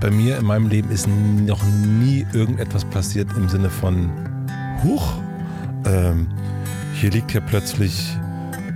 [0.00, 4.10] bei mir in meinem Leben ist noch nie irgendetwas passiert im Sinne von
[4.84, 5.14] Huch,
[5.86, 6.28] ähm,
[6.94, 8.16] hier liegt ja plötzlich,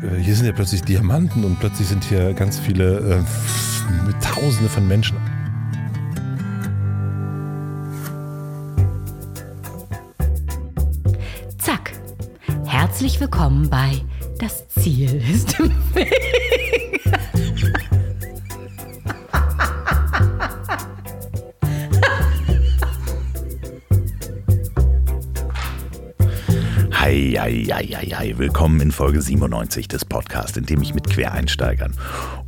[0.02, 3.22] äh, hier sind ja plötzlich Diamanten und plötzlich sind hier ganz viele, äh,
[4.20, 5.16] Tausende von Menschen.
[11.58, 11.92] Zack.
[12.64, 14.00] Herzlich willkommen bei
[14.38, 16.91] Das Ziel ist im Weg.
[27.42, 27.66] Hei.
[28.36, 31.96] Willkommen in Folge 97 des Podcasts, in dem ich mit Quereinsteigern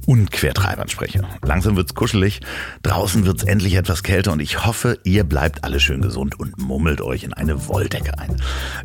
[0.07, 1.23] und Quertreibern spreche.
[1.43, 2.41] Langsam wird's kuschelig,
[2.83, 7.01] draußen wird's endlich etwas kälter und ich hoffe, ihr bleibt alle schön gesund und mummelt
[7.01, 8.37] euch in eine Wolldecke ein.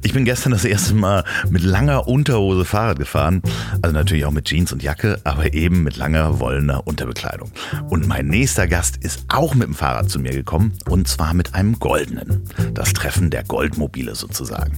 [0.02, 3.41] Ich bin gestern das erste Mal mit langer Unterhose Fahrrad gefahren,
[3.82, 7.52] also natürlich auch mit Jeans und Jacke, aber eben mit langer wollener Unterbekleidung.
[7.90, 11.55] Und mein nächster Gast ist auch mit dem Fahrrad zu mir gekommen und zwar mit
[11.55, 12.43] einem goldenen.
[12.74, 14.77] Das Treffen der Goldmobile sozusagen.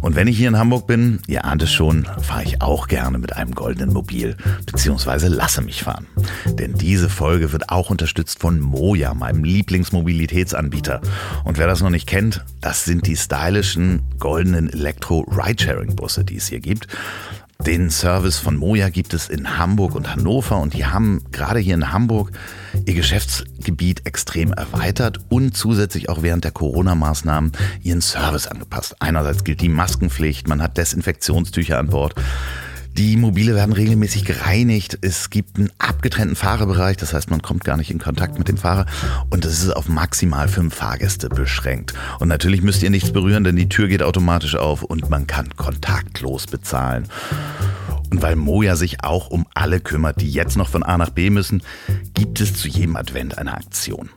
[0.00, 3.18] Und wenn ich hier in Hamburg bin, ihr ahnt es schon, fahre ich auch gerne
[3.18, 6.06] mit einem goldenen Mobil, beziehungsweise lasse mich fahren.
[6.46, 11.00] Denn diese Folge wird auch unterstützt von Moja, meinem Lieblingsmobilitätsanbieter.
[11.44, 16.60] Und wer das noch nicht kennt, das sind die stylischen goldenen Elektro-Ridesharing-Busse, die es hier
[16.60, 16.88] gibt.
[17.66, 21.74] Den Service von Moja gibt es in Hamburg und Hannover und die haben gerade hier
[21.74, 22.32] in Hamburg
[22.86, 27.52] ihr Geschäftsgebiet extrem erweitert und zusätzlich auch während der Corona-Maßnahmen
[27.84, 28.96] ihren Service angepasst.
[28.98, 32.16] Einerseits gilt die Maskenpflicht, man hat Desinfektionstücher an Bord.
[32.96, 34.98] Die Mobile werden regelmäßig gereinigt.
[35.00, 38.58] Es gibt einen abgetrennten Fahrerbereich, das heißt, man kommt gar nicht in Kontakt mit dem
[38.58, 38.84] Fahrer
[39.30, 41.94] und es ist auf maximal fünf Fahrgäste beschränkt.
[42.18, 45.56] Und natürlich müsst ihr nichts berühren, denn die Tür geht automatisch auf und man kann
[45.56, 47.08] kontaktlos bezahlen.
[48.10, 51.30] Und weil Moja sich auch um alle kümmert, die jetzt noch von A nach B
[51.30, 51.62] müssen,
[52.12, 54.10] gibt es zu jedem Advent eine Aktion.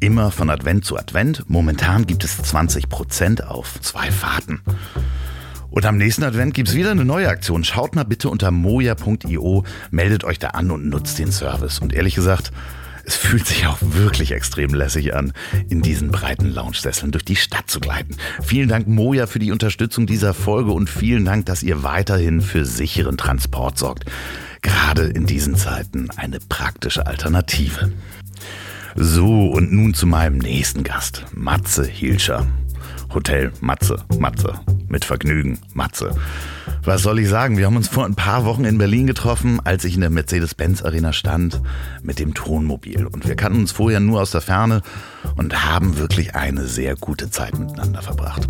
[0.00, 1.44] Immer von Advent zu Advent.
[1.48, 4.60] Momentan gibt es 20% auf zwei Fahrten.
[5.70, 7.64] Und am nächsten Advent gibt es wieder eine neue Aktion.
[7.64, 11.78] Schaut mal bitte unter moja.io, meldet euch da an und nutzt den Service.
[11.78, 12.52] Und ehrlich gesagt,
[13.08, 15.32] es fühlt sich auch wirklich extrem lässig an,
[15.70, 18.16] in diesen breiten Lounge-Sesseln durch die Stadt zu gleiten.
[18.42, 22.66] Vielen Dank, Moja, für die Unterstützung dieser Folge und vielen Dank, dass ihr weiterhin für
[22.66, 24.04] sicheren Transport sorgt.
[24.60, 27.92] Gerade in diesen Zeiten eine praktische Alternative.
[28.94, 32.46] So, und nun zu meinem nächsten Gast, Matze Hilscher.
[33.14, 34.60] Hotel Matze, Matze.
[34.88, 36.14] Mit Vergnügen, Matze.
[36.82, 37.58] Was soll ich sagen?
[37.58, 40.82] Wir haben uns vor ein paar Wochen in Berlin getroffen, als ich in der Mercedes-Benz
[40.82, 41.60] Arena stand
[42.02, 43.06] mit dem Tonmobil.
[43.06, 44.82] Und wir kannten uns vorher nur aus der Ferne
[45.36, 48.48] und haben wirklich eine sehr gute Zeit miteinander verbracht.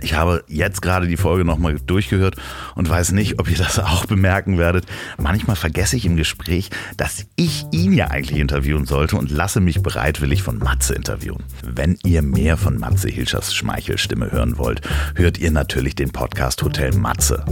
[0.00, 2.36] Ich habe jetzt gerade die Folge nochmal durchgehört
[2.74, 4.86] und weiß nicht, ob ihr das auch bemerken werdet.
[5.16, 9.82] Manchmal vergesse ich im Gespräch, dass ich ihn ja eigentlich interviewen sollte und lasse mich
[9.82, 11.44] bereitwillig von Matze interviewen.
[11.62, 14.80] Wenn ihr mehr von Matze Hilschers Schmeichelstimme hören wollt,
[15.14, 17.44] hört ihr natürlich den Podcast Hotel Matze.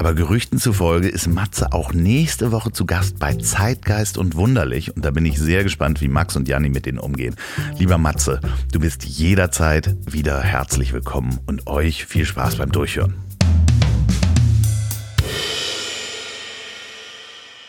[0.00, 4.96] Aber Gerüchten zufolge ist Matze auch nächste Woche zu Gast bei Zeitgeist und Wunderlich.
[4.96, 7.36] Und da bin ich sehr gespannt, wie Max und Janni mit denen umgehen.
[7.76, 8.40] Lieber Matze,
[8.72, 13.12] du bist jederzeit wieder herzlich willkommen und euch viel Spaß beim Durchhören.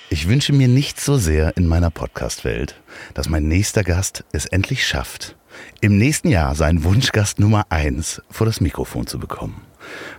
[0.10, 2.80] Ich wünsche mir nicht so sehr in meiner Podcast-Welt,
[3.14, 5.36] dass mein nächster Gast es endlich schafft,
[5.82, 9.66] im nächsten Jahr seinen Wunschgast Nummer eins vor das Mikrofon zu bekommen.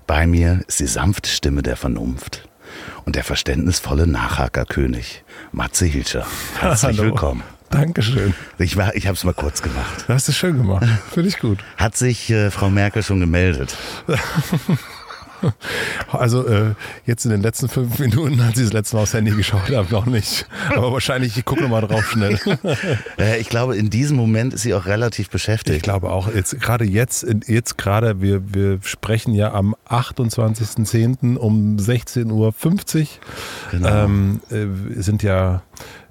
[0.06, 2.48] Bei mir ist die sanfte Stimme der Vernunft
[3.04, 6.26] und der verständnisvolle Nachhakerkönig, Matze Hilscher.
[6.58, 7.10] Herzlich Hallo.
[7.10, 7.42] willkommen.
[7.70, 8.34] Dankeschön.
[8.58, 10.04] Ich, war- ich habe es mal kurz gemacht.
[10.06, 10.86] Du hast es schön gemacht.
[11.10, 11.58] Finde ich gut.
[11.78, 13.74] Hat sich äh, Frau Merkel schon gemeldet?
[16.12, 16.74] Also äh,
[17.06, 19.90] jetzt in den letzten fünf Minuten, als ich das letzte Mal aufs Handy geschaut habe,
[19.90, 20.46] noch nicht.
[20.76, 22.38] Aber wahrscheinlich, ich gucke nochmal drauf schnell.
[23.18, 25.82] Äh, ich glaube, in diesem Moment ist sie auch relativ Ich beschäftigt.
[25.82, 31.36] glaube auch, jetzt gerade jetzt, jetzt gerade, wir, wir sprechen ja am 28.10.
[31.36, 33.06] um 16.50 Uhr.
[33.70, 33.88] Genau.
[34.04, 35.62] Ähm, äh, sind ja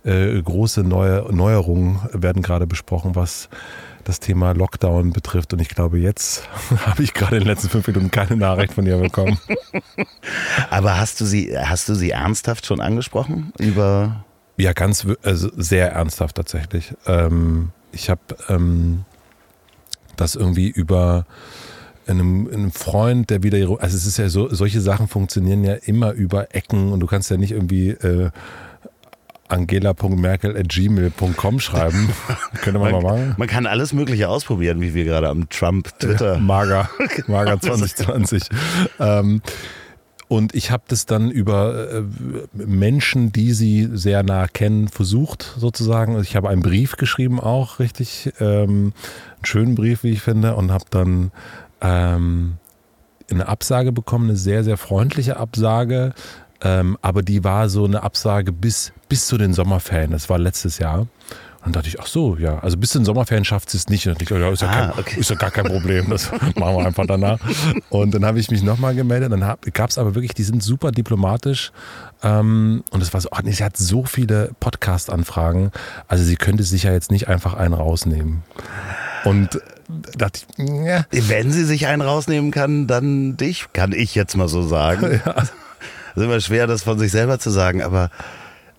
[0.03, 3.49] äh, große Neu Neuerungen, werden gerade besprochen, was
[4.03, 5.53] das Thema Lockdown betrifft.
[5.53, 6.47] Und ich glaube, jetzt
[6.85, 9.37] habe ich gerade in den letzten fünf Minuten keine Nachricht von ihr bekommen.
[10.69, 14.25] Aber hast du sie, hast du sie ernsthaft schon angesprochen über?
[14.57, 16.93] Ja, ganz, also sehr ernsthaft tatsächlich.
[17.05, 19.05] Ähm, ich habe ähm,
[20.15, 21.25] das irgendwie über
[22.07, 26.11] einem, einem Freund, der wieder, also es ist ja so, solche Sachen funktionieren ja immer
[26.11, 28.31] über Ecken und du kannst ja nicht irgendwie äh,
[29.51, 32.09] angela.merkel.gmail.com schreiben.
[32.61, 33.35] Könnte man mal machen.
[33.37, 36.37] Man kann alles Mögliche ausprobieren, wie wir gerade am Trump Twitter.
[36.39, 36.89] Mager,
[37.27, 38.43] Mager 2020.
[38.99, 39.41] ähm,
[40.27, 42.03] Und ich habe das dann über äh,
[42.53, 46.19] Menschen, die sie sehr nah kennen, versucht sozusagen.
[46.21, 48.93] Ich habe einen Brief geschrieben auch, richtig, ähm,
[49.35, 51.31] einen schönen Brief, wie ich finde, und habe dann
[51.81, 52.53] ähm,
[53.29, 56.13] eine Absage bekommen, eine sehr, sehr freundliche Absage.
[56.63, 60.11] Ähm, aber die war so eine Absage bis, bis zu den Sommerferien.
[60.11, 60.99] Das war letztes Jahr.
[61.63, 63.87] Und dann dachte ich, ach so, ja, also bis zu den Sommerferien schafft sie es
[63.87, 64.07] nicht.
[64.07, 65.19] Und ich dachte, ja, ist, ja Ah, kein, okay.
[65.19, 67.37] ist ja gar kein Problem, das machen wir einfach danach.
[67.89, 69.31] Und dann habe ich mich nochmal gemeldet.
[69.31, 69.41] Dann
[69.73, 71.71] gab es aber wirklich, die sind super diplomatisch.
[72.23, 75.71] Ähm, und es war so, ach nee, sie hat so viele Podcast-Anfragen.
[76.07, 78.41] Also sie könnte sich ja jetzt nicht einfach einen rausnehmen.
[79.23, 84.15] Und da dachte ich, ja, Wenn sie sich einen rausnehmen kann, dann dich, kann ich
[84.15, 85.21] jetzt mal so sagen.
[85.25, 85.43] ja.
[86.15, 88.09] Ist immer schwer, das von sich selber zu sagen, aber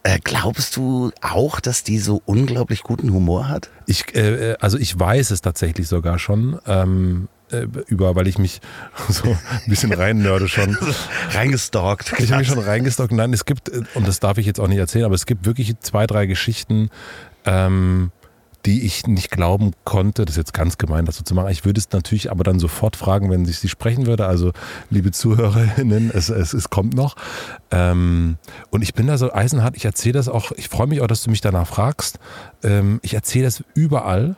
[0.05, 3.71] äh, glaubst du auch, dass die so unglaublich guten Humor hat?
[3.87, 6.59] Ich, äh, also ich weiß es tatsächlich sogar schon.
[6.67, 8.61] Ähm, äh, über, weil ich mich
[9.09, 10.77] so ein bisschen reinnörde schon.
[11.31, 12.15] Reingestalkt.
[12.19, 13.13] Ich habe mich schon reingestockt.
[13.13, 15.45] Nein, es gibt, äh, und das darf ich jetzt auch nicht erzählen, aber es gibt
[15.45, 16.91] wirklich zwei, drei Geschichten,
[17.45, 18.11] ähm,
[18.67, 20.25] die ich nicht glauben konnte.
[20.25, 21.51] Das ist jetzt ganz gemein, das so zu machen.
[21.51, 24.27] Ich würde es natürlich aber dann sofort fragen, wenn ich sie sprechen würde.
[24.27, 24.53] Also,
[24.91, 27.17] liebe Zuhörerinnen, es, es, es kommt noch.
[27.71, 28.37] Ähm,
[28.71, 29.77] und ich bin da so eisenhart.
[29.77, 30.53] Ich erzähle das auch.
[30.53, 32.19] Ich freue mich auch, dass du mich danach fragst.
[32.63, 34.37] Ähm, ich erzähle das überall.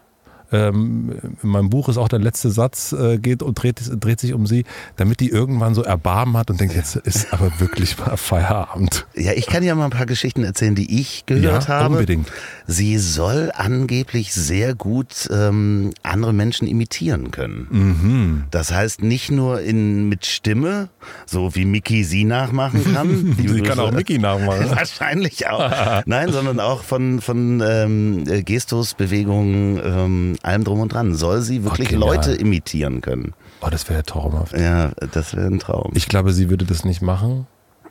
[0.54, 1.12] Ähm,
[1.42, 4.46] in meinem Buch ist auch der letzte Satz, äh, geht und dreht, dreht sich um
[4.46, 4.64] sie,
[4.96, 9.06] damit die irgendwann so Erbarmen hat und denkt, jetzt ist aber wirklich mal Feierabend.
[9.16, 11.94] Ja, ich kann ja mal ein paar Geschichten erzählen, die ich gehört Ja, habe.
[11.94, 12.30] unbedingt.
[12.66, 17.66] Sie soll angeblich sehr gut ähm, andere Menschen imitieren können.
[17.70, 18.44] Mhm.
[18.50, 20.88] Das heißt nicht nur in mit Stimme,
[21.26, 23.34] so wie Mickey sie nachmachen kann.
[23.44, 24.70] Sie kann auch Mickey nachmachen.
[24.76, 26.02] Wahrscheinlich auch.
[26.06, 31.14] Nein, sondern auch von, von ähm, äh, Gestus, Bewegungen, ähm, allem drum und dran.
[31.14, 32.16] Soll sie wirklich genial.
[32.16, 33.34] Leute imitieren können?
[33.60, 34.56] Oh, das wäre traumhaft.
[34.56, 35.92] Ja, das wäre ein Traum.
[35.94, 37.46] Ich glaube, sie würde das nicht machen.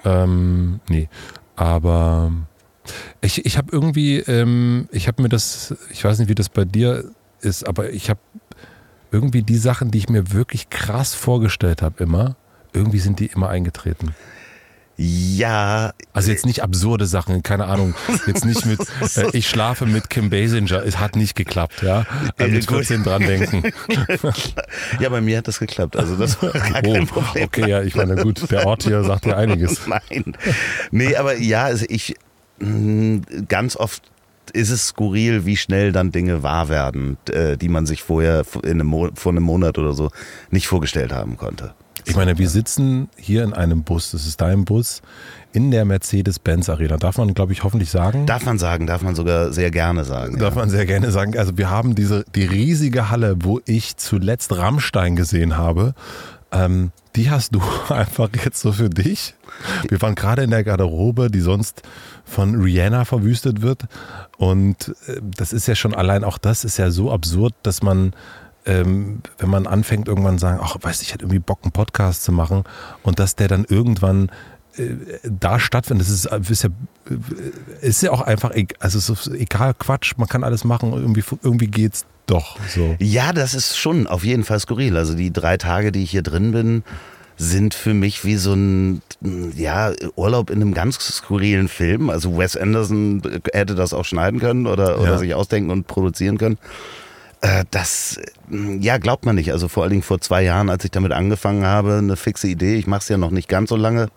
[0.05, 1.09] Ähm, nee.
[1.55, 2.31] Aber
[3.21, 6.65] ich, ich habe irgendwie, ähm, ich habe mir das, ich weiß nicht, wie das bei
[6.65, 7.05] dir
[7.41, 8.19] ist, aber ich habe
[9.11, 12.35] irgendwie die Sachen, die ich mir wirklich krass vorgestellt habe, immer,
[12.73, 14.15] irgendwie sind die immer eingetreten.
[14.97, 17.95] Ja, Also jetzt nicht absurde Sachen, keine Ahnung.
[18.27, 18.79] Jetzt nicht mit,
[19.17, 22.05] äh, ich schlafe mit Kim Basinger, es hat nicht geklappt, ja.
[22.37, 22.77] Äh, Mit gut.
[22.85, 23.63] 14 dran denken.
[24.99, 25.95] ja, bei mir hat das geklappt.
[25.97, 27.45] Also das war gar Oh, kein Problem.
[27.45, 29.81] okay, ja, ich meine, gut, der Ort hier sagt ja einiges.
[29.87, 30.35] Nein.
[30.91, 32.15] Nee, aber ja, also ich
[32.59, 34.03] mh, ganz oft
[34.51, 38.71] ist es skurril, wie schnell dann Dinge wahr werden, äh, die man sich vorher in
[38.71, 40.11] einem Mo vor einem Monat oder so
[40.51, 41.73] nicht vorgestellt haben konnte.
[42.05, 45.01] Ich meine, wir sitzen hier in einem Bus, das ist dein Bus,
[45.53, 46.97] in der Mercedes-Benz Arena.
[46.97, 48.25] Darf man, glaube ich, hoffentlich sagen?
[48.25, 50.37] Darf man sagen, darf man sogar sehr gerne sagen.
[50.39, 50.61] Darf ja.
[50.61, 51.37] man sehr gerne sagen.
[51.37, 55.93] Also wir haben diese, die riesige Halle, wo ich zuletzt Rammstein gesehen habe.
[56.51, 59.35] Ähm, die hast du einfach jetzt so für dich.
[59.87, 61.83] Wir waren gerade in der Garderobe, die sonst
[62.25, 63.83] von Rihanna verwüstet wird.
[64.37, 68.13] Und äh, das ist ja schon allein auch das ist ja so absurd, dass man,
[68.65, 72.23] ähm, wenn man anfängt, irgendwann sagen, ach, weißt du, ich hätte irgendwie Bock, einen Podcast
[72.23, 72.63] zu machen
[73.03, 74.29] und dass der dann irgendwann
[74.77, 74.83] äh,
[75.23, 76.69] da stattfindet, das ist, ist ja
[77.09, 81.67] äh, ist ja auch einfach, egal, also egal, Quatsch, man kann alles machen, irgendwie, irgendwie
[81.67, 82.95] geht's doch so.
[82.99, 84.95] Ja, das ist schon auf jeden Fall skurril.
[84.95, 86.83] Also die drei Tage, die ich hier drin bin,
[87.35, 89.01] sind für mich wie so ein
[89.55, 92.09] ja, Urlaub in einem ganz skurrilen Film.
[92.09, 93.21] Also Wes Anderson
[93.51, 95.17] hätte das auch schneiden können oder, oder Ja.
[95.17, 96.57] sich ausdenken und produzieren können.
[97.43, 98.19] Äh, Das,
[98.49, 99.51] äh, ja, glaubt man nicht.
[99.51, 102.75] Also vor allen Dingen vor zwei Jahren, als ich damit angefangen habe, eine fixe Idee,
[102.75, 104.07] ich mache es ja noch nicht ganz so lange,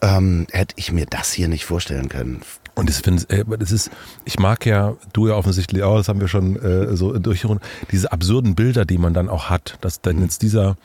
[0.00, 2.40] ähm, hätte ich mir das hier nicht vorstellen können.
[2.76, 3.90] Und das finde ich, das ist,
[4.24, 8.10] ich mag ja, du ja offensichtlich auch, das haben wir schon äh, so durchgerundet, diese
[8.12, 10.76] absurden Bilder, die man dann auch hat, dass dann jetzt dieser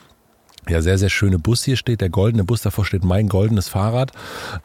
[0.68, 4.12] ja sehr, sehr schöne Bus hier steht, der goldene Bus, davor steht mein goldenes Fahrrad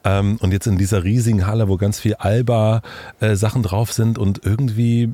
[0.04, 5.10] ähm, und jetzt in dieser riesigen Halle, wo ganz viel Alba-Sachen drauf sind und irgendwie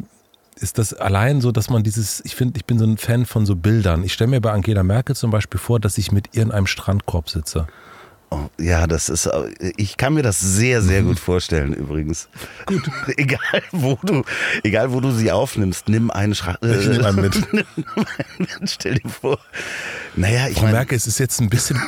[0.60, 3.46] ist das allein so, dass man dieses, ich finde, ich bin so ein Fan von
[3.46, 4.04] so Bildern.
[4.04, 6.66] Ich stelle mir bei Angela Merkel zum Beispiel vor, dass ich mit ihr in einem
[6.66, 7.66] Strandkorb sitze.
[8.32, 12.28] Oh, ja, das ist, äh, ich kann mir das sehr, sehr gut vorstellen übrigens.
[12.64, 12.88] Gut.
[13.16, 14.22] egal wo du,
[14.62, 17.34] egal wo du sie aufnimmst, nimm einen Schra Ich nehme einen mit.
[18.64, 19.38] Stell dir vor.
[20.14, 21.80] Naja, ich Frau meine, Merkel, es ist jetzt ein bisschen,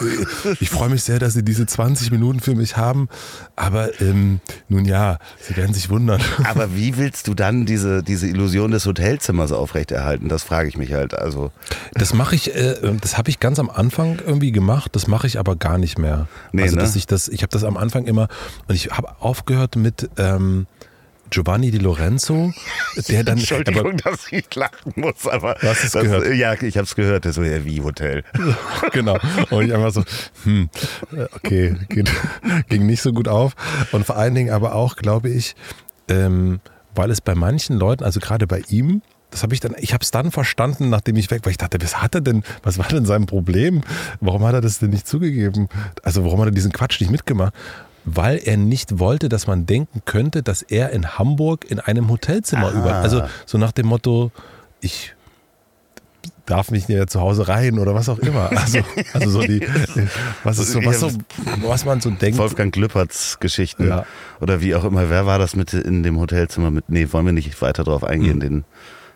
[0.58, 3.08] ich freue mich sehr, dass Sie diese 20 Minuten für mich haben,
[3.54, 6.20] aber ähm, nun ja, Sie werden sich wundern.
[6.44, 10.28] aber wie willst du dann diese, diese Illusion des Hotelzimmers aufrechterhalten?
[10.28, 11.14] Das frage ich mich halt.
[11.14, 11.52] Also,
[11.94, 15.38] Das mache ich, äh, das habe ich ganz am Anfang irgendwie gemacht, das mache ich
[15.38, 16.26] aber gar nicht mehr.
[16.52, 16.82] Nee, also ne?
[16.82, 18.28] dass ich das, ich habe das am Anfang immer
[18.68, 20.66] und ich habe aufgehört mit ähm,
[21.32, 22.52] Giovanni Di Lorenzo,
[23.08, 23.38] der dann.
[23.38, 25.54] Entschuldigung, aber, dass ich lachen muss, aber.
[25.54, 26.34] Du hast es das, gehört.
[26.34, 28.22] Ja, ich habe es gehört, das so ja wie Hotel.
[28.92, 29.18] genau.
[29.50, 30.04] Und ich einfach so,
[30.44, 30.68] hm,
[31.34, 32.12] okay, geht,
[32.68, 33.54] ging nicht so gut auf.
[33.92, 35.56] Und vor allen Dingen aber auch, glaube ich,
[36.08, 36.60] ähm,
[36.94, 39.00] weil es bei manchen Leuten, also gerade bei ihm,
[39.32, 41.50] das habe ich dann, ich habe es dann verstanden, nachdem ich weg war.
[41.50, 43.80] Ich dachte, was hat er denn, was war denn sein Problem?
[44.20, 45.68] Warum hat er das denn nicht zugegeben?
[46.04, 47.52] Also warum hat er diesen Quatsch nicht mitgemacht?
[48.04, 52.68] Weil er nicht wollte, dass man denken könnte, dass er in Hamburg in einem Hotelzimmer
[52.68, 52.78] Ah.
[52.78, 54.30] über, also so nach dem Motto,
[54.80, 55.14] ich
[56.44, 58.50] darf nicht mehr zu Hause rein oder was auch immer.
[58.50, 58.80] Also,
[59.14, 59.66] also so die,
[60.44, 61.10] was ist so, was so,
[61.62, 62.38] was man so denkt.
[62.38, 63.88] Wolfgang Glüpperts Geschichten.
[63.88, 64.04] Ja.
[64.40, 65.08] Oder wie auch immer.
[65.08, 66.88] Wer war das mit in dem Hotelzimmer mit?
[66.88, 68.64] Nee, wollen wir nicht weiter drauf eingehen, den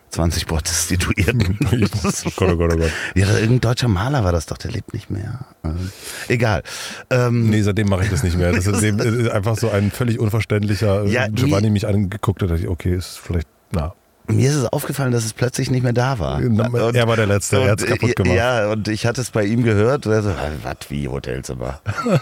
[0.09, 1.57] 20 Prostituierten.
[1.69, 2.91] Gott, oh Gott, oh Gott.
[3.15, 5.39] Ja, irgendein deutscher Maler war das doch, der lebt nicht mehr.
[5.63, 5.91] Ähm,
[6.27, 6.63] Egal.
[7.09, 8.51] Ähm, Nee, seitdem mache ich das nicht mehr.
[8.51, 12.49] Das ist eben äh, einfach so ein völlig unverständlicher äh, Ja, Giovanni mich angeguckt hat,
[12.49, 13.93] dachte ich, okay, ist vielleicht, na.
[14.29, 16.41] Mir ist es aufgefallen, dass es plötzlich nicht mehr da war.
[16.41, 18.35] Er war der Letzte, er hat's und, kaputt gemacht.
[18.35, 20.05] Ja, und ich hatte es bei ihm gehört.
[20.05, 20.33] Und er so,
[20.63, 21.79] was wie Hotelzimmer?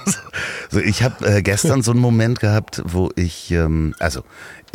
[0.69, 4.23] so, ich habe äh, gestern so einen Moment gehabt, wo ich, ähm, also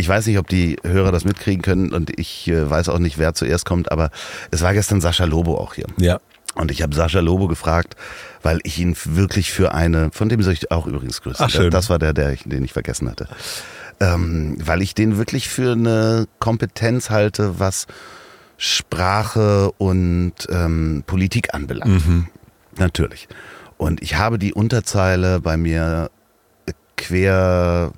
[0.01, 3.19] ich weiß nicht, ob die Hörer das mitkriegen können und ich äh, weiß auch nicht,
[3.19, 4.11] wer zuerst kommt, aber
[4.51, 5.87] es war gestern Sascha Lobo auch hier.
[5.99, 6.21] Ja.
[6.55, 7.95] Und ich habe Sascha Lobo gefragt,
[8.43, 11.45] weil ich ihn wirklich für eine, von dem soll ich auch übrigens grüßen.
[11.45, 11.71] Ach, schön.
[11.71, 13.29] Das war der, der ich, den ich vergessen hatte.
[14.01, 17.87] Ähm, weil ich den wirklich für eine Kompetenz halte, was
[18.57, 22.07] Sprache und ähm, Politik anbelangt.
[22.07, 22.27] Mhm.
[22.79, 23.29] Natürlich.
[23.77, 26.11] Und ich habe die Unterzeile bei mir
[26.97, 27.93] quer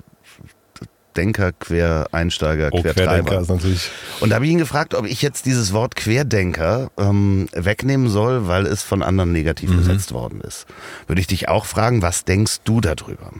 [1.13, 3.11] Denker, Quereinsteiger, Oh, Quertreiber.
[3.23, 3.89] Querdenker ist natürlich.
[4.19, 8.47] Und da habe ich ihn gefragt, ob ich jetzt dieses Wort Querdenker ähm, wegnehmen soll,
[8.47, 9.77] weil es von anderen negativ Mhm.
[9.77, 10.65] besetzt worden ist.
[11.07, 13.31] Würde ich dich auch fragen, was denkst du darüber?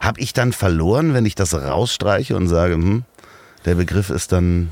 [0.00, 3.04] Habe ich dann verloren, wenn ich das rausstreiche und sage, hm,
[3.64, 4.70] der Begriff ist dann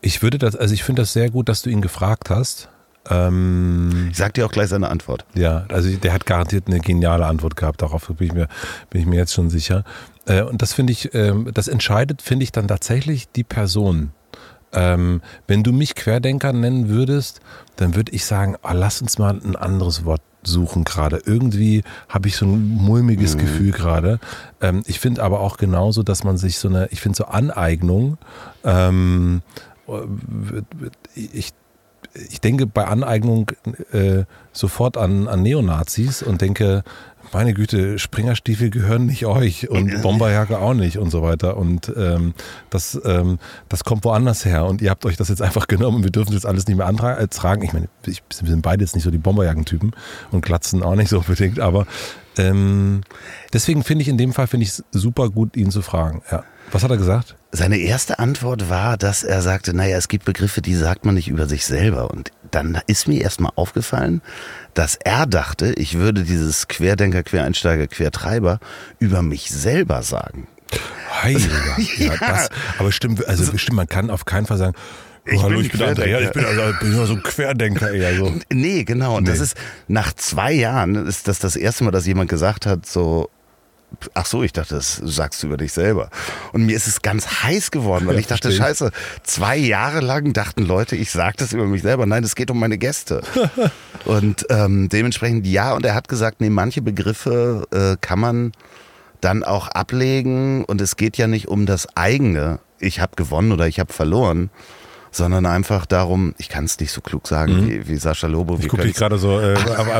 [0.00, 2.68] Ich würde das, also ich finde das sehr gut, dass du ihn gefragt hast.
[3.10, 5.24] Ähm, Ich sag dir auch gleich seine Antwort.
[5.34, 8.48] Ja, also der hat garantiert eine geniale Antwort gehabt, darauf bin ich mir,
[8.90, 9.84] bin ich mir jetzt schon sicher.
[10.26, 14.12] Äh, und das finde ich, ähm, das entscheidet, finde ich dann tatsächlich die Person.
[14.72, 17.40] Ähm, wenn du mich Querdenker nennen würdest,
[17.76, 21.22] dann würde ich sagen, ah, lass uns mal ein anderes Wort suchen gerade.
[21.24, 24.18] Irgendwie habe ich so ein mulmiges Gefühl gerade.
[24.60, 28.18] Ähm, ich finde aber auch genauso, dass man sich so eine, ich finde so Aneignung,
[28.64, 29.42] ähm,
[31.14, 31.52] ich
[32.14, 33.50] ich denke bei Aneignung
[33.92, 36.82] äh, sofort an, an Neonazis und denke,
[37.32, 41.56] meine Güte, Springerstiefel gehören nicht euch und Bomberjacke auch nicht und so weiter.
[41.56, 42.34] Und ähm,
[42.68, 43.38] das, ähm,
[43.70, 46.34] das kommt woanders her und ihr habt euch das jetzt einfach genommen und wir dürfen
[46.34, 47.62] das alles nicht mehr antra- äh, tragen.
[47.62, 49.92] Ich meine, ich, wir sind beide jetzt nicht so die Bomberjackentypen
[50.30, 51.86] und Glatzen auch nicht so unbedingt, aber
[52.36, 53.00] ähm,
[53.54, 56.22] deswegen finde ich in dem Fall finde ich es super gut, ihn zu fragen.
[56.30, 56.44] Ja.
[56.72, 57.36] Was hat er gesagt?
[57.52, 61.28] Seine erste Antwort war, dass er sagte, naja, es gibt Begriffe, die sagt man nicht
[61.28, 62.10] über sich selber.
[62.10, 64.22] Und dann ist mir erstmal aufgefallen,
[64.72, 68.58] dass er dachte, ich würde dieses Querdenker, Quereinsteiger, Quertreiber
[68.98, 70.48] über mich selber sagen.
[71.22, 71.76] Heiliger.
[71.98, 72.48] Ja, das,
[72.78, 75.72] aber stimmt, also stimmt, man kann auf keinen Fall sagen, oh, Ich hallo, bin ich
[75.72, 75.82] bin.
[75.82, 78.32] Andrea, ich bin, also, bin ja so ein Querdenker eher so.
[78.50, 79.18] Nee, genau.
[79.18, 79.44] Und das Nee.
[79.44, 79.56] ist
[79.88, 83.28] nach zwei Jahren ist das das erste Mal, dass jemand gesagt hat, so,
[84.14, 86.10] ach so, ich dachte, das sagst du über dich selber.
[86.52, 88.90] Und mir ist es ganz heiß geworden, weil Ja, ich dachte, verstehe scheiße,
[89.22, 92.06] zwei Jahre lang dachten Leute, ich sag das über mich selber.
[92.06, 93.22] Nein, es geht um meine Gäste.
[94.04, 95.74] und ähm, dementsprechend ja.
[95.74, 98.52] Und er hat gesagt, nee, manche Begriffe äh, kann man
[99.20, 100.64] dann auch ablegen.
[100.64, 104.50] Und es geht ja nicht um das eigene, ich habe gewonnen oder ich habe verloren.
[105.14, 108.54] Sondern einfach darum, ich kann es nicht so klug sagen wie, wie Sascha Lobo.
[108.54, 108.60] Mhm.
[108.62, 109.54] Ich gucke dich gerade so äh,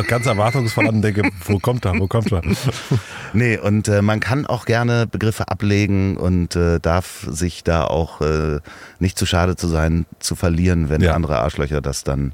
[0.09, 2.41] ganz erwartungsvoll an und denke, wo kommt er, wo kommt er?
[3.35, 8.21] Nee, und äh, man kann auch gerne Begriffe ablegen und äh, darf sich da auch
[8.23, 8.61] äh,
[8.99, 11.15] nicht zu schade zu sein, zu verlieren, wenn Ja.
[11.15, 12.33] andere Arschlöcher das dann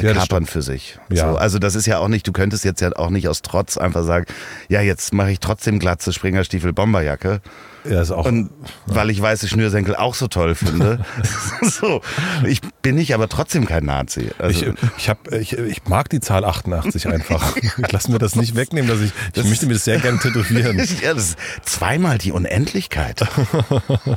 [0.00, 0.98] Ja, das kapern für sich.
[1.10, 1.30] Ja.
[1.32, 3.78] So, also das ist ja auch nicht, du könntest jetzt ja auch nicht aus Trotz
[3.78, 4.26] einfach sagen,
[4.68, 7.40] ja, jetzt mache ich trotzdem Glatze, Springerstiefel, Bomberjacke.
[7.88, 8.26] Ja, ist auch.
[8.26, 8.50] Und
[8.86, 11.04] weil ich weiße Schnürsenkel auch so toll finde.
[11.62, 12.00] so,
[12.46, 14.30] ich bin ich aber trotzdem kein Nazi.
[14.38, 17.56] Also, ich, ich, hab, ich, ich mag die Zahl 88 einfach.
[17.78, 20.78] Ich lass mir das nicht wegnehmen, dass ich, ich möchte mir das sehr gerne tätowieren.
[21.02, 23.24] ja, das ist zweimal die Unendlichkeit.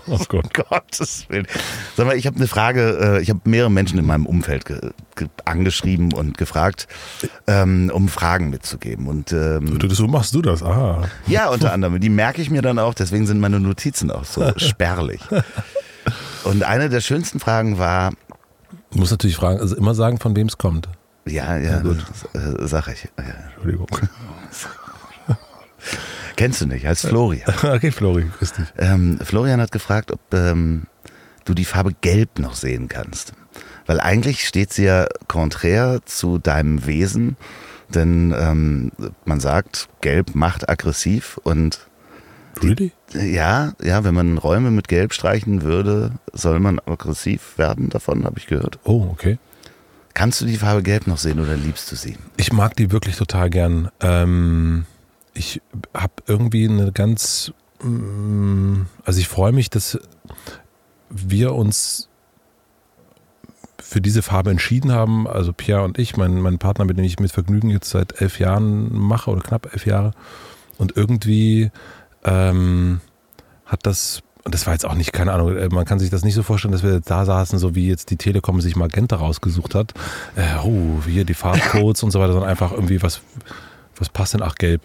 [0.07, 0.53] Oh Gott.
[0.53, 1.47] Gottes Willen.
[1.95, 3.17] Sag mal, ich habe eine Frage.
[3.17, 4.79] äh, Ich habe mehrere Menschen in meinem Umfeld ge
[5.15, 6.87] ge angeschrieben und gefragt,
[7.47, 9.07] ähm, um Fragen mitzugeben.
[9.07, 11.03] Und ähm, so machst du das, ah.
[11.27, 11.99] ja, unter anderem.
[11.99, 12.93] Die merke ich mir dann auch.
[12.93, 15.21] Deswegen sind meine Notizen auch so spärlich.
[16.43, 18.11] Und eine der schönsten Fragen war,
[18.91, 20.89] Du musst natürlich fragen, also immer sagen, von wem es kommt.
[21.25, 22.03] ja, ja, gut.
[22.33, 23.07] äh, sag ich.
[23.17, 23.23] Ja.
[23.53, 23.87] Entschuldigung.
[26.35, 27.53] Kennst du nicht, heißt Florian.
[27.63, 28.65] okay, Flori, grüß dich.
[28.77, 30.87] Ähm, Florian hat gefragt, ob ähm,
[31.45, 33.33] du die Farbe Gelb noch sehen kannst.
[33.85, 37.37] Weil eigentlich steht sie ja konträr zu deinem Wesen,
[37.89, 38.91] denn ähm,
[39.25, 41.88] man sagt, Gelb macht aggressiv und
[42.61, 42.91] Really?
[43.13, 47.89] ja, ja, wenn man Räume mit Gelb streichen würde, soll man aggressiv werden.
[47.89, 48.79] Davon habe ich gehört.
[48.83, 49.37] Oh, okay.
[50.13, 52.17] Kannst du die Farbe Gelb noch sehen oder liebst du sie?
[52.37, 53.89] Ich mag die wirklich total gern.
[54.01, 54.85] Ähm,
[55.33, 55.61] ich
[55.93, 59.97] habe irgendwie eine ganz, mm, also ich freue mich, dass
[61.09, 62.09] wir uns
[63.79, 65.27] für diese Farbe entschieden haben.
[65.27, 68.39] Also Pierre und ich, mein, mein Partner, mit dem ich mit Vergnügen jetzt seit elf
[68.39, 70.11] Jahren mache oder knapp elf Jahre.
[70.77, 71.71] Und irgendwie
[72.23, 73.01] ähm,
[73.65, 76.23] hat das, und das war jetzt auch nicht, keine Ahnung, äh, man kann sich das
[76.23, 79.75] nicht so vorstellen, dass wir da saßen, so wie jetzt die Telekom sich Magenta rausgesucht
[79.75, 79.93] hat.
[80.35, 83.21] Äh, oh, hier die Farbcodes und so weiter, sondern einfach irgendwie, was,
[83.95, 84.43] was passt denn?
[84.43, 84.81] Ach, gelb.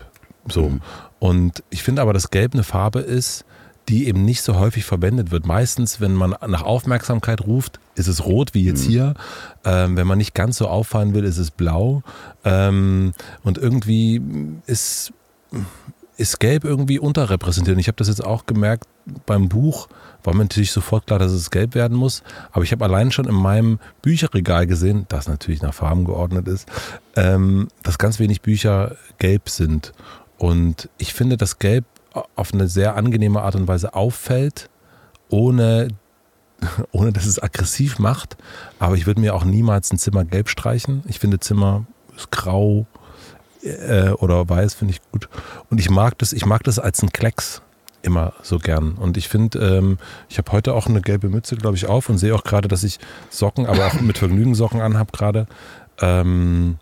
[0.49, 0.69] So.
[0.69, 0.81] Mhm.
[1.19, 3.45] Und ich finde aber, dass Gelb eine Farbe ist,
[3.89, 5.47] die eben nicht so häufig verwendet wird.
[5.47, 9.15] Meistens, wenn man nach Aufmerksamkeit ruft, ist es rot, wie jetzt hier.
[9.65, 12.03] Ähm, wenn man nicht ganz so auffallen will, ist es blau.
[12.45, 13.13] Ähm,
[13.43, 14.23] und irgendwie
[14.67, 15.13] ist,
[16.17, 17.77] ist Gelb irgendwie unterrepräsentiert.
[17.77, 18.85] Und ich habe das jetzt auch gemerkt
[19.27, 19.89] beim Buch,
[20.23, 22.23] war mir natürlich sofort klar, dass es gelb werden muss.
[22.53, 26.69] Aber ich habe allein schon in meinem Bücherregal gesehen, das natürlich nach Farben geordnet ist,
[27.17, 29.93] ähm, dass ganz wenig Bücher gelb sind.
[30.39, 31.85] Und ich finde, dass Gelb
[32.37, 34.71] auf eine sehr angenehme Art und Weise auffällt,
[35.29, 35.89] ohne,
[36.93, 38.37] ohne dass es aggressiv macht.
[38.79, 41.03] Aber ich würde mir auch niemals ein Zimmer gelb streichen.
[41.07, 42.87] Ich finde Zimmer ist grau
[43.65, 45.29] äh, oder weiß, finde ich gut.
[45.71, 47.63] Und ich mag das, ich mag das als ein Klecks
[48.03, 48.93] immer so gern.
[48.93, 52.19] Und ich finde, ähm, ich habe heute auch eine gelbe Mütze, glaube ich, auf und
[52.19, 52.99] sehe auch gerade, dass ich
[53.31, 55.47] Socken, aber auch mit Vergnügen Socken anhab gerade.
[56.01, 56.77] Ähm,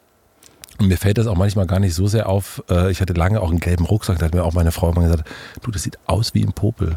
[0.79, 2.63] und mir fällt das auch manchmal gar nicht so sehr auf.
[2.69, 5.03] Äh, Ich hatte lange auch einen gelben Rucksack, da hat mir auch meine Frau immer
[5.03, 5.29] gesagt,
[5.63, 6.97] du, das sieht aus wie ein Popel.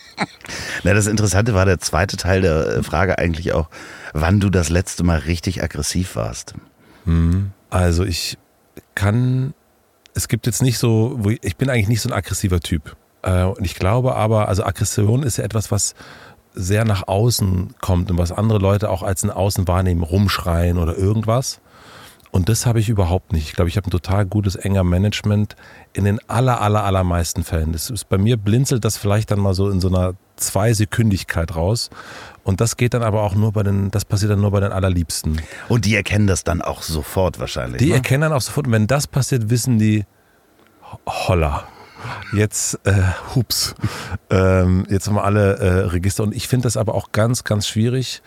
[0.84, 3.70] Na, das Interessante war der zweite Teil der äh, Frage eigentlich auch,
[4.12, 6.54] wann du das letzte Mal richtig aggressiv warst.
[7.70, 8.36] Also ich
[8.94, 9.54] kann,
[10.14, 12.96] es gibt jetzt nicht so, ich bin eigentlich nicht so ein aggressiver Typ.
[13.22, 15.94] Äh, Und ich glaube aber, also Aggression ist ja etwas, was
[16.52, 20.96] sehr nach außen kommt und was andere Leute auch als ein Außen wahrnehmen, rumschreien oder
[20.96, 21.60] irgendwas.
[22.32, 23.48] Und das habe ich überhaupt nicht.
[23.48, 25.56] Ich glaube, ich habe ein total gutes, enger Management
[25.92, 27.72] in den aller, aller, allermeisten Fällen.
[27.72, 31.90] Das ist, bei mir blinzelt das vielleicht dann mal so in so einer Zweisekündigkeit raus.
[32.44, 34.72] Und das geht dann aber auch nur bei den, das passiert dann nur bei den
[34.72, 35.40] Allerliebsten.
[35.68, 37.78] Und die erkennen das dann auch sofort wahrscheinlich.
[37.78, 37.94] Die ne?
[37.94, 40.04] erkennen dann auch sofort, und wenn das passiert, wissen die,
[41.06, 41.64] holla.
[42.32, 43.02] Jetzt, äh,
[43.34, 43.74] hups,
[44.30, 46.22] ähm, jetzt haben wir alle äh, Register.
[46.22, 48.22] Und ich finde das aber auch ganz, ganz schwierig,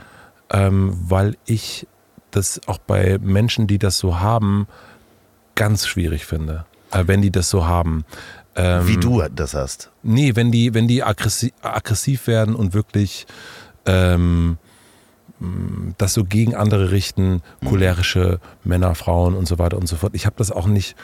[0.51, 1.87] ähm, weil ich
[2.35, 4.67] das auch bei Menschen, die das so haben,
[5.55, 6.65] ganz schwierig finde.
[6.91, 8.05] Äh, wenn die das so haben.
[8.55, 9.91] Ähm, Wie du das hast.
[10.03, 13.25] Nee, wenn die, wenn die aggressiv, aggressiv werden und wirklich
[13.85, 14.57] ähm,
[15.97, 20.13] das so gegen andere richten, cholerische Männer, Frauen und so weiter und so fort.
[20.15, 20.95] Ich habe das auch nicht,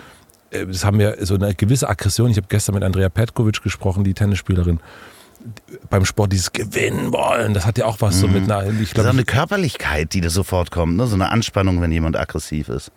[0.52, 2.30] äh, das haben wir so eine gewisse Aggression.
[2.30, 4.80] Ich habe gestern mit Andrea Petkovic gesprochen, die Tennisspielerin.
[5.90, 9.06] Beim Sport dieses Gewinnen wollen, das hat ja auch was so mit einer, ich Das
[9.06, 11.08] ist auch eine Körperlichkeit, die da sofort kommt, ne?
[11.08, 12.92] so eine Anspannung, wenn jemand aggressiv ist.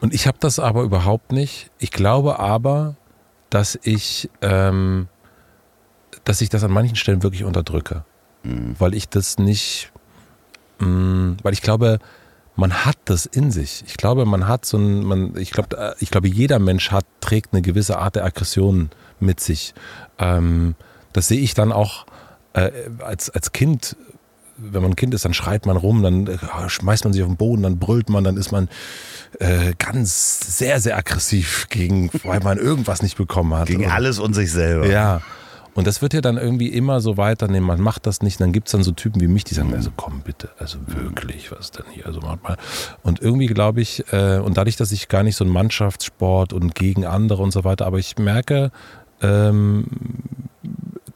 [0.00, 1.70] Und ich habe das aber überhaupt nicht.
[1.78, 2.96] Ich glaube aber,
[3.50, 5.08] dass ich, ähm,
[6.24, 8.04] dass ich das an manchen Stellen wirklich unterdrücke.
[8.44, 9.90] Weil ich das nicht,
[10.78, 11.98] mh, weil ich glaube,
[12.54, 13.84] man hat das in sich.
[13.86, 17.04] Ich glaube, man hat so ein, man, ich glaube, äh, ich glaube, jeder Mensch hat,
[17.20, 19.74] trägt eine gewisse Art der Aggression mit sich.
[20.18, 20.74] Ähm,
[21.18, 22.06] das sehe ich dann auch
[22.52, 23.96] äh, als, als Kind
[24.60, 27.28] wenn man ein Kind ist, dann schreit man rum, dann äh, schmeißt man sich auf
[27.28, 28.68] den Boden, dann brüllt man, dann ist man
[29.38, 33.68] äh, ganz sehr, sehr aggressiv gegen, weil man irgendwas nicht bekommen hat.
[33.68, 34.86] Gegen Und- alles und sich selber.
[34.88, 35.20] Ja.
[35.74, 37.64] Und das wird ja dann irgendwie immer so weiternehmen.
[37.68, 38.40] Man macht das nicht.
[38.40, 41.52] Dann gibt es dann so Typen wie mich, die sagen, also komm bitte, also wirklich,
[41.52, 42.04] was denn hier?
[42.06, 42.56] Also mach mal.
[43.04, 46.74] Und irgendwie glaube ich, äh, und dadurch, dass ich gar nicht so ein Mannschaftssport und
[46.74, 48.72] gegen andere und so weiter, aber ich merke,
[49.22, 49.84] ähm,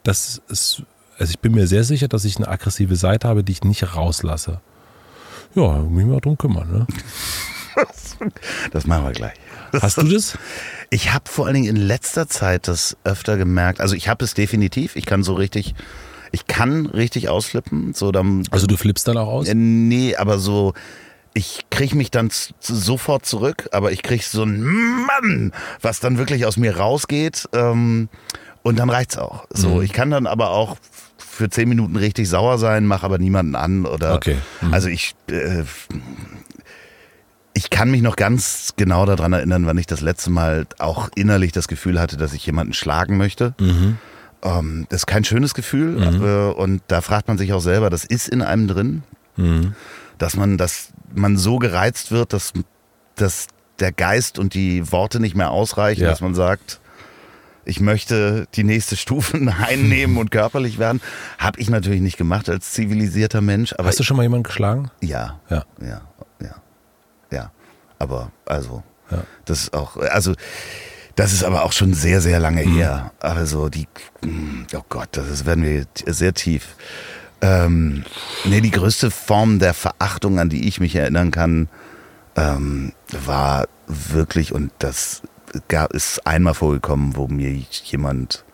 [0.03, 0.83] dass es,
[1.19, 3.95] also ich bin mir sehr sicher, dass ich eine aggressive Seite habe, die ich nicht
[3.95, 4.61] rauslasse.
[5.55, 6.71] Ja, muss ich mal drum kümmern.
[6.71, 6.87] Ne?
[8.71, 9.35] Das machen wir gleich.
[9.81, 10.39] Hast du das?
[10.91, 13.81] Ich habe vor allen Dingen in letzter Zeit das öfter gemerkt.
[13.81, 14.95] Also ich habe es definitiv.
[14.95, 15.75] Ich kann so richtig,
[16.31, 17.95] ich kann richtig ausflippen.
[17.95, 19.49] So dann, Also du flippst dann auch aus?
[19.49, 20.75] Äh, nee, aber so,
[21.35, 26.45] ich kriege mich dann sofort zurück, aber ich kriege so ein Mann, was dann wirklich
[26.47, 27.49] aus mir rausgeht.
[27.55, 28.09] Ähm,
[28.63, 29.47] und dann reicht's auch.
[29.51, 29.83] So, Mhm.
[29.83, 30.77] ich kann dann aber auch
[31.19, 34.15] für zehn Minuten richtig sauer sein, mache aber niemanden an oder.
[34.15, 34.37] Okay.
[34.61, 34.75] Mhm.
[34.75, 35.15] Also ich.
[35.29, 35.65] Äh,
[37.55, 41.53] ich kann mich noch ganz genau daran erinnern, wann ich das letzte Mal auch innerlich
[41.53, 43.55] das Gefühl hatte, dass ich jemanden schlagen möchte.
[43.61, 43.99] Mhm.
[44.43, 48.05] Ähm, das ist kein schönes Gefühl äh, und da fragt man sich auch selber, das
[48.05, 49.03] ist in einem drin,
[49.37, 49.75] Mhm.
[50.19, 52.53] dass man, dass man so gereizt wird, dass,
[53.17, 53.49] dass
[53.81, 56.09] der Geist und die Worte nicht mehr ausreichen, Ja.
[56.11, 56.81] dass man sagt,
[57.65, 61.01] ich möchte die nächste Stufe einnehmen und körperlich werden.
[61.39, 64.91] Habe ich natürlich nicht gemacht als zivilisierter Mensch, aber Hast du schon mal jemanden geschlagen?
[65.01, 65.65] ja, Ja.
[65.81, 66.01] ja,
[66.41, 66.55] ja,
[67.31, 67.51] ja.
[67.99, 69.23] Aber also, Ja.
[69.45, 70.35] das ist auch, also
[71.15, 73.13] das ist aber auch schon sehr, sehr lange her.
[73.21, 73.87] Also die,
[74.75, 76.75] oh Gott, das ist, werden wir sehr tief.
[77.43, 78.05] Ähm,
[78.45, 81.69] nee, die größte Form der Verachtung, an die ich mich erinnern kann,
[82.37, 85.23] ähm, war wirklich, und das
[85.69, 87.53] gab, ist einmal vorgekommen, wo mir
[87.85, 88.45] jemand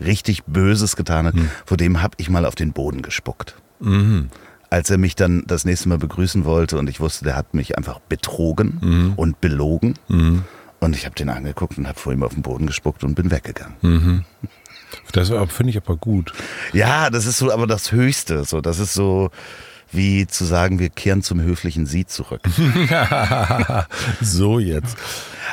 [0.00, 1.34] richtig Böses getan hat,
[1.66, 4.28] vor dem habe ich mal auf den Boden gespuckt Mhm.
[4.70, 7.76] als er mich dann das nächste Mal begrüßen wollte und ich wusste, der hat mich
[7.78, 9.94] einfach betrogen und belogen.
[10.08, 10.44] Mhm.
[10.80, 13.30] Und ich habe den angeguckt und habe vor ihm auf den Boden gespuckt und bin
[13.30, 13.74] weggegangen.
[13.82, 14.24] Mhm.
[15.12, 16.32] Das finde ich aber gut.
[16.72, 18.44] Ja, das ist so aber das Höchste.
[18.44, 19.30] So, das ist so
[19.90, 22.42] wie zu sagen, wir kehren zum höflichen Sie zurück.
[24.20, 24.96] so jetzt.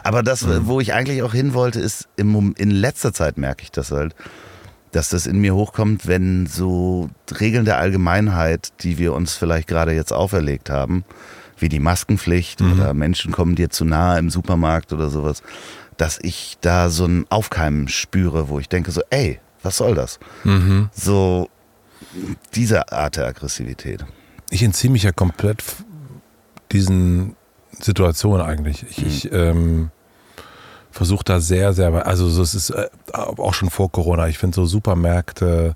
[0.03, 3.71] Aber das, wo ich eigentlich auch hin wollte, ist im, in letzter Zeit merke ich
[3.71, 4.15] das halt,
[4.91, 9.93] dass das in mir hochkommt, wenn so Regeln der Allgemeinheit, die wir uns vielleicht gerade
[9.93, 11.03] jetzt auferlegt haben,
[11.57, 15.41] wie die Maskenpflicht oder Menschen kommen dir zu nahe im Supermarkt oder sowas,
[15.97, 20.19] dass ich da so ein Aufkeimen spüre, wo ich denke so, ey, was soll das?
[20.93, 21.49] So
[22.53, 24.05] diese Art der Aggressivität.
[24.49, 25.63] Ich entziehe mich ja komplett
[26.71, 27.35] diesen
[27.79, 28.83] Situationen eigentlich.
[28.89, 29.91] Ich, ich ähm,
[30.91, 34.27] versuche da sehr, sehr, also so, es ist äh, auch schon vor Corona.
[34.27, 35.73] Ich finde so Supermärkte,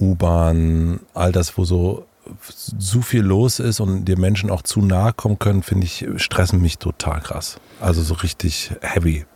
[0.00, 2.06] U-Bahn, all das, wo so
[2.46, 6.60] so viel los ist und dir Menschen auch zu nahe kommen können, finde ich, stressen
[6.60, 7.58] mich total krass.
[7.80, 9.26] Also so richtig heavy.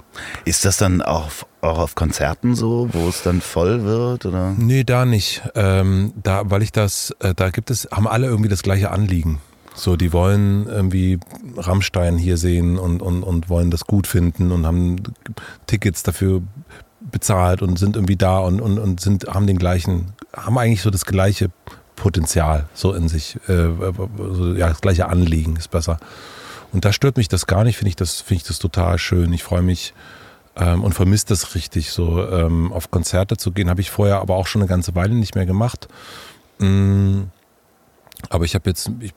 [0.45, 4.27] Ist das dann auch, auch auf Konzerten so, wo es dann voll wird?
[4.27, 4.55] Oder?
[4.57, 5.43] Nee, da nicht.
[5.55, 9.41] Ähm, da, weil ich das, äh, da gibt es, haben alle irgendwie das gleiche Anliegen.
[9.75, 11.21] So, die wollen irgendwie
[11.57, 14.97] Rammstein hier sehen und, und, und wollen das gut finden und haben
[15.67, 16.43] Tickets dafür
[17.01, 20.91] bezahlt und sind irgendwie da und, und, und sind, haben den gleichen, haben eigentlich so
[20.91, 21.51] das gleiche
[21.95, 23.69] Potenzial so in sich, äh,
[24.33, 25.99] so, ja, das gleiche Anliegen ist besser.
[26.73, 29.33] Und da stört mich das gar nicht, finde ich das, finde ich das total schön.
[29.33, 29.95] Ich freue mich
[30.57, 33.71] ähm, und vermisse das richtig, so ähm, auf Konzerte zu gehen.
[33.71, 35.89] Habe ich vorher aber auch schon eine ganze Weile nicht mehr gemacht.
[36.59, 37.23] Mm,
[38.29, 39.15] aber ich habe jetzt, ich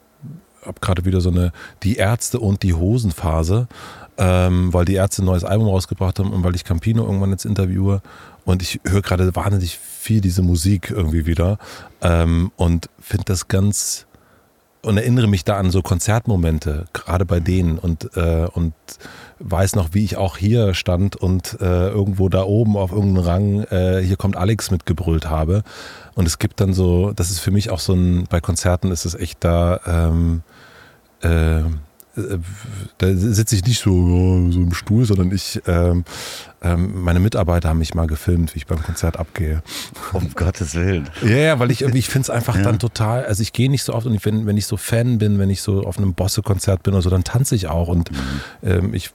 [0.65, 1.51] habe gerade wieder so eine
[1.83, 3.67] Die Ärzte und die Hosen Phase,
[4.17, 7.45] ähm, weil die Ärzte ein neues Album rausgebracht haben und weil ich Campino irgendwann jetzt
[7.45, 8.01] interviewe.
[8.45, 11.57] Und ich höre gerade wahnsinnig viel diese Musik irgendwie wieder
[12.01, 14.07] ähm, und finde das ganz
[14.81, 18.73] und erinnere mich da an so Konzertmomente, gerade bei denen und, äh, und
[19.39, 23.63] weiß noch, wie ich auch hier stand und äh, irgendwo da oben auf irgendeinem Rang,
[23.65, 25.63] äh, hier kommt Alex mitgebrüllt habe.
[26.15, 29.05] Und es gibt dann so, das ist für mich auch so ein, bei Konzerten ist
[29.05, 30.41] es echt da, ähm,
[31.21, 31.61] äh,
[32.97, 33.91] da sitze ich nicht so,
[34.51, 36.03] so im Stuhl, sondern ich, ähm,
[36.61, 39.63] ähm, meine Mitarbeiter haben mich mal gefilmt, wie ich beim Konzert abgehe.
[40.13, 41.09] Um Gottes Willen.
[41.23, 42.63] Ja, ja, weil ich irgendwie, ich finde es einfach Ja.
[42.63, 45.17] dann total, also ich gehe nicht so oft und ich, wenn, wenn ich so Fan
[45.19, 48.11] bin, wenn ich so auf einem Bosse-Konzert bin oder so, dann tanze ich auch und
[48.61, 49.11] ähm, ich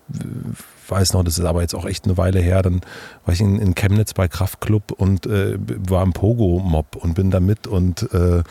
[0.89, 2.81] weiß noch, das ist aber jetzt auch echt eine Weile her, dann
[3.25, 5.57] war ich in, in Chemnitz bei Kraftklub und äh,
[5.89, 8.43] war im Pogo-Mob und bin da mit und, äh,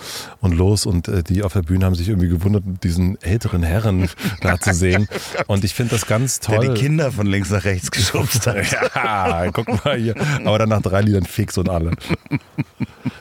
[0.42, 4.10] und los und äh, die auf der Bühne haben sich irgendwie gewundert, diesen älteren Herren
[4.42, 5.08] da zu sehen
[5.48, 6.74] und ich finde das ganz Der toll.
[6.74, 8.56] die Kinder von links nach rechts geschubst hat.
[8.96, 10.16] Ja, guck mal hier.
[10.46, 11.92] Aber dann nach drei Liedern fix und alle.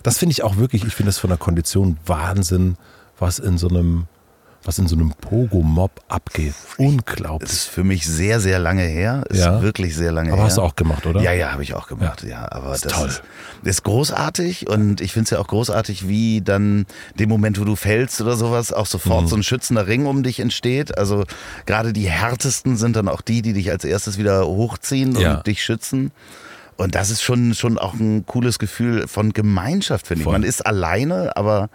[0.02, 2.76] Das finde ich auch wirklich, ich finde das von der Kondition Wahnsinn,
[3.18, 4.06] was in so einem,
[4.64, 6.54] was in so einem Pogo-Mob abgeht.
[6.54, 7.50] Das Unglaublich.
[7.50, 9.24] ist für mich sehr, sehr lange her.
[9.28, 9.60] Ist Ja.
[9.62, 10.44] wirklich sehr lange Aber her.
[10.46, 11.20] hast du auch gemacht, oder?
[11.20, 12.22] Ja, ja, habe ich auch gemacht.
[12.22, 13.08] Ja, aber Ist das toll.
[13.08, 13.22] Ist,
[13.62, 16.86] ist großartig und ich finde es ja auch großartig, wie dann
[17.18, 18.88] dem Moment, wo du fällst oder sowas, auch Mhm.
[18.90, 20.96] sofort so ein schützender Ring um dich entsteht.
[20.96, 21.24] Also
[21.66, 25.36] gerade die härtesten sind dann auch die, die dich als erstes wieder hochziehen Ja.
[25.36, 26.10] und dich schützen.
[26.76, 30.28] Und das ist schon, schon auch ein cooles Gefühl von Gemeinschaft, finde ich.
[30.28, 31.70] Man ist alleine, aber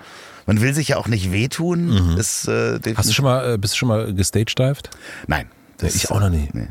[0.45, 2.17] man will sich ja auch nicht wehtun.
[2.17, 2.97] Ist, äh, Mhm.
[2.97, 4.89] Hast du schon mal, äh, bist du schon mal gestagedived?
[5.27, 5.47] Nein.
[5.77, 6.49] Das ich auch noch nie.
[6.51, 6.67] Nee.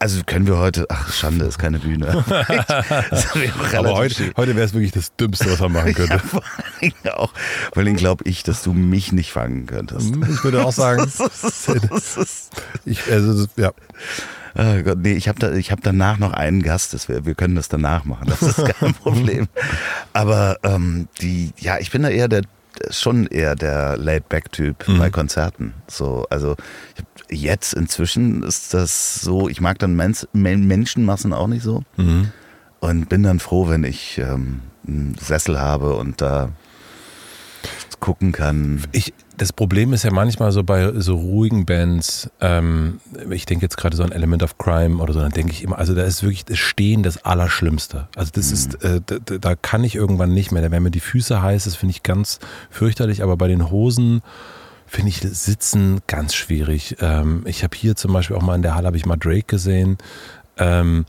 [0.00, 2.08] Also können wir heute, ach Schande, ist keine Bühne.
[3.76, 6.14] Aber heute, heute wäre es wirklich das Dümmste, was man machen könnte.
[6.14, 6.42] Ja, vor
[6.80, 7.32] Dingen auch.
[7.72, 10.08] Vor allem glaube ich, dass du mich nicht fangen könntest.
[10.28, 11.08] Ich würde auch sagen,
[12.84, 13.70] ich, also, ja.
[14.60, 17.34] Oh Gott, nee, ich habe da, ich hab danach noch einen Gast, das wär, wir
[17.36, 19.46] können das danach machen, das ist kein Problem.
[20.12, 22.42] Aber ähm, die, ja, ich bin da eher der
[22.90, 24.98] schon eher der Laid-Back-Typ Mhm.
[24.98, 25.74] bei Konzerten.
[25.88, 26.54] So, also
[27.30, 32.28] jetzt inzwischen ist das so, ich mag dann Mens Men Menschenmassen auch nicht so Mhm.
[32.80, 36.50] und bin dann froh, wenn ich ähm, einen Sessel habe und da
[38.00, 38.84] gucken kann.
[38.92, 43.76] Ich, das Problem ist ja manchmal so bei so ruhigen Bands, ähm, ich denke jetzt
[43.76, 46.22] gerade so an Element of Crime oder so, dann denke ich immer, also da ist
[46.22, 48.08] wirklich das Stehen das Allerschlimmste.
[48.16, 50.62] Also das ist, äh, da, da- kann ich irgendwann nicht mehr.
[50.62, 52.38] Da werden mir die Füße heiß, das finde ich ganz
[52.70, 54.22] fürchterlich, aber bei den Hosen
[54.86, 56.96] finde ich das Sitzen ganz schwierig.
[57.00, 59.44] Ähm, ich habe hier zum Beispiel auch mal in der Halle, habe ich mal Drake
[59.46, 59.98] gesehen.
[60.56, 61.04] Ähm,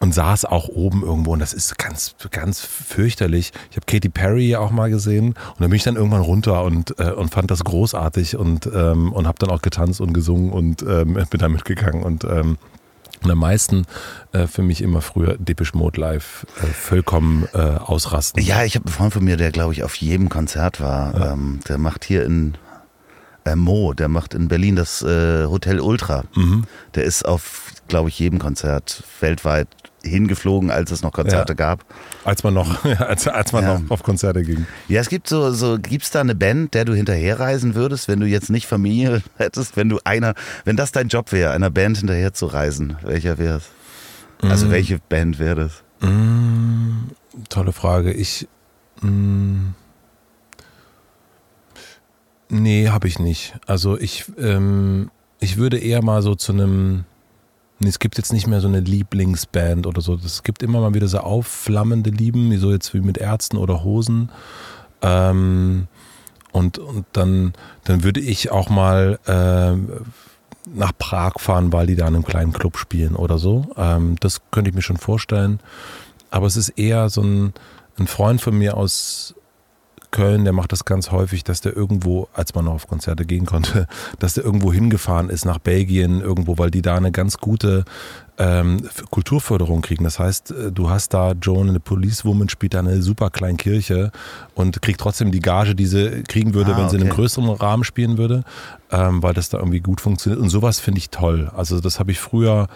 [0.00, 3.52] und saß auch oben irgendwo und das ist ganz, ganz fürchterlich.
[3.70, 6.98] Ich habe Katy Perry auch mal gesehen und dann bin ich dann irgendwann runter und,
[6.98, 10.82] äh, und fand das großartig und, ähm, und habe dann auch getanzt und gesungen und
[10.82, 12.58] ähm, bin da mitgegangen und ähm,
[13.24, 13.84] und am meisten
[14.30, 18.40] äh, für mich immer früher Depeche Mode live äh, vollkommen äh, ausrasten.
[18.40, 21.32] Ja, ich habe einen Freund von mir, der glaube ich auf jedem Konzert war.
[21.32, 22.56] Ähm, der macht hier in
[23.44, 26.24] äh, Mo, der macht in Berlin das äh, Hotel Ultra.
[26.34, 26.64] Mhm.
[26.94, 29.68] Der ist auf, glaube ich, jedem Konzert weltweit
[30.04, 31.56] hingeflogen, als es noch Konzerte Ja.
[31.56, 31.84] gab.
[32.24, 33.78] Als man noch, als, als man Ja.
[33.78, 34.66] noch auf Konzerte ging.
[34.88, 38.26] Ja, es gibt so, so gibt's da eine Band, der du hinterherreisen würdest, wenn du
[38.26, 40.34] jetzt nicht Familie hättest, wenn du einer,
[40.64, 43.64] wenn das dein Job wäre, einer Band hinterher zu reisen, welcher wäre es?
[44.40, 45.56] Also welche Band wäre
[46.00, 46.08] das?
[46.08, 47.08] Mm,
[47.48, 48.12] tolle Frage.
[48.12, 48.46] Ich.
[49.02, 49.70] Mm,
[52.48, 53.54] nee, habe ich nicht.
[53.66, 57.04] Also ich, ähm, ich würde eher mal so zu einem.
[57.80, 60.14] Es gibt jetzt nicht mehr so eine Lieblingsband oder so.
[60.14, 63.84] Es gibt immer mal wieder so aufflammende Lieben, wie so jetzt wie mit Ärzten oder
[63.84, 64.30] Hosen.
[65.00, 65.86] Ähm,
[66.50, 67.52] und, und dann,
[67.84, 69.90] dann würde ich auch mal ähm,
[70.74, 73.66] nach Prag fahren, weil die da in einem kleinen Club spielen oder so.
[73.76, 75.60] Ähm, das könnte ich mir schon vorstellen.
[76.30, 77.54] Aber es ist eher so ein,
[77.98, 79.34] ein Freund von mir aus
[80.10, 83.46] Köln, der macht das ganz häufig, dass der irgendwo, als man noch auf Konzerte gehen
[83.46, 83.86] konnte,
[84.18, 87.84] dass der irgendwo hingefahren ist nach Belgien, irgendwo, weil die da eine ganz gute
[88.38, 90.04] ähm, Kulturförderung kriegen.
[90.04, 94.12] Das heißt, äh, du hast da Joan, eine Policewoman, spielt da eine super kleine Kirche
[94.54, 97.22] und kriegt trotzdem die Gage, die sie kriegen würde, Ah, wenn sie in einem okay.
[97.22, 98.44] größeren Rahmen spielen würde,
[98.90, 100.40] ähm, weil das da irgendwie gut funktioniert.
[100.40, 101.50] Und sowas finde ich toll.
[101.54, 102.68] Also das habe ich früher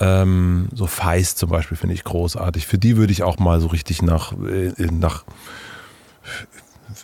[0.00, 2.66] ähm, so Feist zum Beispiel finde ich großartig.
[2.66, 5.24] Für die würde ich auch mal so richtig nach, äh, nach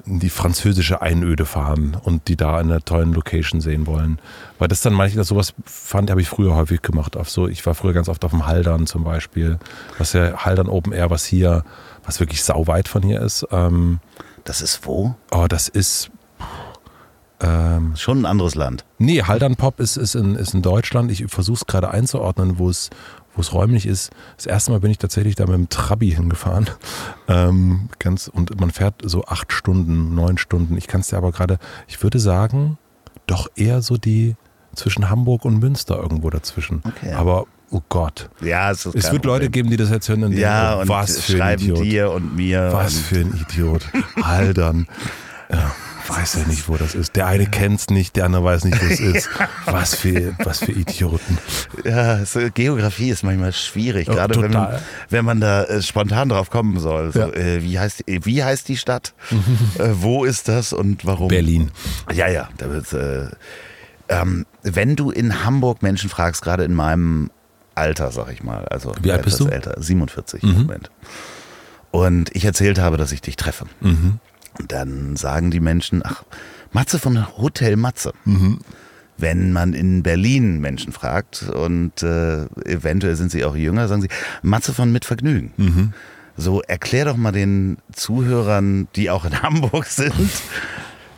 [0.04, 4.18] in die französische Einöde fahren und die da in einer tollen Location sehen wollen.
[4.58, 7.16] Weil das dann manchmal sowas fand, habe ich früher häufig gemacht.
[7.16, 9.58] Auf so, ich war früher ganz oft auf dem Haldern zum Beispiel.
[9.98, 11.64] Was ja Haldern Open Air, was hier,
[12.04, 13.46] was wirklich sauweit von hier ist.
[13.52, 14.00] Ähm,
[14.44, 15.14] Das ist wo?
[15.30, 16.10] oh, das ist
[17.40, 18.84] ähm, Schon ein anderes Land.
[18.98, 21.10] Nee, Haldern Pop ist, ist, in, ist in Deutschland.
[21.10, 22.88] Ich versuche es gerade einzuordnen, wo es,
[23.36, 24.10] wo es räumlich ist.
[24.36, 26.68] Das erste Mal bin ich tatsächlich da mit dem Trabi hingefahren.
[27.28, 30.76] Ähm, ganz, und man fährt so acht Stunden, neun Stunden.
[30.76, 32.78] Ich kann es dir aber gerade, ich würde sagen,
[33.26, 34.36] doch eher so die
[34.76, 36.82] zwischen Hamburg und Münster irgendwo dazwischen.
[36.86, 37.14] Okay.
[37.14, 38.30] Aber, oh Gott.
[38.40, 39.50] Ja, es Es wird Leute Problem.
[39.50, 41.80] geben, die das jetzt hören und denken, Ja, und was für ein Idiot.
[41.82, 42.68] dir und mir.
[42.72, 43.82] Was für ein Idiot.
[44.22, 44.86] Haldern.
[45.50, 45.72] Ja,
[46.08, 47.16] weiß ja nicht, wo das ist.
[47.16, 49.28] Der eine kennt's nicht, der andere weiß nicht, wo es ist.
[49.66, 51.38] Was für, was für Idioten.
[51.84, 54.82] Ja, so, Geografie ist manchmal schwierig, Ja, gerade wenn, total.
[55.10, 57.12] wenn man da äh, spontan drauf kommen soll.
[57.12, 57.28] So, Ja.
[57.32, 59.14] äh, wie, heißt, äh, wie heißt die Stadt?
[59.78, 61.28] äh, wo ist das und warum?
[61.28, 61.70] Berlin.
[62.12, 62.48] Ja, ja.
[62.58, 63.28] Da wird's, äh,
[64.08, 67.30] ähm, wenn du in Hamburg Menschen fragst, gerade in meinem
[67.74, 69.48] Alter, sag ich mal, also Wie alt bist du?
[69.48, 70.90] älter, 47 im Moment.
[71.90, 73.66] Und ich erzählt habe, dass ich dich treffe.
[73.80, 74.18] Mhm.
[74.68, 76.22] Dann sagen die Menschen, ach,
[76.72, 78.12] Matze von Hotel Matze.
[78.24, 78.58] Mhm.
[79.18, 84.08] Wenn man in Berlin Menschen fragt und äh, eventuell sind sie auch jünger, sagen sie,
[84.42, 85.52] Matze von Mit Vergnügen.
[85.56, 85.92] Mhm.
[86.36, 90.12] So, erklär doch mal den Zuhörern, die auch in Hamburg sind.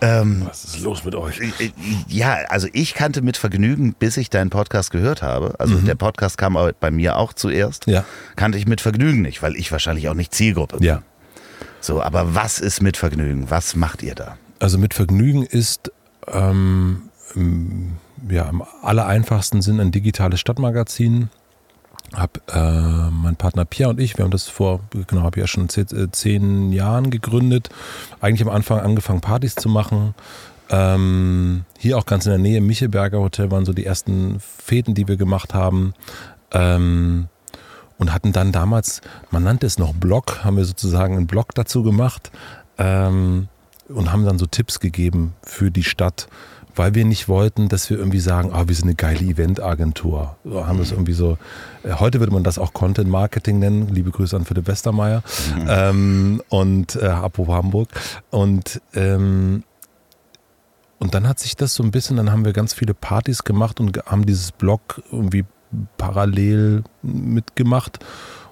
[0.00, 1.40] ähm, Was ist los mit euch?
[1.40, 1.72] äh,
[2.06, 5.56] ja, also ich kannte Mit Vergnügen, bis ich deinen Podcast gehört habe.
[5.58, 7.88] Also der Podcast kam bei mir auch zuerst.
[7.88, 7.94] Mhm.
[7.94, 8.04] Ja.
[8.36, 10.86] Kannte ich Mit Vergnügen nicht, weil ich wahrscheinlich auch nicht Zielgruppe bin.
[10.86, 11.02] Ja.
[11.80, 13.50] So, aber was ist Mit Vergnügen?
[13.50, 14.36] Was macht ihr da?
[14.58, 15.92] Also mit Vergnügen ist
[16.26, 17.02] ähm,
[18.28, 21.30] ja am aller einfachsten Sinn ein digitales Stadtmagazin.
[22.14, 25.68] Hab äh, mein Partner Pierre und ich, wir haben das vor, genau, habe ja schon
[25.68, 27.68] zehn, äh, zehn Jahren gegründet.
[28.20, 30.14] Eigentlich am Anfang angefangen, Partys zu machen.
[30.70, 35.06] Ähm, hier auch ganz in der Nähe, Michelberger Hotel waren so die ersten Fäden, die
[35.06, 35.94] wir gemacht haben.
[36.50, 37.28] Ähm,
[37.98, 41.82] und hatten dann damals, man nannte es noch Blog, haben wir sozusagen einen Blog dazu
[41.82, 42.30] gemacht
[42.78, 43.48] ähm,
[43.88, 46.28] und haben dann so Tipps gegeben für die Stadt,
[46.76, 50.36] weil wir nicht wollten, dass wir irgendwie sagen, ah, wir sind eine geile Eventagentur.
[50.44, 51.38] So haben wir es irgendwie so.
[51.82, 53.88] Äh, heute würde man das auch Content Marketing nennen.
[53.88, 55.22] Liebe Grüße an Philipp Westermeier
[55.56, 55.66] mhm.
[55.68, 57.88] ähm, und äh, Apo Hamburg.
[58.30, 59.64] Und ähm,
[61.00, 63.78] und dann hat sich das so ein bisschen, dann haben wir ganz viele Partys gemacht
[63.78, 65.44] und haben dieses Blog irgendwie
[65.96, 67.98] parallel mitgemacht.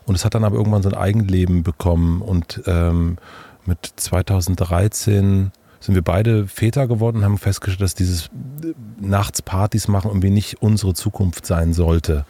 [0.05, 2.23] Und es hat dann aber irgendwann so ein Eigenleben bekommen.
[2.23, 3.19] Und ähm,
[3.65, 5.51] mit 2013
[5.81, 8.31] sind wir beide Väter geworden und haben festgestellt, dass dieses
[9.01, 12.25] nachts Partys machen irgendwie nicht unsere Zukunft sein sollte.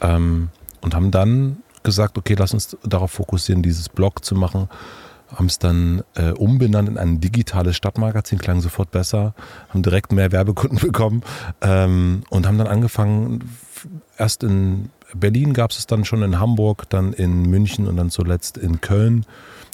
[0.00, 4.68] Ähm, und haben dann gesagt, okay, lass uns darauf fokussieren, dieses Blog zu machen.
[5.34, 9.34] Haben es dann äh, umbenannt in ein digitales Stadtmagazin, klang sofort besser,
[9.70, 11.22] haben direkt mehr Werbekunden bekommen
[11.62, 13.42] ähm, und haben dann angefangen,
[14.16, 18.56] erst in Berlin gab es dann schon in Hamburg, dann in München und dann zuletzt
[18.56, 19.26] in Köln.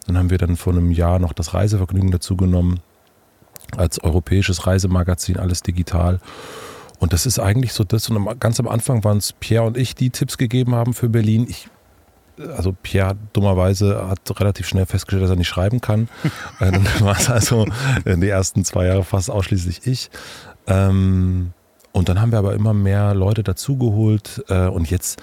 [0.06, 2.80] Dann haben wir dann vor einem Jahr noch das Reisevergnügen dazu genommen
[3.76, 6.20] als europäisches Reisemagazin, alles digital.
[6.98, 8.08] Und das ist eigentlich so das.
[8.08, 11.46] Und ganz am Anfang waren es Pierre und ich, die Tipps gegeben haben für Berlin.
[11.48, 11.68] Ich,
[12.56, 16.08] also Pierre dummerweise hat relativ schnell festgestellt, dass er nicht schreiben kann.
[16.60, 17.66] Äh, dann war es also
[18.04, 20.10] in die ersten zwei Jahre fast ausschließlich ich.
[20.66, 21.52] Ähm,
[21.98, 24.44] und dann haben wir aber immer mehr Leute dazugeholt.
[24.48, 25.20] Äh, und jetzt,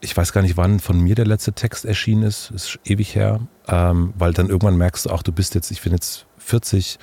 [0.00, 2.50] ich weiß gar nicht, wann von mir der letzte Text erschienen ist.
[2.50, 3.40] Ist ewig her.
[3.68, 6.98] Ähm, weil dann irgendwann merkst du auch, du bist jetzt, ich bin jetzt 40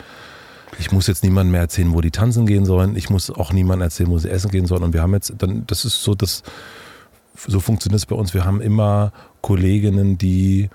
[0.77, 2.95] ich muss jetzt niemandem mehr erzählen, wo die tanzen gehen sollen.
[2.95, 4.83] Ich muss auch niemandem erzählen, wo sie essen gehen sollen.
[4.83, 6.43] Und wir haben jetzt, dann, das ist so, dass
[7.47, 8.33] so funktioniert es bei uns.
[8.33, 10.69] Wir haben immer Kolleginnen, die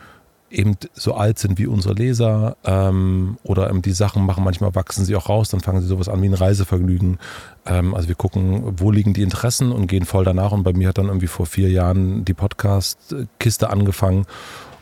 [0.54, 4.44] eben so alt sind wie unsere Leser ähm, oder die Sachen machen.
[4.44, 7.18] Manchmal wachsen sie auch raus, dann fangen sie sowas an wie ein Reisevergnügen.
[7.66, 10.52] Ähm, also wir gucken, wo liegen die Interessen und gehen voll danach.
[10.52, 14.26] Und bei mir hat dann irgendwie vor vier Jahren die Podcast-Kiste angefangen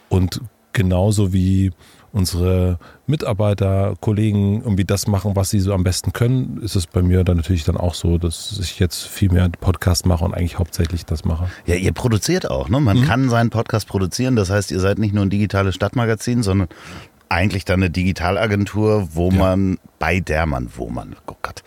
[0.09, 0.41] und
[0.73, 1.73] genauso wie
[2.13, 7.03] unsere Mitarbeiter, Kollegen irgendwie das machen, was sie so am besten können, ist es bei
[7.03, 10.59] mir dann natürlich dann auch so, dass ich jetzt viel mehr Podcast mache und eigentlich
[10.59, 11.49] hauptsächlich das mache.
[11.67, 12.81] Ja, ihr produziert auch, ne?
[12.81, 13.05] Man mhm.
[13.05, 14.37] kann seinen Podcast produzieren.
[14.37, 16.69] Das heißt, ihr seid nicht nur ein digitales Stadtmagazin, sondern
[17.33, 19.39] eigentlich dann eine Digitalagentur, wo ja.
[19.39, 21.63] man, bei der man, wo man, oh Gott,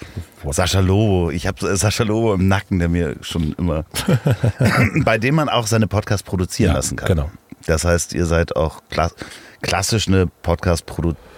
[0.51, 3.86] Sascha Lobo, ich habe Sascha Lobo im Nacken, der mir schon immer,
[5.03, 7.08] bei dem man auch seine Podcasts produzieren ja, lassen kann.
[7.08, 7.31] Genau.
[7.65, 8.82] Das heißt, ihr seid auch
[9.62, 11.36] klassisch eine Podcast-Produktion.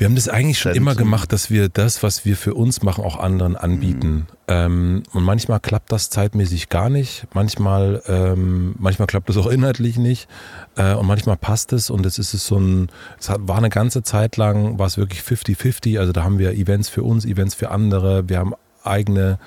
[0.00, 3.04] Wir haben das eigentlich schon immer gemacht, dass wir das, was wir für uns machen,
[3.04, 4.08] auch anderen anbieten.
[4.08, 4.26] Mhm.
[4.48, 7.26] Ähm, und manchmal klappt das zeitmäßig gar nicht.
[7.34, 10.26] Manchmal, ähm, manchmal klappt das auch inhaltlich nicht.
[10.74, 11.90] Äh, und manchmal passt es.
[11.90, 15.98] Und es ist so ein, es war eine ganze Zeit lang, war es wirklich 50-50.
[15.98, 18.26] Also da haben wir Events für uns, Events für andere.
[18.26, 19.38] Wir haben eigene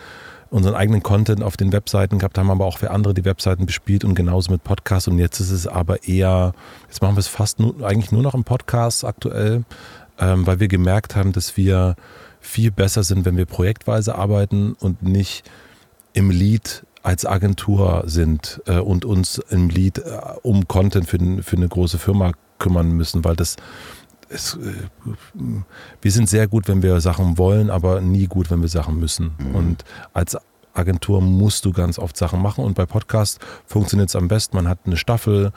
[0.54, 4.06] unseren eigenen Content auf den Webseiten gehabt, haben aber auch für andere die Webseiten bespielt
[4.06, 5.08] und genauso mit Podcasts.
[5.08, 6.54] Und jetzt ist es aber eher,
[6.88, 9.63] jetzt machen wir es fast nur, eigentlich nur noch im Podcast aktuell,
[10.20, 11.96] ähm, weil wir gemerkt haben, dass wir
[12.39, 15.44] viel besser sind, wenn wir projektweise arbeiten und nicht
[16.13, 21.58] im Lead als Agentur sind äh, und uns im Lead äh, um Content für, für
[21.58, 23.56] eine große Firma kümmern müssen, weil das
[24.34, 24.74] es, äh,
[26.02, 29.32] wir sind sehr gut, wenn wir Sachen wollen, aber nie gut, wenn wir Sachen müssen.
[29.38, 29.56] Mhm.
[29.56, 30.38] Und als
[30.74, 34.56] Agentur musst du ganz oft Sachen machen und bei Podcast funktioniert es am besten.
[34.56, 35.52] Man hat eine Staffel,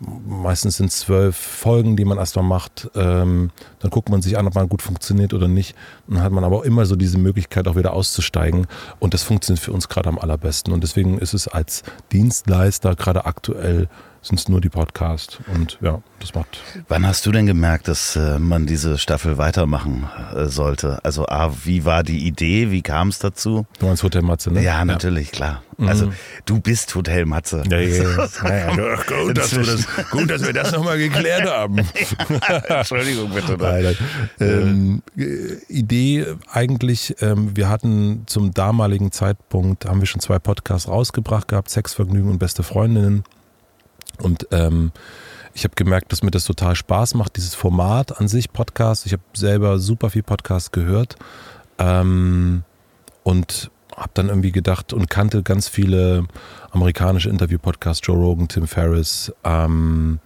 [0.00, 2.90] meistens sind es zwölf Folgen, die man erstmal macht.
[2.94, 3.50] Ähm,
[3.80, 5.74] dann guckt man sich an, ob man gut funktioniert oder nicht.
[6.08, 8.66] Dann hat man aber auch immer so diese Möglichkeit, auch wieder auszusteigen.
[8.98, 10.72] Und das funktioniert für uns gerade am allerbesten.
[10.72, 13.88] Und deswegen ist es als Dienstleister gerade aktuell
[14.22, 15.38] sind es nur die Podcasts.
[15.54, 16.60] Und ja, das macht.
[16.88, 21.04] Wann hast du denn gemerkt, dass äh, man diese Staffel weitermachen äh, sollte?
[21.04, 22.70] Also A, wie war die Idee?
[22.70, 23.66] Wie kam es dazu?
[23.78, 24.62] Du meinst Hotel Matze, ne?
[24.62, 25.32] Ja, natürlich, ja.
[25.32, 25.62] klar.
[25.78, 25.88] Mhm.
[25.88, 26.12] Also
[26.46, 27.62] du bist Hotel Matze.
[27.70, 28.76] Ja, ja, ja.
[28.76, 31.78] ja gut, dass wir das, gut, dass wir das nochmal geklärt haben.
[32.68, 33.56] Entschuldigung bitte.
[33.58, 33.96] Nein,
[34.40, 35.02] ähm,
[35.68, 41.68] Idee eigentlich, ähm, wir hatten zum damaligen Zeitpunkt, haben wir schon zwei Podcasts rausgebracht gehabt,
[41.68, 43.24] Sexvergnügen und Beste Freundinnen.
[44.22, 44.92] Und ähm,
[45.54, 49.06] ich habe gemerkt, dass mir das total Spaß macht, dieses Format an sich, Podcast.
[49.06, 51.16] Ich habe selber super viel Podcast gehört
[51.78, 52.62] ähm,
[53.22, 56.26] und habe dann irgendwie gedacht und kannte ganz viele
[56.70, 60.18] amerikanische Interview-Podcasts, Joe Rogan, Tim Ferriss, ähm,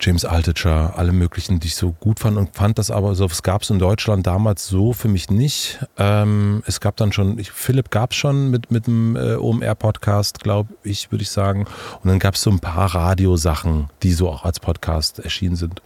[0.00, 3.42] James Altucher, alle möglichen, die ich so gut fand und fand das aber, so, es
[3.42, 5.78] gab es in Deutschland damals so für mich nicht.
[5.96, 10.40] Ähm, es gab dann schon, ich, Philipp gab es schon mit, mit dem äh, OMR-Podcast,
[10.40, 11.66] glaube ich, würde ich sagen.
[12.02, 15.80] Und dann gab es so ein paar Radiosachen, die so auch als Podcast erschienen sind.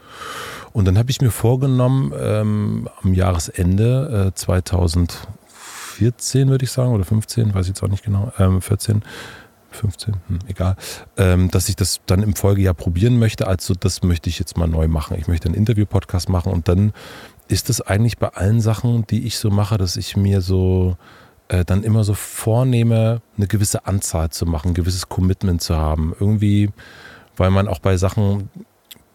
[0.73, 7.05] Und dann habe ich mir vorgenommen, ähm, am Jahresende äh, 2014, würde ich sagen, oder
[7.05, 9.03] 15, weiß ich jetzt auch nicht genau, ähm, 14,
[9.71, 10.77] 15, hm, egal,
[11.17, 13.47] ähm, dass ich das dann im Folgejahr probieren möchte.
[13.47, 15.17] Also das möchte ich jetzt mal neu machen.
[15.19, 16.93] Ich möchte einen Interview-Podcast machen und dann
[17.49, 20.97] ist es eigentlich bei allen Sachen, die ich so mache, dass ich mir so
[21.49, 26.15] äh, dann immer so vornehme, eine gewisse Anzahl zu machen, ein gewisses Commitment zu haben.
[26.19, 26.71] Irgendwie,
[27.37, 28.51] weil man auch bei Sachen,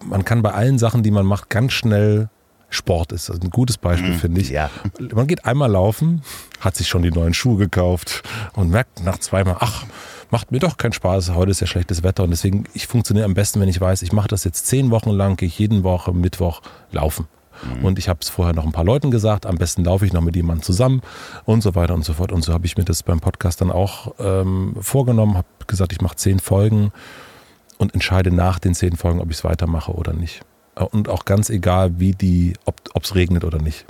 [0.03, 2.29] man kann bei allen Sachen, die man macht, ganz schnell
[2.75, 3.29] Sport ist.
[3.29, 4.49] Also ein gutes Beispiel, Mhm, finde ich.
[4.49, 4.69] ja.
[5.13, 6.21] Man geht einmal laufen,
[6.59, 8.21] hat sich schon die neuen Schuhe gekauft
[8.53, 9.85] und merkt nach zweimal, ach,
[10.31, 13.33] macht mir doch keinen Spaß, heute ist ja schlechtes Wetter und deswegen, ich funktioniere am
[13.33, 16.13] besten, wenn ich weiß, ich mache das jetzt zehn Wochen lang, gehe ich jeden Woche
[16.13, 16.61] Mittwoch
[16.91, 17.27] laufen.
[17.81, 20.19] Und ich habe es vorher noch ein paar Leuten gesagt, am besten laufe ich noch
[20.21, 21.01] mit jemandem zusammen
[21.45, 22.33] und so weiter und so fort.
[22.33, 26.01] Und so habe ich mir das beim Podcast dann auch ähm, vorgenommen, habe gesagt, ich
[26.01, 26.91] mache zehn Folgen
[27.77, 30.41] und entscheide nach den zehn Folgen, ob ich es weitermache oder nicht.
[30.75, 33.85] Und auch ganz egal, wie die, ob es regnet oder nicht,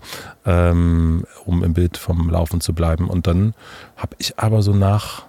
[0.46, 3.10] ähm, um im Bild vom Laufen zu bleiben.
[3.10, 3.56] Und dann
[3.98, 5.26] habe ich aber so nach,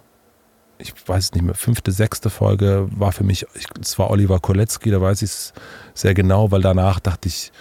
[0.76, 4.38] ich weiß es nicht mehr, fünfte, sechste Folge war für mich, ich, es war Oliver
[4.38, 5.52] Kolecki, da weiß ich es
[5.94, 7.52] sehr genau, weil danach dachte ich,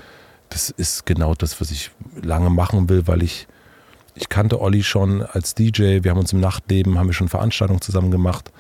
[0.50, 1.92] das ist genau das, was ich
[2.22, 3.48] lange machen will, weil ich,
[4.14, 7.82] ich kannte Olli schon als DJ, wir haben uns im Nachtleben, haben wir schon Veranstaltungen
[7.82, 8.52] zusammen gemacht.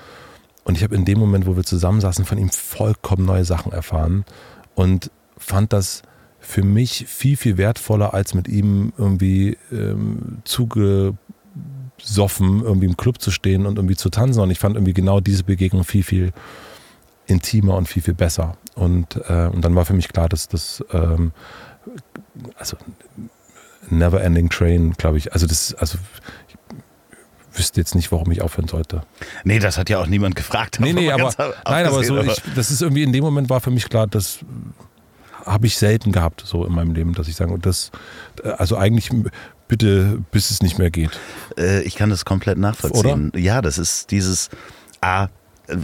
[0.64, 4.26] Und ich habe in dem Moment, wo wir zusammensaßen, von ihm vollkommen neue Sachen erfahren
[4.74, 5.12] und
[5.46, 6.02] fand das
[6.39, 11.18] für mich viel, viel wertvoller, als mit ihm irgendwie ähm, zugesoffen,
[12.62, 14.41] irgendwie im Club zu stehen und irgendwie zu tanzen.
[14.41, 16.34] Und ich fand irgendwie genau diese Begegnung viel, viel
[17.28, 18.58] intimer und viel, viel besser.
[18.76, 21.32] Und, äh, und dann war für mich klar, dass das, ähm,
[22.58, 22.78] also
[23.89, 25.98] Never Ending Train, glaube ich, also das, also
[26.48, 26.56] ich
[27.58, 29.04] wüsste jetzt nicht, warum ich aufhören sollte.
[29.43, 30.80] Nee, das hat ja auch niemand gefragt.
[30.80, 31.34] Nee, nee, aber,
[31.66, 34.39] nein, aber so, ich, das ist irgendwie in dem Moment war für mich klar, das
[35.46, 37.91] habe ich selten gehabt, so in meinem Leben, dass ich sage, und das,
[38.58, 39.12] also eigentlich
[39.68, 41.20] bitte, bis es nicht mehr geht.
[41.58, 43.32] Äh, ich kann das komplett nachvollziehen.
[43.36, 44.50] Ja, das ist dieses
[45.02, 45.28] A,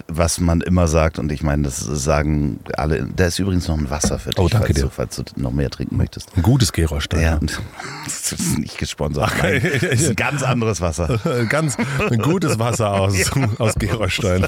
[0.07, 3.07] was man immer sagt, und ich meine, das sagen alle.
[3.15, 4.83] Da ist übrigens noch ein Wasser für dich, Oh, danke falls, dir.
[4.83, 6.29] Du, falls du noch mehr trinken möchtest.
[6.35, 7.21] Ein gutes Gerolstein.
[7.21, 7.39] Ja,
[8.05, 9.31] das ist nicht gesponsert.
[9.41, 11.19] Nein, das ist ein ganz anderes Wasser.
[11.49, 11.77] Ganz
[12.09, 13.15] ein gutes Wasser aus,
[13.57, 14.45] aus Gerolstein.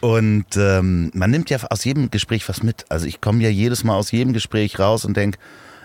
[0.00, 2.84] Und ähm, man nimmt ja aus jedem Gespräch was mit.
[2.88, 5.38] Also ich komme ja jedes Mal aus jedem Gespräch raus und denke,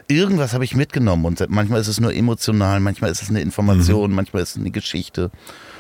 [0.08, 1.26] irgendwas habe ich mitgenommen.
[1.26, 4.72] Und manchmal ist es nur emotional, manchmal ist es eine Information, manchmal ist es eine
[4.72, 5.32] Geschichte.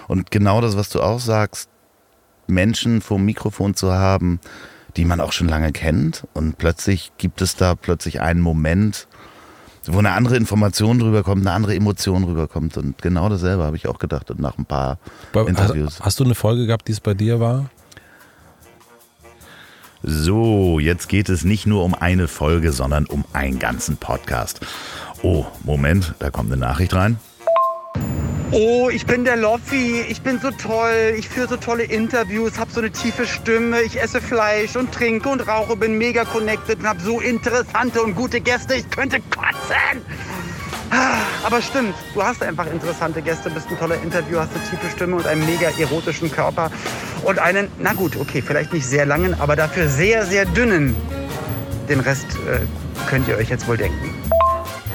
[0.08, 1.70] Und genau das, was du auch sagst,
[2.54, 4.40] Menschen vor dem Mikrofon zu haben,
[4.96, 6.26] die man auch schon lange kennt.
[6.34, 9.08] Und plötzlich gibt es da plötzlich einen Moment,
[9.86, 12.78] wo eine andere Information rüberkommt, eine andere Emotion rüberkommt.
[12.78, 14.32] Und genau dasselbe habe ich auch gedacht.
[14.32, 14.98] Und nach ein paar
[15.34, 15.96] Bei- Interviews.
[16.00, 17.70] Hast, hast du eine Folge gehabt, die es bei dir war?
[20.06, 24.60] So, jetzt geht es nicht nur um eine Folge, sondern um einen ganzen Podcast.
[25.22, 27.18] Oh, Moment, da kommt eine Nachricht rein.
[28.56, 30.02] Oh, ich bin der Loffi.
[30.08, 31.16] Ich bin so toll.
[31.18, 33.82] Ich führe so tolle Interviews, habe so eine tiefe Stimme.
[33.82, 38.14] Ich esse Fleisch und trinke und rauche, bin mega connected und habe so interessante und
[38.16, 38.76] gute Gäste.
[38.76, 40.06] Ich könnte kotzen.
[40.92, 44.88] Ah, Aber stimmt, du hast einfach interessante Gäste, bist ein toller Interview, hast eine tiefe
[44.96, 46.70] Stimme und einen mega erotischen Körper
[47.24, 50.96] und einen, na gut, okay, vielleicht nicht sehr langen, aber dafür sehr, sehr dünnen.
[51.90, 52.60] Den Rest äh,
[53.10, 54.14] könnt ihr euch jetzt wohl denken.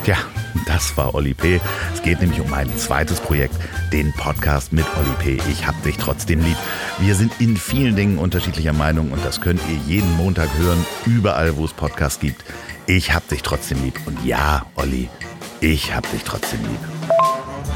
[0.08, 0.16] Tja,
[0.64, 1.60] das war Oli P.
[1.92, 3.54] Es geht nämlich um mein zweites Projekt,
[3.92, 5.50] den Podcast mit Oli P.
[5.50, 6.56] Ich hab dich trotzdem lieb.
[6.98, 11.58] Wir sind in vielen Dingen unterschiedlicher Meinung und das könnt ihr jeden Montag hören, überall,
[11.58, 12.42] wo es Podcasts gibt.
[12.86, 14.00] Ich hab dich trotzdem lieb.
[14.06, 15.10] Und ja, Olli,
[15.60, 16.80] ich hab dich trotzdem lieb.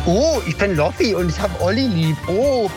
[0.07, 2.17] Oh, ich bin Loffi und ich hab Olli lieb.
[2.29, 2.71] Oh,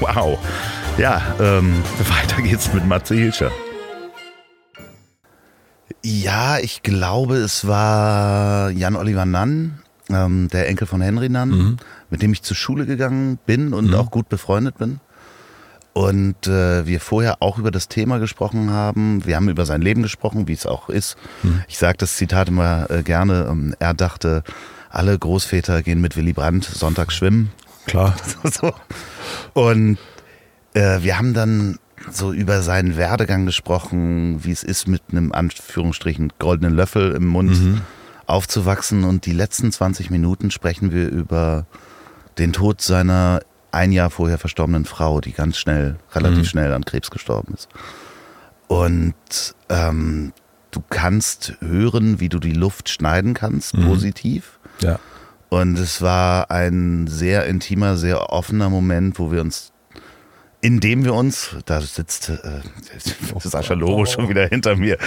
[0.00, 0.38] Wow.
[0.98, 3.50] Ja, ähm, weiter geht's mit Matze Hilscher.
[6.02, 9.80] Ja, ich glaube, es war Jan-Oliver Nann,
[10.10, 11.78] ähm, der Enkel von Henry Nann,
[12.10, 15.00] mit dem ich zur Schule gegangen bin und auch gut befreundet bin.
[15.92, 19.26] Und äh, wir vorher auch über das Thema gesprochen haben.
[19.26, 21.16] Wir haben über sein Leben gesprochen, wie es auch ist.
[21.66, 23.48] Ich sage das Zitat immer äh, gerne.
[23.50, 24.44] Ähm, er dachte,
[24.90, 27.50] alle Großväter gehen mit Willy Brandt sonntags schwimmen.
[27.86, 28.14] Klar.
[28.44, 28.72] so.
[29.54, 29.98] Und
[30.74, 31.78] äh, wir haben dann
[32.12, 37.56] so über seinen Werdegang gesprochen, wie es ist, mit einem Anführungsstrichen goldenen Löffel im Mund
[38.26, 39.04] aufzuwachsen.
[39.04, 41.66] Und die letzten 20 Minuten sprechen wir über
[42.38, 43.40] den Tod seiner
[43.70, 47.68] ein Jahr vorher verstorbenen Frau, die ganz schnell, relativ schnell an Krebs gestorben ist.
[48.66, 49.14] Und
[49.68, 50.32] ähm,
[50.70, 54.58] du kannst hören, wie du die Luft schneiden kannst, positiv.
[54.80, 54.98] Ja.
[55.48, 59.72] Und es war ein sehr intimer, sehr offener Moment, wo wir uns,
[60.60, 62.38] indem wir uns, da sitzt äh,
[63.40, 64.98] Sascha Lobo schon wieder hinter mir.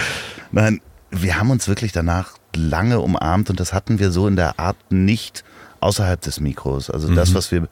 [0.50, 0.80] Nein,
[1.10, 4.76] wir haben uns wirklich danach lange umarmt und das hatten wir so in der Art
[4.90, 5.44] nicht
[5.80, 6.90] außerhalb des Mikros.
[6.90, 7.34] Also das, Mhm.
[7.34, 7.68] was wir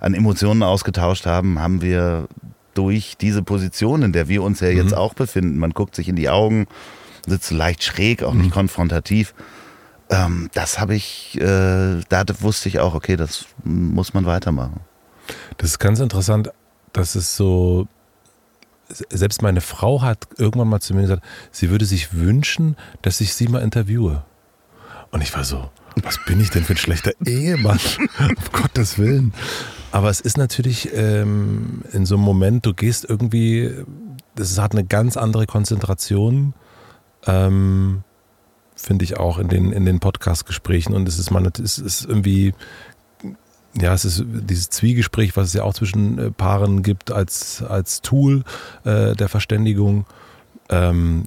[0.00, 2.26] an Emotionen ausgetauscht haben, haben wir
[2.74, 4.76] durch diese Position, in der wir uns ja Mhm.
[4.76, 5.58] jetzt auch befinden.
[5.58, 6.66] Man guckt sich in die Augen,
[7.26, 8.42] sitzt leicht schräg, auch Mhm.
[8.42, 9.34] nicht konfrontativ.
[10.10, 14.80] Ähm, das habe ich, äh, da wusste ich auch, okay, das muss man weitermachen.
[15.58, 16.50] Das ist ganz interessant,
[16.94, 17.86] dass es so,
[18.88, 23.34] selbst meine Frau hat irgendwann mal zu mir gesagt, sie würde sich wünschen, dass ich
[23.34, 24.24] sie mal interviewe.
[25.10, 25.70] Und ich war so,
[26.02, 27.78] was bin ich denn für ein schlechter Ehemann?
[28.18, 29.32] um Gottes Willen.
[29.92, 33.72] Aber es ist natürlich ähm, in so einem Moment, du gehst irgendwie,
[34.34, 36.54] das hat eine ganz andere Konzentration,
[37.26, 38.02] ähm,
[38.74, 40.94] finde ich auch in den, in den Podcast-Gesprächen.
[40.94, 42.54] Und es ist, man, es ist irgendwie
[43.80, 48.02] ja, es ist dieses Zwiegespräch, was es ja auch zwischen äh, Paaren gibt als, als
[48.02, 48.44] Tool
[48.84, 50.06] äh, der Verständigung,
[50.68, 51.24] ähm,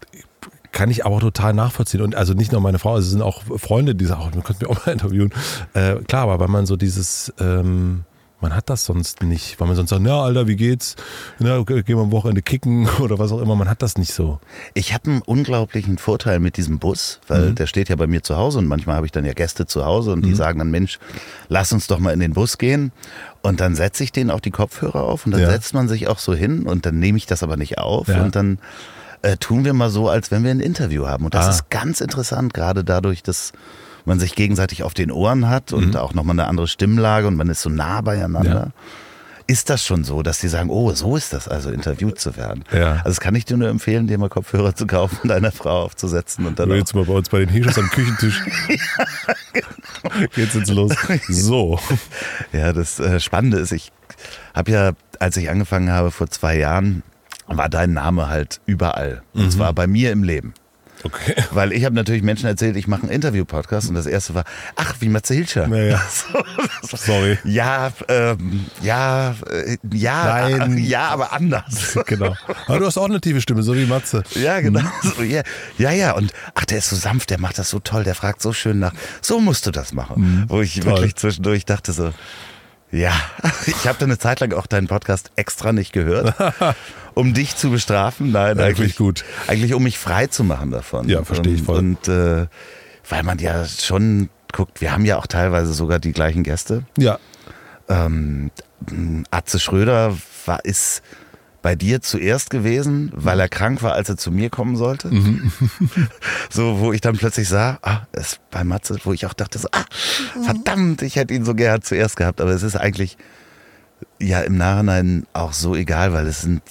[0.71, 2.01] kann ich aber total nachvollziehen.
[2.01, 4.61] Und also nicht nur meine Frau, es sind auch Freunde, die sagen, oh, du könntest
[4.61, 5.33] mich auch mal interviewen.
[5.73, 8.03] Äh, klar, aber weil man so dieses, ähm,
[8.39, 10.95] man hat das sonst nicht, weil man sonst sagt, na Alter, wie geht's?
[11.39, 14.13] Na, okay, gehen wir am Wochenende kicken oder was auch immer, man hat das nicht
[14.13, 14.39] so.
[14.75, 17.55] Ich habe einen unglaublichen Vorteil mit diesem Bus, weil Mhm.
[17.55, 19.85] der steht ja bei mir zu Hause und manchmal habe ich dann ja Gäste zu
[19.85, 20.99] Hause und die sagen dann, Mensch,
[21.49, 22.91] lass uns doch mal in den Bus gehen.
[23.41, 25.49] Und dann setze ich denen auch die Kopfhörer auf und dann Ja.
[25.49, 28.21] setzt man sich auch so hin und dann nehme ich das aber nicht auf Ja.
[28.23, 28.59] und dann
[29.23, 31.25] äh, tun wir mal so, als wenn wir ein Interview haben.
[31.25, 31.49] Und das Ah.
[31.49, 33.51] ist ganz interessant, gerade dadurch, dass
[34.07, 35.95] man sich gegenseitig auf den Ohren hat und Mhm.
[35.97, 38.71] auch nochmal eine andere Stimmlage und man ist so nah beieinander.
[39.49, 42.65] Ist das schon so, dass die sagen, oh, so ist das also, interviewt zu werden?
[42.73, 42.93] Ja.
[42.95, 46.45] Also das kann ich dir nur empfehlen, dir mal Kopfhörer zu kaufen, deiner Frau aufzusetzen
[46.45, 48.43] und dann Jetzt mal bei uns bei den Hischers am Küchentisch.
[50.35, 50.91] Geht's jetzt los.
[51.29, 51.79] So.
[52.51, 53.91] Ja, das äh, Spannende ist, ich
[54.53, 57.03] habe ja, als ich angefangen habe vor zwei Jahren,
[57.47, 59.21] war dein Name halt überall.
[59.33, 59.51] Und Mhm.
[59.51, 60.53] zwar bei mir im Leben.
[61.03, 61.35] Okay.
[61.51, 64.43] Weil ich habe natürlich Menschen erzählt, ich mache einen Interview-Podcast und das erste war,
[64.75, 65.67] ach, wie Matze Hilscher.
[65.67, 66.01] Naja.
[66.81, 67.37] So, Sorry.
[67.43, 70.77] Ja, ähm, ja, äh, ja, Nein.
[70.77, 71.97] äh, ja, aber anders.
[72.05, 72.35] Genau.
[72.67, 74.23] Aber du hast auch eine tiefe Stimme, so wie Matze.
[74.35, 74.81] Ja, genau.
[75.01, 75.41] So, ja,
[75.77, 76.13] ja, ja.
[76.13, 78.79] Und ach, der ist so sanft, der macht das so toll, der fragt so schön
[78.79, 78.93] nach.
[79.21, 80.45] So musst du das machen.
[80.47, 80.85] Wo ich toll.
[80.85, 82.13] wirklich zwischendurch dachte so,
[82.91, 83.13] ja,
[83.65, 86.33] ich habe eine Zeit lang auch deinen Podcast extra nicht gehört,
[87.13, 88.31] um dich zu bestrafen.
[88.31, 89.25] Nein, eigentlich wirklich gut.
[89.47, 91.07] Eigentlich um mich frei zu machen davon.
[91.09, 91.77] Ja, verstehe ich voll.
[91.79, 92.47] Und äh,
[93.09, 96.83] weil man ja schon guckt, wir haben ja auch teilweise sogar die gleichen Gäste.
[96.97, 97.19] Ja.
[97.89, 98.51] Ähm,
[99.31, 100.15] Atze Schröder
[100.45, 101.01] war, ist
[101.67, 105.11] bei dir zuerst gewesen, weil er krank war, als er zu mir kommen sollte.
[106.49, 109.59] so, wo ich dann plötzlich sah, ah, es ist bei Matze, wo ich auch dachte
[109.59, 109.83] so, ah,
[110.45, 112.39] verdammt, ich hätte ihn so gern zuerst gehabt.
[112.39, 113.17] Aber es ist eigentlich
[114.17, 116.61] ja im Nachhinein auch so egal, weil es sind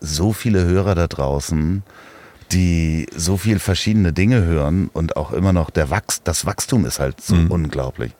[0.00, 1.82] so viele Hörer da draußen,
[2.50, 6.98] die so viel verschiedene Dinge hören und auch immer noch der Wachs, das Wachstum ist
[6.98, 8.14] halt so unglaublich.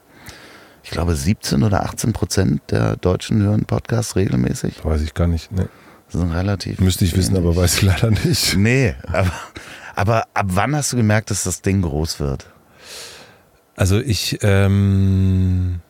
[0.85, 4.85] Ich glaube, 17 oder 18 Prozent der Deutschen hören Podcasts regelmäßig.
[4.85, 5.51] Weiß ich gar nicht.
[5.51, 5.65] Nee.
[6.17, 6.81] Das ist relativ.
[6.81, 8.57] Müsste ich wissen, aber weiß ich leider nicht.
[8.57, 9.33] Nee, aber,
[9.95, 12.47] aber ab wann hast du gemerkt, dass das Ding groß wird?
[13.77, 15.81] Also ich, ähm,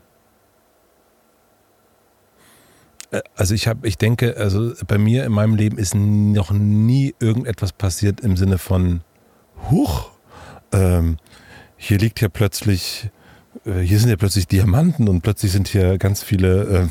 [3.13, 7.15] äh, also ich habe, ich denke, also bei mir in meinem Leben ist noch nie
[7.21, 9.03] irgendetwas passiert im Sinne von,
[9.71, 10.11] huch,
[10.73, 11.19] ähm,
[11.77, 13.11] hier liegt ja plötzlich,
[13.65, 16.89] äh, hier sind ja plötzlich Diamanten und plötzlich sind hier ganz viele, äh,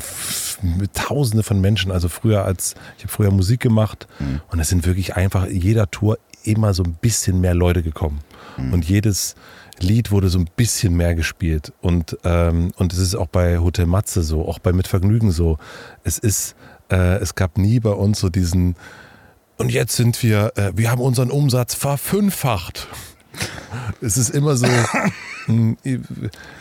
[0.94, 1.90] Tausende von Menschen.
[1.92, 4.06] Also früher als, ich habe früher Musik gemacht
[4.50, 8.20] und es sind wirklich einfach jeder Tour immer so ein bisschen mehr Leute gekommen.
[8.72, 9.34] Und jedes
[9.80, 11.72] Lied wurde so ein bisschen mehr gespielt.
[11.82, 15.58] Und, ähm, und es ist auch bei Hotel Matze so, auch bei Mit Vergnügen so.
[16.04, 16.54] Es ist,
[16.90, 18.76] äh, es gab nie bei uns so diesen,
[19.58, 22.88] und jetzt sind wir, äh, wir haben unseren Umsatz verfünffacht.
[24.00, 24.66] Es ist immer so,
[25.46, 25.76] mh,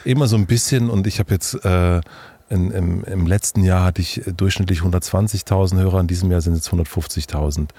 [0.04, 2.02] immer so ein bisschen und ich habe jetzt äh,
[2.50, 6.70] in, im, im letzten Jahr hatte ich durchschnittlich 120.000 Hörer, in diesem Jahr sind es
[6.70, 7.70] 150.000.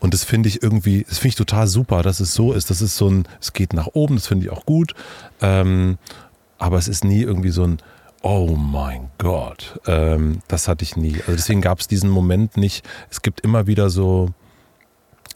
[0.00, 2.70] Und das finde ich irgendwie, das finde ich total super, dass es so ist.
[2.70, 4.94] Das ist so ein, es geht nach oben, das finde ich auch gut.
[5.40, 5.98] Ähm,
[6.58, 7.78] aber es ist nie irgendwie so ein,
[8.22, 11.16] oh mein Gott, ähm, das hatte ich nie.
[11.20, 12.86] Also deswegen gab es diesen Moment nicht.
[13.10, 14.30] Es gibt immer wieder so,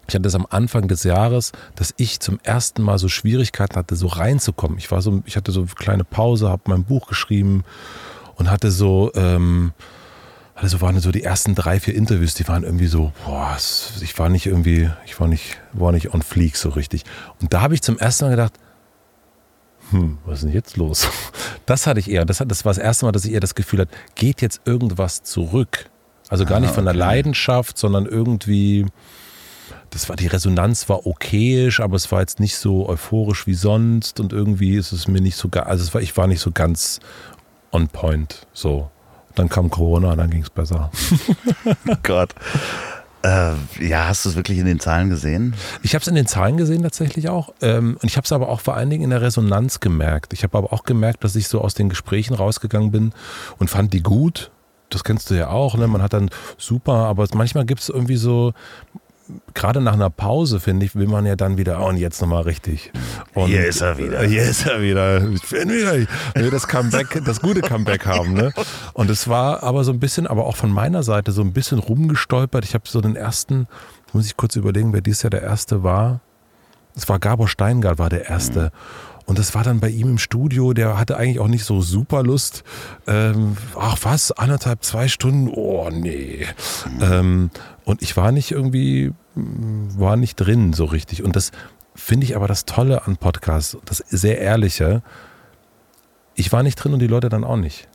[0.06, 3.96] ich hatte es am Anfang des Jahres, dass ich zum ersten Mal so Schwierigkeiten hatte,
[3.96, 4.78] so reinzukommen.
[4.78, 7.64] Ich war so, ich hatte so eine kleine Pause, habe mein Buch geschrieben
[8.36, 9.72] und hatte so, ähm,
[10.56, 13.56] hatte so waren so die ersten drei, vier Interviews, die waren irgendwie so, boah,
[14.00, 17.04] ich war nicht irgendwie, ich war nicht, war nicht on fleek so richtig.
[17.40, 18.52] Und da habe ich zum ersten Mal gedacht,
[19.90, 21.08] hm, was ist denn jetzt los?
[21.66, 23.80] Das hatte ich eher, das, das war das erste Mal, dass ich eher das Gefühl
[23.80, 25.88] hatte, geht jetzt irgendwas zurück?
[26.28, 27.00] Also gar Ah, nicht von der okay.
[27.00, 28.84] Leidenschaft, sondern irgendwie,
[29.88, 34.20] das war die Resonanz war okayisch, aber es war jetzt nicht so euphorisch wie sonst
[34.20, 37.00] und irgendwie ist es mir nicht so, also es war, ich war nicht so ganz
[37.74, 38.46] on point.
[38.52, 38.90] So.
[39.34, 40.90] Dann kam Corona, dann ging es besser.
[42.04, 42.34] Gott.
[43.24, 45.54] Äh, ja, hast du es wirklich in den Zahlen gesehen?
[45.82, 47.54] Ich habe es in den Zahlen gesehen tatsächlich auch.
[47.62, 50.34] Ähm, und ich habe es aber auch vor allen Dingen in der Resonanz gemerkt.
[50.34, 53.12] Ich habe aber auch gemerkt, dass ich so aus den Gesprächen rausgegangen bin
[53.58, 54.50] und fand die gut.
[54.90, 55.76] Das kennst du ja auch.
[55.76, 55.88] Ne?
[55.88, 58.52] Man hat dann super, aber manchmal gibt es irgendwie so,
[59.54, 62.42] gerade nach einer Pause, finde ich, will man ja dann wieder, oh, und jetzt nochmal
[62.42, 62.92] richtig.
[63.34, 64.22] Und, Hier ist er wieder.
[64.22, 65.26] äh, Hier ist er wieder.
[65.30, 65.96] Ich bin wieder.
[65.96, 68.34] Ich will das Comeback, das gute Comeback haben.
[68.34, 68.52] Ne?
[68.92, 71.78] Und es war aber so ein bisschen, aber auch von meiner Seite so ein bisschen
[71.78, 72.64] rumgestolpert.
[72.64, 73.66] Ich habe so den ersten,
[74.12, 76.20] muss ich kurz überlegen, wer dieses Jahr der erste war.
[76.96, 78.70] Es war Gabor Steingart, war der erste.
[79.26, 82.22] Und das war dann bei ihm im Studio, der hatte eigentlich auch nicht so super
[82.22, 82.62] Lust.
[83.06, 85.48] Ähm, ach was, anderthalb, zwei Stunden?
[85.48, 86.46] Oh nee.
[87.00, 87.50] Ähm,
[87.84, 91.22] und ich war nicht irgendwie, war nicht drin so richtig.
[91.22, 91.52] Und das
[91.94, 95.02] finde ich aber das Tolle an Podcasts, das sehr Ehrliche.
[96.34, 97.88] Ich war nicht drin und die Leute dann auch nicht.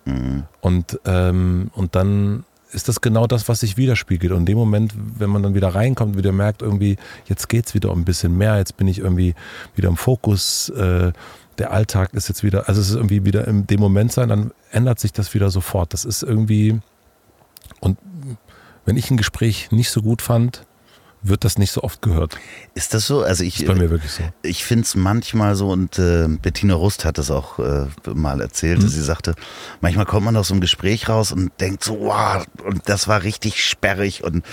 [0.62, 4.32] Und, ähm, und dann ist das genau das, was sich widerspiegelt.
[4.32, 7.92] Und in dem Moment, wenn man dann wieder reinkommt, wieder merkt, irgendwie, jetzt geht's wieder
[7.92, 9.34] um ein bisschen mehr, jetzt bin ich irgendwie
[9.76, 11.12] wieder im Fokus, äh,
[11.58, 14.52] der Alltag ist jetzt wieder, also es ist irgendwie wieder in dem Moment sein, dann
[14.72, 15.94] ändert sich das wieder sofort.
[15.94, 16.80] Das ist irgendwie,
[18.86, 20.66] wenn ich ein Gespräch nicht so gut fand,
[21.22, 22.38] wird das nicht so oft gehört.
[22.76, 23.22] Ist das so?
[23.24, 24.24] Also ich, Ist bei mir wirklich so.
[24.42, 28.82] ich finde es manchmal so, und äh, Bettina Rust hat es auch äh, mal erzählt,
[28.82, 28.88] Mhm.
[28.88, 29.36] sie sagte,
[29.82, 33.24] manchmal kommt man aus so einem Gespräch raus und denkt so, wow, und das war
[33.24, 34.46] richtig sperrig und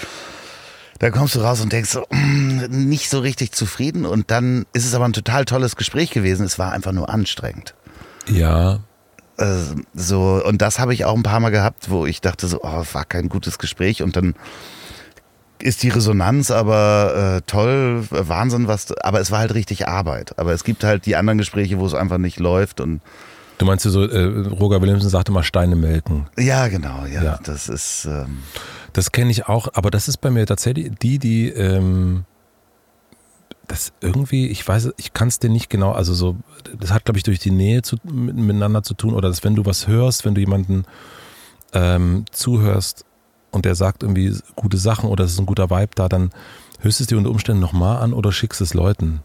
[0.99, 4.87] da kommst du raus und denkst so, mm, nicht so richtig zufrieden und dann ist
[4.87, 7.75] es aber ein total tolles Gespräch gewesen, es war einfach nur anstrengend.
[8.29, 8.81] Ja,
[9.95, 12.85] so, und das habe ich auch ein paar Mal gehabt, wo ich dachte so, oh,
[12.93, 14.35] war kein gutes Gespräch und dann
[15.63, 20.39] ist die Resonanz aber äh, toll, äh, Wahnsinn, was, aber es war halt richtig Arbeit.
[20.39, 23.01] Aber es gibt halt die anderen Gespräche, wo es einfach nicht läuft und
[23.59, 26.27] du meinst so, äh, Roger Williamson sagte mal Steine melken.
[26.39, 27.39] ja, genau, ja, Ja.
[27.43, 28.39] das ist, ähm,
[28.93, 32.25] Das kenne ich auch, aber das ist bei mir tatsächlich die, die ähm,
[33.69, 36.37] das irgendwie, ich weiß, ich kann es dir nicht genau, also so,
[36.79, 39.55] das hat, glaube ich, durch die Nähe zu, mit- miteinander zu tun oder dass wenn
[39.55, 40.85] du was hörst, wenn du jemanden
[41.73, 43.05] ähm, zuhörst
[43.51, 46.31] und der sagt irgendwie gute Sachen oder es ist ein guter Vibe da, dann
[46.81, 49.21] hörst du es dir unter Umständen nochmal an oder schickst es Leuten.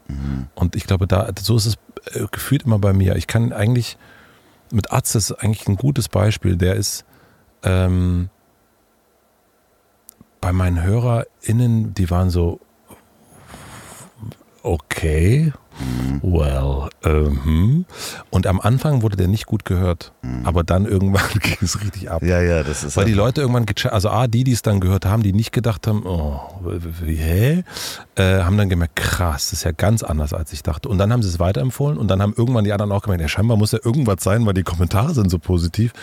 [0.55, 1.75] Und ich glaube, da, so ist es
[2.13, 3.15] äh, gefühlt immer bei mir.
[3.17, 3.97] Ich kann eigentlich,
[4.71, 7.05] mit Atze ist eigentlich ein gutes Beispiel, der ist,
[7.63, 8.29] ähm,
[10.39, 12.59] bei meinen HörerInnen, die waren so,
[14.63, 15.51] okay,
[16.21, 17.85] well, ähm,
[18.29, 20.11] und am Anfang wurde der nicht gut gehört,
[20.43, 22.21] aber dann irgendwann ging es richtig ab.
[22.23, 24.79] ja, ja, das ist Weil die einfach- Leute irgendwann, also A, die, die es dann
[24.79, 26.39] gehört haben, die nicht gedacht haben, oh,
[27.01, 27.63] wie, hä?
[28.15, 30.89] Äh, haben dann gemerkt, krass, das ist ja ganz anders, als ich dachte.
[30.89, 33.27] Und dann haben sie es weiterempfohlen und dann haben irgendwann die anderen auch gemerkt, ja,
[33.29, 35.93] scheinbar muss ja irgendwas sein, weil die Kommentare sind so positiv.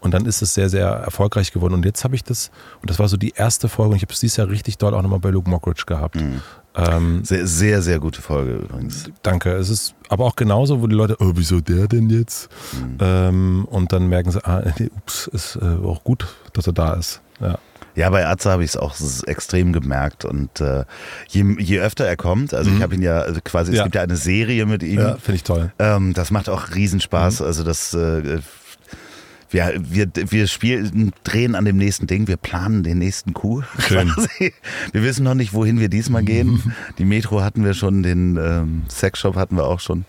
[0.00, 1.74] Und dann ist es sehr, sehr erfolgreich geworden.
[1.74, 2.50] Und jetzt habe ich das,
[2.80, 4.94] und das war so die erste Folge, und ich habe es dieses Jahr richtig doll
[4.94, 6.16] auch nochmal bei Luke Mockridge gehabt.
[6.78, 9.10] Ähm, sehr, sehr, sehr gute Folge übrigens.
[9.22, 9.52] Danke.
[9.52, 12.48] Es ist aber auch genauso, wo die Leute, oh, wieso der denn jetzt?
[13.00, 16.94] Ähm, und dann merken sie, ah, nee, ups, ist äh, auch gut, dass er da
[16.94, 17.20] ist.
[17.40, 17.58] Ja.
[17.94, 18.94] Ja, bei Atze habe ich es auch
[19.26, 20.84] extrem gemerkt und äh,
[21.28, 23.76] je, je öfter er kommt, also ich habe ihn ja also quasi, es Mhm.
[23.78, 23.82] Ja.
[23.84, 25.72] gibt ja eine Serie mit ihm, ja finde ich toll.
[25.80, 26.74] Ähm, das macht auch Mhm.
[26.74, 27.42] Riesenspaß.
[27.42, 28.38] Also das äh,
[29.50, 33.64] wir, wir, wir spielen, drehen an dem nächsten Ding, wir planen den nächsten Coup.
[33.78, 34.12] Schön.
[34.38, 36.74] Wir wissen noch nicht, wohin wir diesmal gehen.
[36.98, 40.04] Die Metro hatten wir schon, den ähm, Sexshop hatten wir auch schon.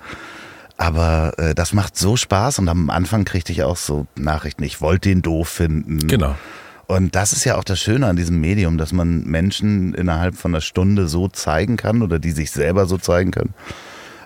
[0.77, 4.79] Aber äh, das macht so Spaß und am Anfang kriegte ich auch so Nachrichten, ich
[4.79, 6.07] wollte den doof finden.
[6.07, 6.35] Genau.
[6.87, 10.51] Und das ist ja auch das Schöne an diesem Medium, dass man Menschen innerhalb von
[10.51, 13.53] einer Stunde so zeigen kann oder die sich selber so zeigen können,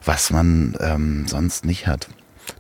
[0.06, 2.08] was man ähm, sonst nicht hat.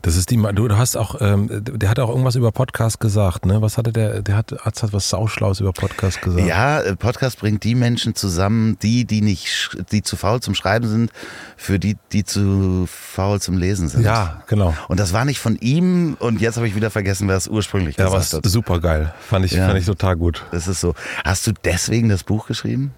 [0.02, 3.46] Das ist die, du, du hast auch, ähm, der hat auch irgendwas über Podcast gesagt,
[3.46, 3.62] ne?
[3.62, 6.46] Was hatte der, der hat, Arzt hat was Sauschlaues über Podcast gesagt.
[6.48, 10.88] Ja, äh, Podcast bringt die Menschen zusammen, die, die nicht, die zu faul zum Schreiben
[10.88, 11.12] sind,
[11.58, 14.04] für die, die zu faul zum Lesen sind.
[14.04, 14.74] Ja, genau.
[14.88, 17.98] Und das war nicht von ihm und jetzt habe ich wieder vergessen, wer es ursprünglich
[17.98, 18.46] Ja, gesagt hat.
[18.46, 19.14] super geil.
[19.28, 19.68] Fand ich, Ja.
[19.68, 20.46] fand ich total gut.
[20.52, 20.96] Das ist so.
[21.26, 22.94] Hast du deswegen das Buch geschrieben?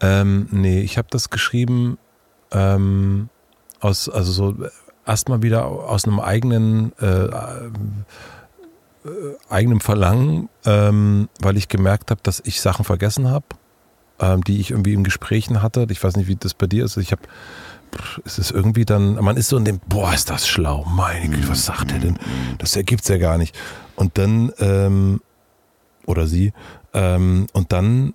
[0.00, 1.98] Ähm, nee, ich habe das geschrieben
[2.52, 3.28] ähm,
[3.80, 4.54] aus, also so
[5.06, 7.30] erstmal wieder aus einem eigenen, äh, äh,
[9.48, 13.46] eigenem Verlangen, ähm, weil ich gemerkt habe, dass ich Sachen vergessen habe,
[14.20, 15.86] ähm, die ich irgendwie in Gesprächen hatte.
[15.90, 16.96] Ich weiß nicht, wie das bei dir ist.
[16.96, 17.22] Ich habe
[18.24, 21.48] es ist irgendwie dann, man ist so in dem, boah, ist das schlau, meine Güte,
[21.48, 22.18] was sagt er denn?
[22.58, 23.56] Das ergibt's ja gar nicht.
[23.96, 25.20] Und dann, ähm,
[26.06, 26.52] oder sie,
[26.92, 28.14] ähm, und dann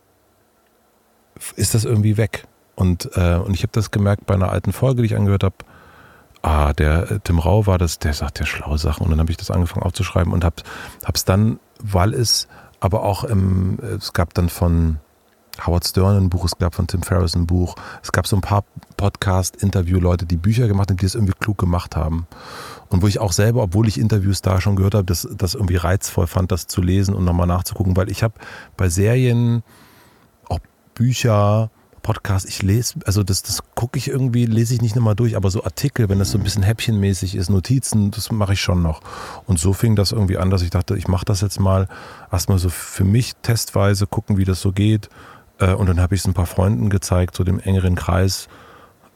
[1.55, 2.45] ist das irgendwie weg.
[2.75, 5.55] Und, äh, und ich habe das gemerkt bei einer alten Folge, die ich angehört habe,
[6.41, 9.03] ah, der äh, Tim Rau war das, der sagt ja schlaue Sachen.
[9.03, 10.63] Und dann habe ich das angefangen aufzuschreiben und habe
[11.13, 12.47] es dann, weil es
[12.79, 14.99] aber auch im, es gab dann von
[15.65, 18.41] Howard Stern ein Buch, es gab von Tim Ferriss ein Buch, es gab so ein
[18.41, 18.63] paar
[18.97, 22.27] Podcast-Interview-Leute, die Bücher gemacht haben, die es irgendwie klug gemacht haben.
[22.89, 25.75] Und wo ich auch selber, obwohl ich Interviews da schon gehört habe, das, das irgendwie
[25.75, 28.33] reizvoll fand, das zu lesen und nochmal nachzugucken, weil ich habe
[28.77, 29.63] bei Serien,
[30.47, 30.59] auch
[30.95, 31.69] Bücher,
[32.09, 35.51] Podcast, ich lese, also das, das gucke ich irgendwie, lese ich nicht nochmal durch, aber
[35.51, 39.01] so Artikel, wenn das so ein bisschen häppchenmäßig ist, Notizen, das mache ich schon noch.
[39.45, 41.87] Und so fing das irgendwie an, dass ich dachte, ich mache das jetzt mal
[42.31, 45.07] erstmal so für mich testweise, gucken, wie das so geht.
[45.59, 48.47] Äh, und dann habe ich es ein paar Freunden gezeigt, so dem engeren Kreis.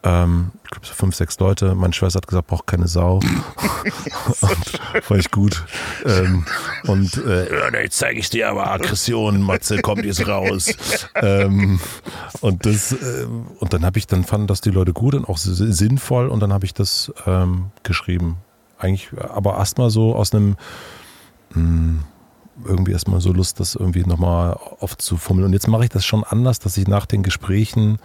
[0.06, 1.76] Ähm, ich glaube so fünf, sechs Leute.
[1.76, 3.16] Meine Schwester hat gesagt, braucht keine Sau.
[4.42, 5.66] und fand ich gut.
[6.06, 6.46] Ähm,
[6.88, 10.74] und äh, ja, jetzt zeige ich dir aber Aggression, Matze, kommt jetzt raus.
[11.16, 11.80] ähm,
[12.42, 13.28] und das, äh,
[13.60, 16.52] und dann habe ich, dann fanden das die Leute gut und auch sinnvoll und dann
[16.52, 18.38] habe ich das ähm, geschrieben.
[18.78, 20.58] Eigentlich, aber erstmal so aus einem
[21.52, 22.04] mh, hm,
[22.66, 25.48] irgendwie erstmal so Lust, das irgendwie nochmal aufzufummeln.
[25.48, 28.00] Und jetzt mache ich das schon anders, dass ich nach den Gesprächen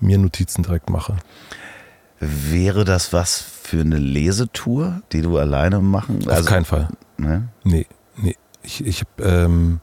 [0.00, 1.16] mir Notizen direkt mache.
[2.18, 6.20] Wäre das was für eine Lesetour, die du alleine machen?
[6.22, 6.88] Auf also, keinen Fall.
[7.18, 7.48] Ne?
[7.64, 7.86] Nee,
[8.16, 8.36] nee.
[8.62, 9.80] Ich, ich habe ähm,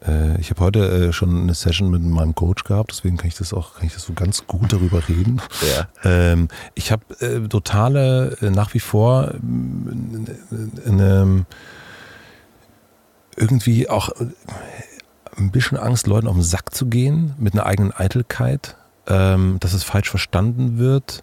[0.00, 3.52] äh, hab heute äh, schon eine Session mit meinem Coach gehabt, deswegen kann ich das
[3.52, 5.40] auch, kann ich das so ganz gut darüber reden.
[5.76, 5.88] Ja.
[6.04, 11.46] Ähm, ich habe äh, totale, äh, nach wie vor äh, eine
[13.36, 14.10] irgendwie auch
[15.36, 18.76] ein bisschen Angst, Leuten auf den Sack zu gehen mit einer eigenen Eitelkeit,
[19.08, 21.22] ähm, dass es falsch verstanden wird.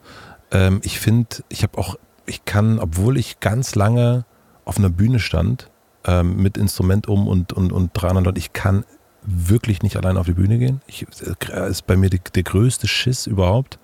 [0.51, 4.25] Ähm, ich finde, ich habe auch, ich kann, obwohl ich ganz lange
[4.65, 5.69] auf einer Bühne stand,
[6.05, 8.85] ähm, mit Instrument um und, und, und 300 Leuten, ich kann
[9.23, 10.81] wirklich nicht allein auf die Bühne gehen.
[10.87, 11.05] Ich,
[11.51, 13.79] äh, ist bei mir die, der größte Schiss überhaupt.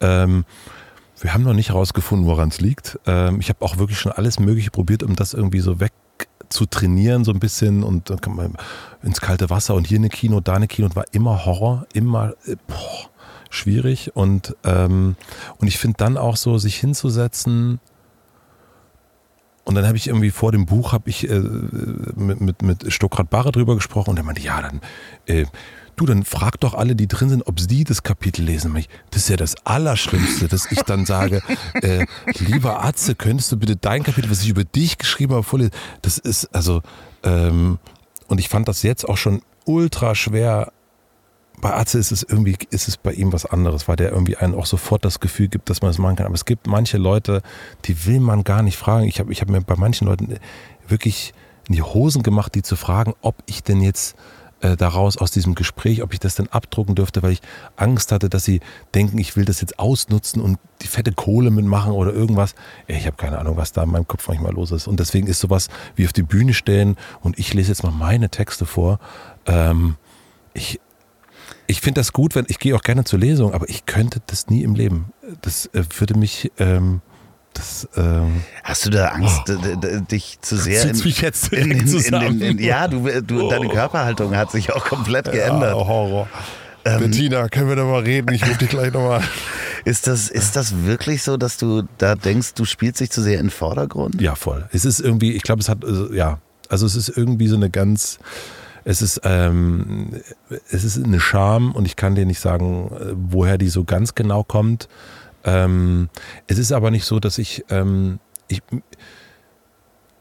[0.00, 0.44] Ähm,
[1.20, 2.98] wir haben noch nicht herausgefunden, woran es liegt.
[3.06, 5.92] Ähm, ich habe auch wirklich schon alles Mögliche probiert, um das irgendwie so weg
[6.48, 8.56] zu trainieren, so ein bisschen und dann kann man
[9.02, 12.34] ins kalte Wasser und hier eine Kino, da eine Kino und war immer Horror, immer
[12.46, 13.10] äh, boah,
[13.54, 15.16] schwierig und, ähm,
[15.58, 17.80] und ich finde dann auch so, sich hinzusetzen
[19.64, 23.30] und dann habe ich irgendwie vor dem Buch habe ich äh, mit, mit, mit Stokrad
[23.30, 24.80] Barre drüber gesprochen und er meinte, ja, dann
[25.26, 25.46] äh,
[25.96, 28.74] du, dann frag doch alle, die drin sind, ob sie das Kapitel lesen.
[29.10, 31.42] Das ist ja das Allerschlimmste, dass ich dann sage,
[31.74, 32.06] äh,
[32.38, 35.72] lieber Atze, könntest du bitte dein Kapitel, was ich über dich geschrieben habe, vorlesen?
[36.02, 36.82] Das ist, also,
[37.22, 37.78] ähm,
[38.28, 40.72] und ich fand das jetzt auch schon ultra schwer.
[41.64, 44.54] Bei Atze ist es irgendwie, ist es bei ihm was anderes, weil der irgendwie einen
[44.54, 46.26] auch sofort das Gefühl gibt, dass man es machen kann.
[46.26, 47.40] Aber es gibt manche Leute,
[47.86, 49.06] die will man gar nicht fragen.
[49.06, 50.36] Ich habe ich hab mir bei manchen Leuten
[50.86, 51.32] wirklich
[51.66, 54.14] in die Hosen gemacht, die zu fragen, ob ich denn jetzt
[54.60, 57.40] äh, daraus aus diesem Gespräch, ob ich das denn abdrucken dürfte, weil ich
[57.76, 58.60] Angst hatte, dass sie
[58.94, 62.54] denken, ich will das jetzt ausnutzen und die fette Kohle mitmachen oder irgendwas.
[62.88, 64.86] Ich habe keine Ahnung, was da in meinem Kopf manchmal los ist.
[64.86, 68.28] Und deswegen ist sowas wie auf die Bühne stellen und ich lese jetzt mal meine
[68.28, 68.98] Texte vor.
[69.46, 69.96] Ähm,
[70.52, 70.78] ich
[71.66, 74.48] ich finde das gut, wenn ich gehe auch gerne zur Lesung, aber ich könnte das
[74.48, 75.12] nie im Leben.
[75.42, 77.00] Das äh, würde mich ähm,
[77.54, 82.40] das, ähm, Hast du da Angst, oh, dich zu sehr in, mich jetzt in, in,
[82.40, 85.70] in, Ja, du, du, deine Körperhaltung hat sich auch komplett geändert.
[85.70, 86.28] Ja, Horror.
[86.84, 88.34] Ähm, Bettina, können wir da mal reden?
[88.34, 89.22] Ich rufe dich gleich nochmal.
[89.86, 93.38] Ist das, ist das wirklich so, dass du da denkst, du spielst dich zu sehr
[93.38, 94.18] in den Vordergrund?
[94.18, 94.66] Ja, voll.
[94.72, 96.38] Es ist irgendwie, ich glaube, es hat, also, ja,
[96.70, 98.18] also es ist irgendwie so eine ganz,
[98.84, 100.10] es ist, ähm,
[100.70, 104.14] es ist eine Scham und ich kann dir nicht sagen, äh, woher die so ganz
[104.14, 104.88] genau kommt.
[105.44, 106.08] Ähm,
[106.46, 108.18] es ist aber nicht so, dass ich, ähm,
[108.48, 108.62] ich,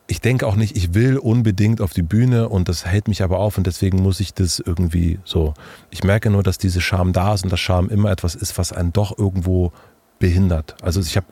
[0.07, 3.39] ich denke auch nicht, ich will unbedingt auf die Bühne und das hält mich aber
[3.39, 5.53] auf und deswegen muss ich das irgendwie so.
[5.91, 8.73] Ich merke nur, dass diese Scham da ist und dass Scham immer etwas ist, was
[8.73, 9.71] einen doch irgendwo
[10.19, 10.75] behindert.
[10.81, 11.27] Also ich habe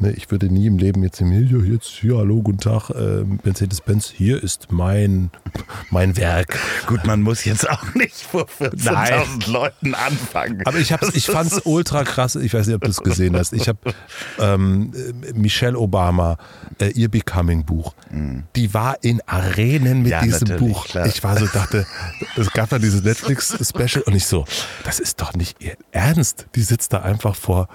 [0.00, 4.42] ich würde nie im Leben jetzt hier, jetzt, hier, hallo, guten Tag, äh, Mercedes-Benz, hier
[4.42, 5.30] ist mein,
[5.90, 6.58] mein Werk.
[6.86, 10.62] Gut, man muss jetzt auch nicht vor 14.000 Leuten anfangen.
[10.64, 13.52] Aber ich, ich fand es ultra krass, ich weiß nicht, ob du es gesehen hast.
[13.52, 13.78] Ich habe
[14.38, 14.92] ähm,
[15.34, 16.38] Michelle Obama,
[16.80, 18.44] äh, ihr Becoming-Buch, mhm.
[18.56, 20.86] die war in Arenen mit ja, diesem Buch.
[20.86, 21.06] Klar.
[21.06, 21.86] Ich war so, dachte,
[22.36, 24.44] es gab da dieses Netflix-Special und ich so,
[24.84, 26.46] das ist doch nicht ihr Ernst.
[26.56, 27.68] Die sitzt da einfach vor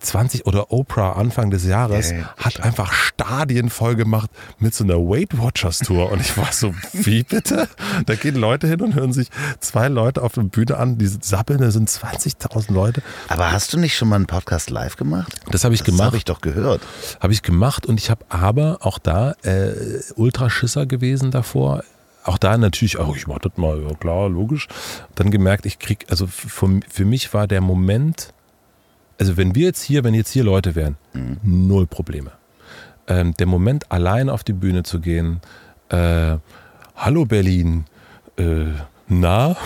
[0.00, 4.96] 20 oder Oprah Anfang des Jahres ja, hat einfach Stadien voll gemacht mit so einer
[4.96, 7.68] Weight Watchers Tour und ich war so, wie bitte?
[8.06, 9.28] Da gehen Leute hin und hören sich
[9.60, 13.02] zwei Leute auf der Bühne an, die sappeln, da sind 20.000 Leute.
[13.28, 15.34] Aber hast du nicht schon mal einen Podcast live gemacht?
[15.50, 16.06] Das habe ich das gemacht.
[16.06, 16.82] habe ich doch gehört.
[17.20, 19.72] Habe ich gemacht und ich habe aber auch da äh,
[20.16, 21.82] Ultraschisser gewesen davor
[22.22, 24.68] auch da natürlich, oh, ich mach das mal, ja klar, logisch.
[25.14, 28.32] Dann gemerkt, ich krieg, also für, für mich war der Moment,
[29.20, 30.96] also wenn wir jetzt hier, wenn jetzt hier Leute wären,
[31.42, 32.32] null Probleme.
[33.06, 35.40] Ähm, der Moment, allein auf die Bühne zu gehen,
[35.90, 36.36] äh,
[36.96, 37.84] hallo Berlin,
[38.38, 38.66] äh,
[39.08, 39.56] na?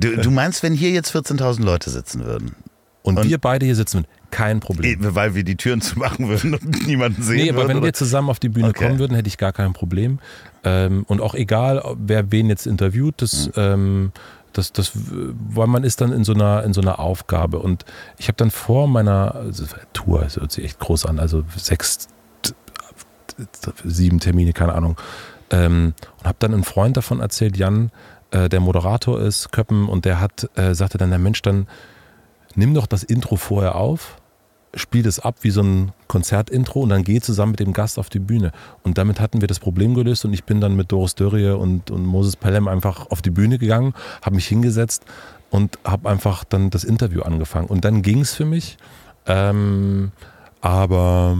[0.00, 2.54] Du, du meinst, wenn hier jetzt 14.000 Leute sitzen würden?
[3.02, 4.98] Und, Und- wir beide hier sitzen, kein Eh, Problem.
[5.14, 7.68] Weil wir die Türen zu machen würden und niemanden sehen Nee, aber würden?
[7.68, 7.86] wenn oder?
[7.86, 8.86] wir zusammen auf die Bühne Okay.
[8.86, 10.18] kommen würden, hätte ich gar kein Problem.
[10.64, 14.12] Ähm, und auch egal, wer wen jetzt interviewt, das, ähm,
[14.54, 17.58] das, das, weil man ist dann in so einer, in so einer Aufgabe.
[17.58, 17.84] Und
[18.18, 22.08] ich habe dann vor meiner also Tour, es hört sich echt groß an, also sechs,
[23.84, 24.96] sieben Termine, keine Ahnung,
[25.50, 27.90] ähm, und habe dann einen Freund davon erzählt, Jan,
[28.30, 31.66] äh, der Moderator ist, Köppen, und der hat, äh, sagte dann, der Mensch, dann
[32.54, 34.16] nimm doch das Intro vorher auf,
[34.76, 38.08] spiel das ab wie so ein Konzertintro und dann geh zusammen mit dem Gast auf
[38.08, 38.52] die Bühne.
[38.82, 41.90] Und damit hatten wir das Problem gelöst und ich bin dann mit Doris Dörrie und,
[41.90, 45.04] und Moses Pelham einfach auf die Bühne gegangen, habe mich hingesetzt
[45.50, 47.68] und habe einfach dann das Interview angefangen.
[47.68, 48.76] Und dann ging es für mich.
[49.26, 50.12] Ähm,
[50.60, 51.38] aber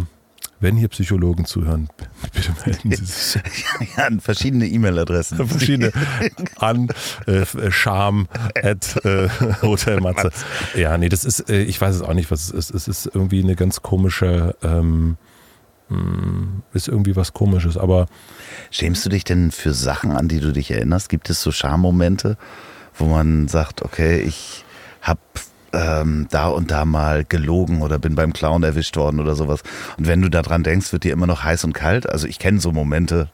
[0.65, 1.89] wenn hier Psychologen zuhören,
[2.33, 3.65] bitte melden Sie sich.
[3.97, 5.47] ja, an verschiedene E-Mail-Adressen.
[5.47, 5.93] verschiedene
[6.57, 6.89] an
[7.27, 8.27] äh, Scham
[8.61, 9.29] at äh,
[9.63, 10.31] Hotel Matze.
[10.75, 12.75] Ja, nee, das ist, äh, ich weiß es auch nicht, was es ist.
[12.75, 15.17] Es ist irgendwie eine ganz komische, ähm,
[15.89, 18.07] mh, ist irgendwie was komisches, aber
[18.71, 21.09] Schämst du dich denn für Sachen, an die du dich erinnerst?
[21.09, 22.37] Gibt es so Schammomente,
[22.97, 24.65] wo man sagt, okay, ich
[25.01, 25.21] habe
[25.75, 29.63] ähm, da und da mal gelogen oder bin beim Clown erwischt worden oder sowas.
[29.99, 32.09] Und wenn du daran denkst, wird dir immer noch heiß und kalt.
[32.09, 33.29] Also ich kenne so Momente,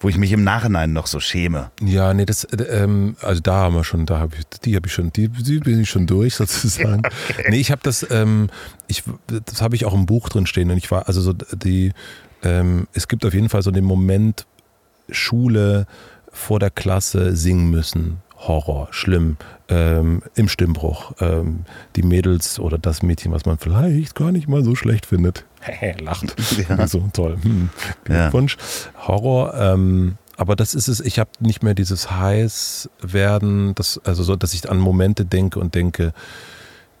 [0.00, 1.70] wo ich mich im Nachhinein noch so schäme.
[1.80, 4.86] ja, nee, das, äh, ähm, also da haben wir schon, da habe ich, die habe
[4.86, 7.02] ich schon, die, die bin ich schon durch sozusagen.
[7.48, 8.50] Nee, ich habe das, ähm,
[8.86, 11.92] ich, das habe ich auch im Buch drin stehen und ich war, also so die,
[12.42, 14.46] ähm, es gibt auf jeden Fall so den Moment,
[15.10, 15.86] Schule
[16.32, 18.18] vor der Klasse singen müssen.
[18.46, 19.36] Horror, schlimm,
[19.68, 21.12] ähm, im Stimmbruch.
[21.20, 21.64] Ähm,
[21.96, 25.44] die Mädels oder das Mädchen, was man vielleicht gar nicht mal so schlecht findet,
[26.00, 26.34] lacht.
[26.68, 26.86] Ja.
[26.86, 27.38] So toll.
[27.42, 27.70] Hm.
[28.08, 28.22] Ja.
[28.22, 28.56] Glückwunsch.
[29.06, 34.22] Horror, ähm, aber das ist es, ich habe nicht mehr dieses heiß werden, das, also
[34.22, 36.12] so, dass ich an Momente denke und denke,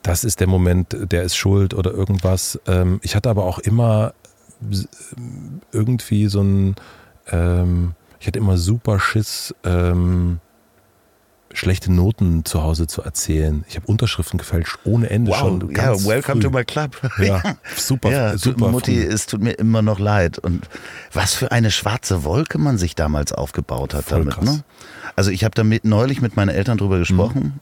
[0.02, 2.60] das ist der Moment, der ist schuld oder irgendwas.
[2.66, 4.14] Ähm, ich hatte aber auch immer
[5.72, 6.76] irgendwie so ein,
[7.30, 10.40] ähm, ich hatte immer super Schiss, ähm,
[11.54, 13.64] schlechte Noten zu Hause zu erzählen.
[13.68, 15.60] Ich habe Unterschriften gefälscht ohne Ende schon.
[15.70, 16.48] ja, ganz welcome früh.
[16.48, 16.96] to my club.
[17.18, 17.42] Ja,
[17.76, 18.70] super, ja, super.
[18.70, 19.12] Mutti, früh.
[19.12, 20.38] es tut mir immer noch leid.
[20.38, 20.68] Und
[21.12, 24.42] was für eine schwarze Wolke man sich damals aufgebaut hat Voll damit.
[24.42, 24.64] Ne?
[25.16, 27.60] Also ich habe damit neulich mit meinen Eltern drüber gesprochen.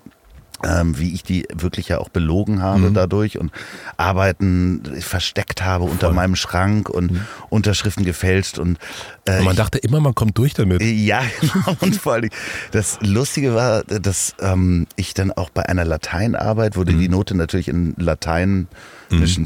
[0.64, 2.94] Ähm, wie ich die wirklich ja auch belogen habe Mhm.
[2.94, 3.50] dadurch und
[3.96, 6.10] Arbeiten versteckt habe unter Voll.
[6.10, 6.16] Mhm.
[6.16, 8.78] meinem Schrank und Unterschriften gefälscht und
[9.24, 10.80] äh, Und man ich- dachte immer, man kommt durch damit.
[10.82, 11.76] ja, genau.
[11.80, 12.30] Und vor allem,
[12.70, 16.98] das Lustige war, dass ähm, ich dann auch bei einer Lateinarbeit wurde Mhm.
[17.00, 18.68] die Note natürlich in lateinischen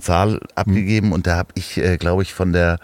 [0.03, 2.79] Zahl abgegeben und da habe ich, äh, glaube ich, von der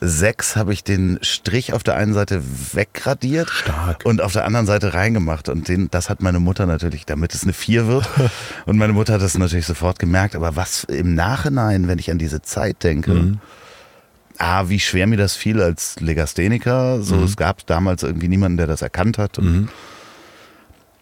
[0.00, 2.42] 6 habe ich den Strich auf der einen Seite
[2.72, 4.04] wegradiert Stark.
[4.04, 5.48] und auf der anderen Seite reingemacht.
[5.48, 8.08] Und den, das hat meine Mutter natürlich, damit es eine 4 wird.
[8.66, 10.34] und meine Mutter hat das natürlich sofort gemerkt.
[10.36, 13.38] Aber was im Nachhinein, wenn ich an diese Zeit denke, Mhm.
[14.38, 17.02] A, wie schwer mir das fiel als Legastheniker.
[17.02, 19.38] So, es gab damals irgendwie niemanden, der das erkannt hat.
[19.38, 19.68] Und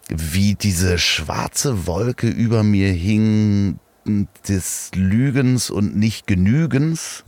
[0.09, 3.79] Wie diese schwarze Wolke über mir hing
[4.47, 7.23] des Lügens und nicht Genügens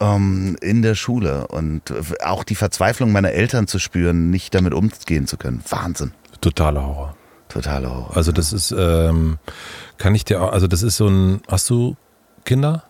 [0.00, 1.46] ähm, in der Schule.
[1.48, 1.92] Und
[2.24, 5.62] auch die Verzweiflung meiner Eltern zu spüren, nicht damit umgehen zu können.
[5.68, 6.12] Wahnsinn.
[6.40, 7.16] Totaler Horror.
[7.48, 8.16] Totaler Horror.
[8.16, 9.38] Also das ist, ähm,
[9.98, 11.96] kann ich dir auch, also das ist so ein, hast du
[12.44, 12.72] Kinder?
[12.72, 12.82] Ja,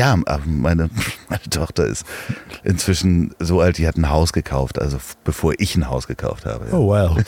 [0.00, 0.90] aber meine,
[1.28, 2.04] meine Tochter ist
[2.64, 6.66] inzwischen so alt, die hat ein Haus gekauft, also bevor ich ein Haus gekauft habe.
[6.66, 6.74] Ja.
[6.74, 7.18] Oh wow.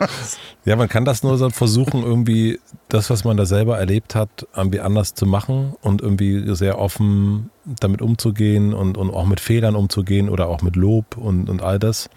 [0.64, 4.46] ja, man kann das nur so versuchen, irgendwie das, was man da selber erlebt hat,
[4.54, 9.74] irgendwie anders zu machen und irgendwie sehr offen damit umzugehen und, und auch mit Fehlern
[9.74, 12.10] umzugehen oder auch mit Lob und, und all das.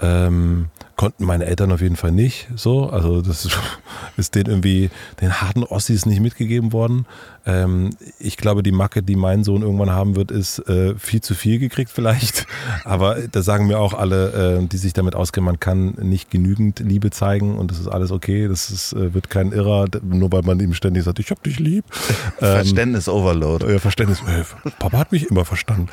[0.00, 0.66] Ähm,
[0.96, 2.88] konnten meine Eltern auf jeden Fall nicht so.
[2.90, 3.46] Also das
[4.16, 4.90] ist- denen irgendwie
[5.20, 7.06] den harten Ossis nicht mitgegeben worden.
[7.44, 7.90] Ähm,
[8.20, 11.58] ich glaube, die Macke, die mein Sohn irgendwann haben wird, ist äh, viel zu viel
[11.58, 12.46] gekriegt vielleicht.
[12.84, 16.78] Aber da sagen mir auch alle, äh, die sich damit auskennen, man kann nicht genügend
[16.80, 18.46] Liebe zeigen und das ist alles okay.
[18.48, 21.58] Das ist, äh, wird kein Irrer, nur weil man ihm ständig sagt, ich hab dich
[21.58, 21.84] lieb.
[22.40, 23.66] Ähm, Verständnis Overload.
[23.66, 24.20] äh, Verständnis.
[24.20, 25.88] Äh, Papa hat mich immer verstanden.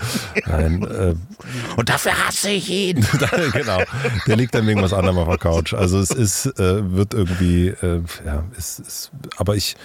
[0.48, 1.14] Nein, äh,
[1.76, 3.06] Und dafür hasse ich ihn.
[3.54, 3.80] genau.
[4.28, 5.74] Der liegt dann wegen was anderem auf der Couch.
[5.74, 9.76] Also es ist, äh, wird irgendwie, äh, ja, es ist, aber ich,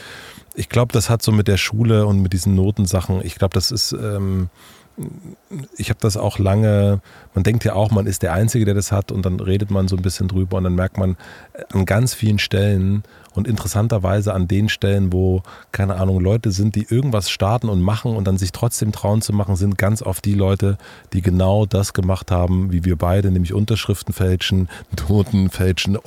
[0.55, 3.71] ich glaube, das hat so mit der Schule und mit diesen Notensachen, ich glaube, das
[3.71, 4.49] ist, ähm,
[5.77, 7.01] ich habe das auch lange,
[7.35, 9.89] man denkt ja auch, man ist der Einzige, der das hat und dann redet man
[9.89, 11.17] so ein bisschen drüber und dann merkt man
[11.73, 13.03] an ganz vielen Stellen
[13.35, 18.17] und interessanterweise an den Stellen, wo, keine Ahnung, Leute sind, die irgendwas starten und machen
[18.17, 20.79] und dann sich trotzdem trauen zu machen, sind ganz oft die Leute,
[21.13, 24.69] die genau das gemacht haben, wie wir beide, nämlich Unterschriften fälschen,
[25.09, 25.99] Noten fälschen,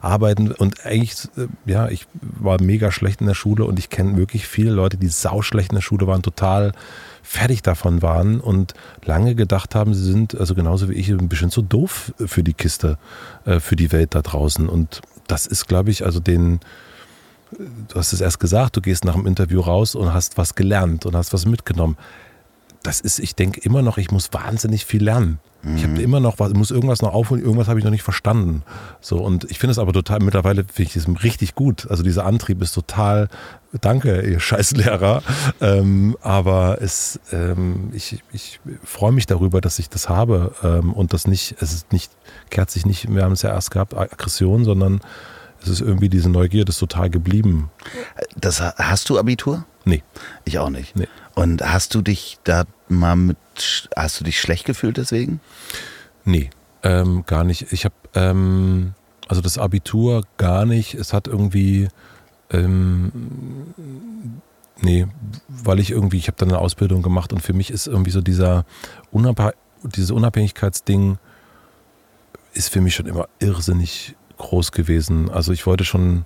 [0.00, 4.16] arbeiten und eigentlich, äh, ja, ich war mega schlecht in der Schule und ich kenne
[4.16, 6.72] wirklich viele Leute, die sauschlecht in der Schule waren, total
[7.26, 8.74] fertig davon waren und
[9.04, 12.54] lange gedacht haben, sie sind, also genauso wie ich, ein bisschen zu doof für die
[12.54, 12.98] Kiste,
[13.44, 14.68] äh, für die Welt da draußen.
[14.68, 16.60] Und das ist, glaube ich, also den,
[17.50, 21.06] du hast es erst gesagt, du gehst nach dem Interview raus und hast was gelernt
[21.06, 21.96] und hast was mitgenommen.
[22.82, 25.40] Das ist, ich denke immer noch, ich muss wahnsinnig viel lernen.
[25.74, 28.62] Ich habe immer noch was, muss irgendwas noch aufholen, irgendwas habe ich noch nicht verstanden.
[29.00, 31.90] So, und ich finde es aber total, mittlerweile finde ich es richtig gut.
[31.90, 33.28] Also dieser Antrieb ist total,
[33.80, 35.22] danke, ihr Scheißlehrer.
[35.60, 41.12] Ähm, aber es, ähm, ich, ich freue mich darüber, dass ich das habe ähm, und
[41.12, 42.12] das nicht, es ist nicht,
[42.50, 45.00] kehrt sich nicht, wir haben es ja erst gehabt, Aggression, sondern
[45.62, 47.70] es ist irgendwie diese Neugier, das ist total geblieben.
[48.36, 49.64] Das, hast du Abitur?
[49.86, 50.02] Nee.
[50.44, 50.96] Ich auch nicht.
[50.96, 51.08] Nee.
[51.34, 53.38] Und hast du dich da mal mit,
[53.96, 55.40] hast du dich schlecht gefühlt deswegen?
[56.24, 56.50] Nee,
[56.82, 57.72] ähm, gar nicht.
[57.72, 58.94] Ich habe, ähm,
[59.28, 60.94] also das Abitur gar nicht.
[60.94, 61.88] Es hat irgendwie,
[62.50, 63.12] ähm,
[64.80, 65.06] nee,
[65.48, 68.20] weil ich irgendwie, ich habe dann eine Ausbildung gemacht und für mich ist irgendwie so
[68.20, 68.66] dieser
[69.12, 69.52] Unabhäng
[69.84, 71.18] dieses Unabhängigkeitsding
[72.54, 75.30] ist für mich schon immer irrsinnig groß gewesen.
[75.30, 76.24] Also ich wollte schon,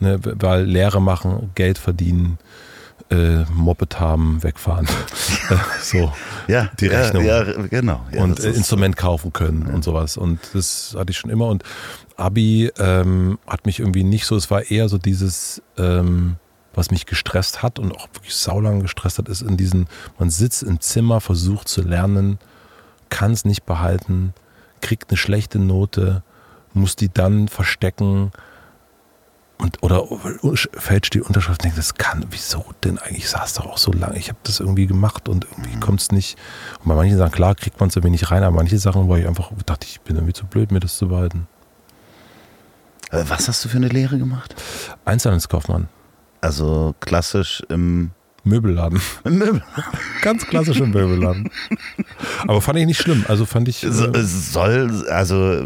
[0.00, 2.38] ne, weil Lehre machen, Geld verdienen,
[3.10, 4.86] äh, Moped haben, wegfahren.
[5.50, 6.12] Äh, so,
[6.46, 7.24] Ja, die Rechnung.
[7.24, 8.06] Ja, ja genau.
[8.12, 10.16] Ja, und äh, Instrument kaufen können und sowas.
[10.16, 11.48] Und das hatte ich schon immer.
[11.48, 11.64] Und
[12.16, 16.36] Abi ähm, hat mich irgendwie nicht so, es war eher so dieses, ähm,
[16.72, 19.88] was mich gestresst hat und auch wirklich saulang gestresst hat, ist in diesen,
[20.20, 22.38] man sitzt im Zimmer, versucht zu lernen,
[23.08, 24.34] kann es nicht behalten,
[24.80, 26.22] kriegt eine schlechte Note,
[26.74, 28.30] muss die dann verstecken
[29.60, 30.04] und oder
[30.72, 33.18] fälscht die Unterschrift und denkt, das kann, wieso denn eigentlich?
[33.24, 36.10] Ich saß doch auch so lange, ich habe das irgendwie gemacht und irgendwie kommt es
[36.12, 36.38] nicht.
[36.82, 39.16] Und bei manchen Sachen, klar, kriegt man es irgendwie nicht rein, aber manche Sachen, wo
[39.16, 41.46] ich einfach dachte, ich bin irgendwie zu blöd, mir das zu behalten.
[43.10, 44.54] Äh, Was hast du für eine Lehre gemacht?
[45.04, 45.88] Einzelhandelskaufmann,
[46.40, 49.62] Also klassisch im, Möbelladen, Möbel.
[50.22, 51.50] ganz klassisch im Möbelladen.
[52.48, 55.62] Aber fand ich nicht schlimm, also fand ich, So- äh, Soll, also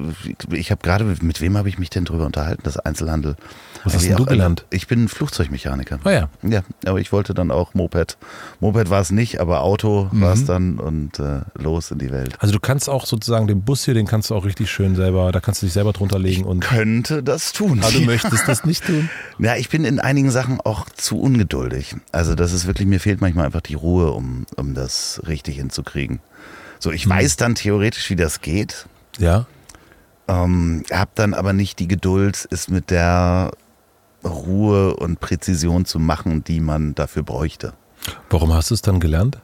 [0.51, 3.37] ich habe gerade, mit wem habe ich mich denn drüber unterhalten, das Einzelhandel.
[3.85, 4.27] Was hast denn du auch immer.
[4.31, 4.65] gelernt?
[4.71, 5.99] Ich bin Flugzeugmechaniker.
[6.05, 8.17] oh ja, Ja, aber ich wollte dann auch Moped.
[8.61, 12.37] Moped war es nicht, aber Auto war es dann und äh, los in die Welt.
[12.41, 15.31] also du kannst auch sozusagen den Bus hier, den kannst du auch richtig schön selber,
[15.33, 17.81] da kannst du dich selber drunter legen und Könnte das tun.
[17.83, 19.09] Ah, du möchtest das nicht tun?
[19.39, 21.97] Ja, ich bin in einigen Sachen auch zu ungeduldig.
[22.13, 26.21] Also das ist wirklich, mir fehlt manchmal einfach die Ruhe, um, um das richtig hinzukriegen.
[26.79, 28.87] So, ich weiß dann theoretisch, wie das geht,
[29.19, 29.47] Ja,
[30.29, 33.51] ähm, hab dann aber nicht die Geduld, es mit der
[34.25, 37.75] Ruhe und Präzision zu machen, die man dafür bräuchte.
[38.31, 39.39] warum hast du es dann gelernt?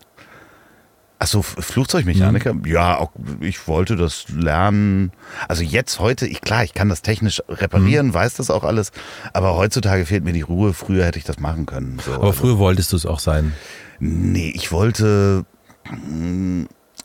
[1.18, 2.54] Achso, Flugzeugmechaniker?
[2.64, 3.10] Ja, auch,
[3.40, 5.12] ich wollte das lernen.
[5.48, 8.90] Also jetzt, heute, ich, klar, ich kann das technisch reparieren, weiß das auch alles,
[9.34, 10.72] aber heutzutage fehlt mir die Ruhe.
[10.72, 11.98] Früher hätte ich das machen können.
[12.02, 13.52] So, Aber also- früher wolltest du es auch sein.
[13.98, 15.44] Nee, ich wollte.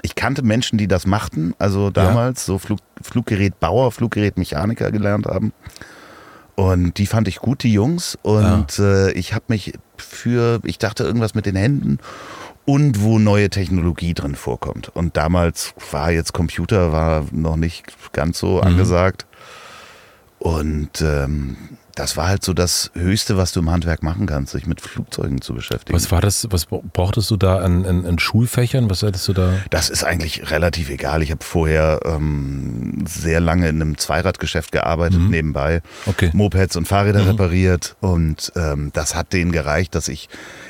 [0.02, 5.52] Ich kannte Menschen, die das machten, also damals so Flug, Fluggerätbauer, Fluggerätmechaniker gelernt haben.
[6.56, 8.18] Und die fand ich gut, die Jungs.
[8.22, 12.00] Und äh, ich habe mich für, ich dachte irgendwas mit den Händen
[12.66, 14.90] und wo neue Technologie drin vorkommt.
[14.90, 19.26] Und damals war jetzt Computer war noch nicht ganz so angesagt.
[20.40, 21.58] Und ähm,
[21.96, 25.42] das war halt so das Höchste, was du im Handwerk machen kannst, sich mit Flugzeugen
[25.42, 25.96] zu beschäftigen.
[25.96, 28.90] Was war das, was brauchtest du da an, an, an Schulfächern?
[28.90, 29.54] Was hattest du da?
[29.70, 31.24] Das ist eigentlich relativ egal.
[31.24, 35.82] Ich habe vorher ähm, sehr lange in einem Zweiradgeschäft gearbeitet, nebenbei.
[36.06, 36.32] Okay.
[36.34, 37.96] Mopeds und Fahrräder repariert.
[38.02, 40.28] Und ähm, das hat denen gereicht, dass ich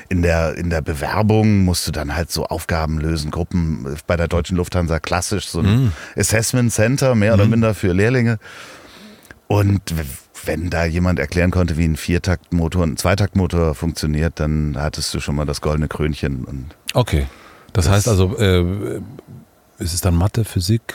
[0.08, 4.56] in der, in der Bewerbung musste dann halt so Aufgaben lösen, Gruppen bei der Deutschen
[4.56, 8.38] Lufthansa klassisch, so ein Assessment Center, mehr oder minder für Lehrlinge.
[9.48, 9.82] Und
[10.46, 15.34] wenn da jemand erklären konnte, wie ein Viertaktmotor, ein Zweitaktmotor funktioniert, dann hattest du schon
[15.36, 17.26] mal das goldene Krönchen und Okay.
[17.72, 19.00] Das, Das- heißt also, äh,
[19.78, 20.94] ist es dann Mathe, Physik?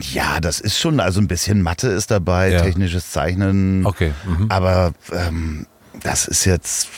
[0.00, 2.62] Ja, das ist schon, also ein bisschen Mathe ist dabei, Ja.
[2.62, 3.84] technisches Zeichnen.
[3.84, 4.12] Okay.
[4.26, 4.46] Mhm.
[4.50, 5.66] Aber ähm,
[6.02, 6.88] das ist jetzt,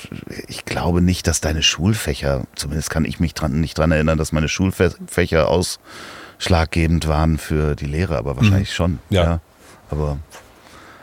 [0.46, 4.30] ich glaube nicht, dass deine Schulfächer, zumindest kann ich mich dran, nicht dran erinnern, dass
[4.32, 8.92] meine Schulfächer ausschlaggebend waren für die Lehre, aber wahrscheinlich schon.
[8.92, 8.98] Mhm.
[9.10, 9.40] Ja.
[9.90, 10.18] Aber,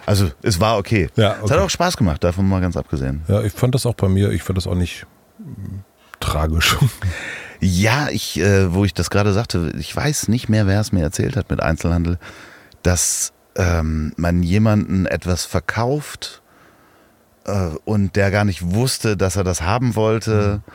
[0.06, 1.10] also es war okay.
[1.16, 1.54] Ja, Es okay.
[1.54, 3.24] hat auch Spaß gemacht, davon mal ganz abgesehen.
[3.28, 5.06] Ja, ich fand das auch bei mir, ich fand das auch nicht
[5.40, 5.80] mm,
[6.20, 6.78] tragisch.
[7.62, 11.02] Ja, ich, äh, wo ich das gerade sagte, ich weiß nicht mehr, wer es mir
[11.02, 12.20] erzählt hat mit Einzelhandel,
[12.84, 16.42] dass ähm, man jemanden etwas verkauft
[17.46, 20.62] äh, und der gar nicht wusste, dass er das haben wollte.
[20.66, 20.72] Mhm.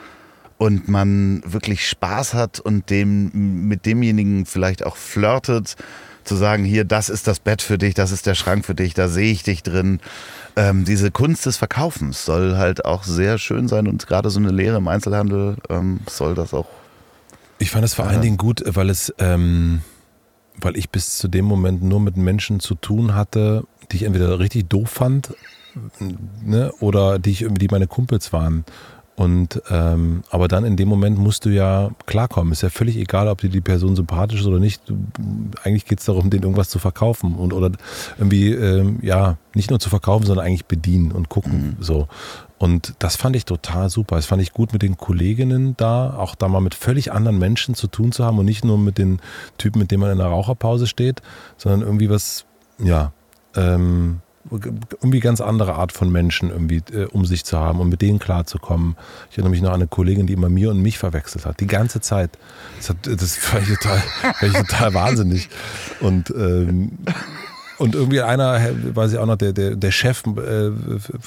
[0.59, 5.77] Und man wirklich Spaß hat und dem, mit demjenigen vielleicht auch flirtet,
[6.31, 8.95] zu sagen, hier, das ist das Bett für dich, das ist der Schrank für dich,
[8.95, 9.99] da sehe ich dich drin.
[10.55, 14.53] Ähm, diese Kunst des Verkaufens soll halt auch sehr schön sein und gerade so eine
[14.53, 16.69] Lehre im Einzelhandel ähm, soll das auch.
[17.59, 19.81] Ich fand es vor allen Dingen gut, weil es, ähm,
[20.61, 24.39] weil ich bis zu dem Moment nur mit Menschen zu tun hatte, die ich entweder
[24.39, 25.35] richtig doof fand
[26.45, 28.65] ne, oder die, ich, die meine Kumpels waren.
[29.21, 32.55] Und ähm, aber dann in dem Moment musst du ja klarkommen.
[32.55, 34.89] Ist ja völlig egal, ob dir die Person sympathisch ist oder nicht.
[34.89, 34.97] Du,
[35.63, 37.71] eigentlich geht es darum, denen irgendwas zu verkaufen und oder
[38.17, 41.85] irgendwie ähm, ja nicht nur zu verkaufen, sondern eigentlich bedienen und gucken mhm.
[41.85, 42.09] so.
[42.57, 44.17] Und das fand ich total super.
[44.17, 47.75] Das fand ich gut mit den Kolleginnen da, auch da mal mit völlig anderen Menschen
[47.75, 49.21] zu tun zu haben und nicht nur mit den
[49.59, 51.21] Typen, mit denen man in der Raucherpause steht,
[51.59, 52.47] sondern irgendwie was,
[52.83, 53.13] ja,
[53.55, 58.01] ähm, irgendwie ganz andere Art von Menschen irgendwie äh, um sich zu haben und mit
[58.01, 58.97] denen klarzukommen.
[59.31, 61.67] Ich erinnere mich noch an eine Kollegin, die immer mir und mich verwechselt hat, die
[61.67, 62.31] ganze Zeit.
[62.79, 65.49] Das, hat, das fand ich total, fand ich total wahnsinnig.
[66.01, 66.93] Und ähm,
[67.81, 68.61] und irgendwie einer,
[68.95, 70.71] weiß ich auch noch, der, der, der Chef, äh,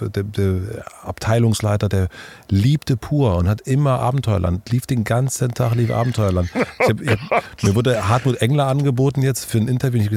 [0.10, 2.10] der, der, Abteilungsleiter, der
[2.48, 6.50] liebte pur und hat immer Abenteuerland, lief den ganzen Tag, lief Abenteuerland.
[6.80, 10.02] Ich hab, ich hab, mir wurde Hartmut Engler angeboten jetzt für ein Interview.
[10.02, 10.12] Ich,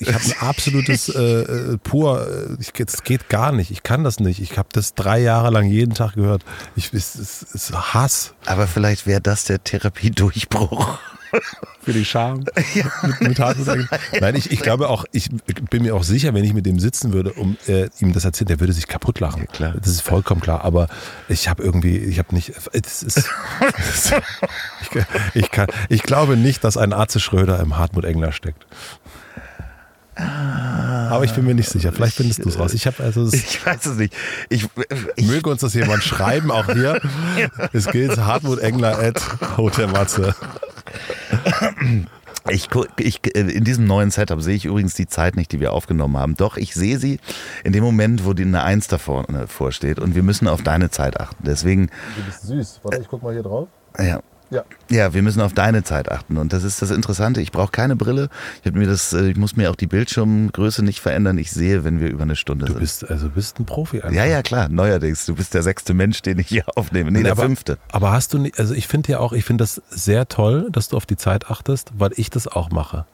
[0.00, 2.26] ich habe ein absolutes äh, äh pur,
[2.58, 4.40] ich, das geht gar nicht, ich kann das nicht.
[4.40, 6.42] Ich habe das drei Jahre lang jeden Tag gehört.
[6.74, 8.34] Ich, es, es, es Hass.
[8.46, 10.98] Aber vielleicht wäre das der Therapiedurchbruch.
[11.82, 12.44] Für die Scham.
[12.74, 12.84] Ja.
[13.02, 13.38] Mit, mit
[14.20, 15.28] Nein, ich, ich glaube auch, ich
[15.68, 18.48] bin mir auch sicher, wenn ich mit dem sitzen würde, um äh, ihm das erzählen,
[18.48, 19.42] der würde sich kaputt lachen.
[19.42, 19.74] Ja, klar.
[19.78, 20.64] Das ist vollkommen klar.
[20.64, 20.88] Aber
[21.28, 23.30] ich habe irgendwie, ich habe nicht, es ist,
[24.80, 25.04] ich,
[25.34, 28.64] ich, kann, ich glaube nicht, dass ein Arze Schröder im Hartmut Engler steckt.
[30.14, 31.92] Aber ich bin mir nicht sicher.
[31.92, 32.74] Vielleicht findest du es raus.
[32.74, 33.26] Ich habe also.
[33.32, 34.14] Ich weiß es nicht.
[34.50, 34.68] Ich,
[35.16, 37.00] ich, möge uns das jemand schreiben, auch hier.
[37.72, 39.22] Es gilt Hartmut Engler at
[39.56, 40.34] Hotel Matze.
[42.50, 42.68] Ich,
[42.98, 46.34] ich, in diesem neuen Setup sehe ich übrigens die Zeit nicht, die wir aufgenommen haben.
[46.34, 47.20] Doch, ich sehe sie
[47.62, 50.00] in dem Moment, wo die eine Eins davor vorsteht.
[50.00, 51.44] Und wir müssen auf deine Zeit achten.
[51.46, 51.88] Deswegen.
[52.16, 52.80] Du bist süß.
[52.82, 53.68] Warte, ich guck mal hier drauf.
[53.96, 54.22] Ja.
[54.52, 54.64] Ja.
[54.90, 56.36] ja, wir müssen auf deine Zeit achten.
[56.36, 57.40] Und das ist das Interessante.
[57.40, 58.28] Ich brauche keine Brille.
[58.62, 61.38] Ich, mir das, äh, ich muss mir auch die Bildschirmgröße nicht verändern.
[61.38, 62.80] Ich sehe, wenn wir über eine Stunde du sind.
[62.80, 64.02] Bist, also bist ein Profi.
[64.02, 64.14] Einfach.
[64.14, 64.68] Ja, ja, klar.
[64.68, 65.24] Neuerdings.
[65.24, 67.10] Du bist der sechste Mensch, den ich hier aufnehme.
[67.10, 67.78] Nee, der aber, fünfte.
[67.92, 70.88] Aber hast du nicht, also ich finde ja auch, ich finde das sehr toll, dass
[70.88, 73.06] du auf die Zeit achtest, weil ich das auch mache.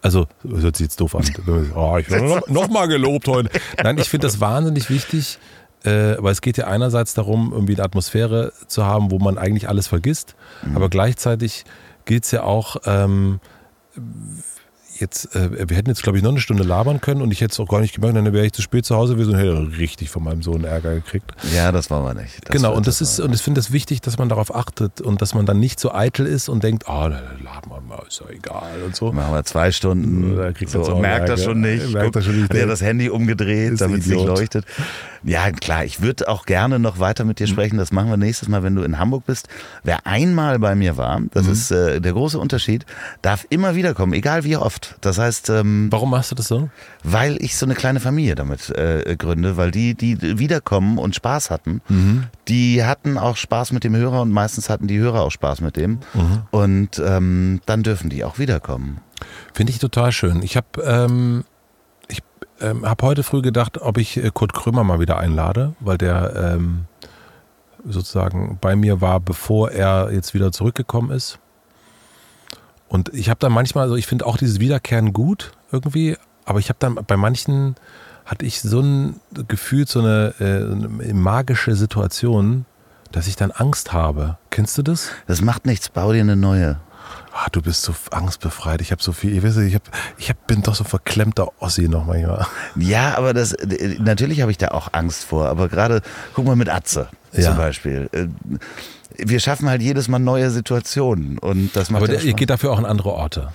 [0.00, 1.24] Also, das hört sich jetzt doof an.
[1.74, 3.50] oh, ich noch, noch mal gelobt heute.
[3.82, 5.38] Nein, ich finde das wahnsinnig wichtig,
[5.84, 9.86] weil es geht ja einerseits darum, irgendwie eine Atmosphäre zu haben, wo man eigentlich alles
[9.86, 10.76] vergisst, mhm.
[10.76, 11.64] aber gleichzeitig
[12.04, 13.40] geht es ja auch ähm,
[15.00, 17.52] jetzt, äh, wir hätten jetzt, glaube ich, noch eine Stunde labern können und ich hätte
[17.52, 19.78] es auch gar nicht gemerkt, dann wäre ich zu spät zu Hause gewesen und hätte
[19.78, 21.32] richtig von meinem Sohn Ärger gekriegt.
[21.54, 22.48] Ja, das wollen wir nicht.
[22.48, 25.00] Das genau, und das, das ist, und ich finde es wichtig, dass man darauf achtet
[25.00, 28.02] und dass man dann nicht so eitel ist und denkt, ah, oh, laden wir mal,
[28.08, 29.12] ist ja egal und so.
[29.12, 31.92] Machen wir zwei Stunden, da kriegt so, merkt das schon nicht.
[31.92, 32.52] Merkt das schon nicht.
[32.52, 34.64] Hat das Handy umgedreht, damit es nicht leuchtet.
[35.24, 37.52] Ja, klar, ich würde auch gerne noch weiter mit dir mhm.
[37.52, 37.78] sprechen.
[37.78, 39.48] Das machen wir nächstes Mal, wenn du in Hamburg bist.
[39.82, 41.52] Wer einmal bei mir war, das mhm.
[41.52, 42.86] ist äh, der große Unterschied,
[43.22, 44.87] darf immer wiederkommen, egal wie oft.
[45.00, 45.50] Das heißt.
[45.50, 46.70] Ähm, Warum machst du das so?
[47.04, 51.50] Weil ich so eine kleine Familie damit äh, gründe, weil die, die wiederkommen und Spaß
[51.50, 52.24] hatten, mhm.
[52.48, 55.76] die hatten auch Spaß mit dem Hörer und meistens hatten die Hörer auch Spaß mit
[55.76, 56.00] dem.
[56.14, 56.42] Mhm.
[56.50, 58.98] Und ähm, dann dürfen die auch wiederkommen.
[59.52, 60.42] Finde ich total schön.
[60.42, 61.44] Ich habe ähm,
[62.60, 66.54] ähm, habe heute früh gedacht, ob ich äh, Kurt Krömer mal wieder einlade, weil der
[66.54, 66.86] ähm,
[67.84, 71.38] sozusagen bei mir war, bevor er jetzt wieder zurückgekommen ist.
[72.88, 76.68] Und ich habe dann manchmal, also ich finde auch dieses Wiederkehren gut irgendwie, aber ich
[76.68, 77.76] habe dann bei manchen
[78.24, 82.66] hatte ich so ein Gefühl, so eine, äh, magische Situation,
[83.10, 84.36] dass ich dann Angst habe.
[84.50, 85.10] Kennst du das?
[85.26, 86.78] Das macht nichts, bau dir eine neue
[87.32, 89.82] ah, du bist so angstbefreit, ich habe so viel, ich weiß nicht, ich, hab,
[90.16, 92.46] ich hab, bin doch so verklemmter Ossi noch manchmal.
[92.76, 93.56] Ja, aber das,
[93.98, 96.02] natürlich habe ich da auch Angst vor, aber gerade,
[96.34, 97.42] guck mal mit Atze ja.
[97.42, 98.08] zum Beispiel.
[99.16, 102.50] Äh, wir schaffen halt jedes Mal neue Situationen und das macht Aber der, ihr geht
[102.50, 103.52] dafür auch an andere Orte.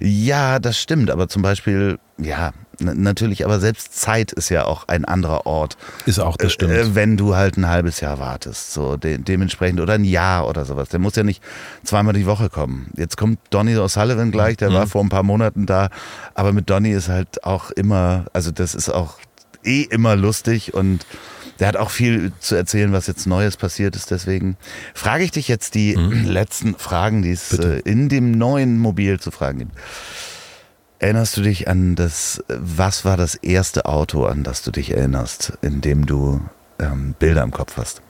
[0.00, 5.04] Ja, das stimmt, aber zum Beispiel, ja, natürlich, aber selbst Zeit ist ja auch ein
[5.04, 5.76] anderer Ort.
[6.06, 6.72] Ist auch, das stimmt.
[6.72, 10.64] Äh, wenn du halt ein halbes Jahr wartest, so de dementsprechend, oder ein Jahr oder
[10.64, 10.88] sowas.
[10.88, 11.42] Der muss ja nicht
[11.84, 12.90] zweimal die Woche kommen.
[12.96, 14.74] Jetzt kommt Donny O'Sullivan gleich, der mhm.
[14.74, 15.88] war vor ein paar Monaten da,
[16.34, 19.18] aber mit Donny ist halt auch immer, also das ist auch
[19.64, 21.06] eh immer lustig und
[21.60, 24.10] der hat auch viel zu erzählen, was jetzt Neues passiert ist.
[24.10, 24.56] Deswegen
[24.94, 26.24] frage ich dich jetzt die Mhm.
[26.26, 29.72] letzten Fragen, die es äh, in dem neuen Mobil zu fragen gibt.
[30.98, 35.52] Erinnerst du dich an das, was war das erste Auto, an das du dich erinnerst,
[35.60, 36.40] in dem du
[36.78, 38.00] ähm, Bilder im Kopf hast?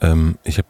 [0.00, 0.68] Ähm, ich habe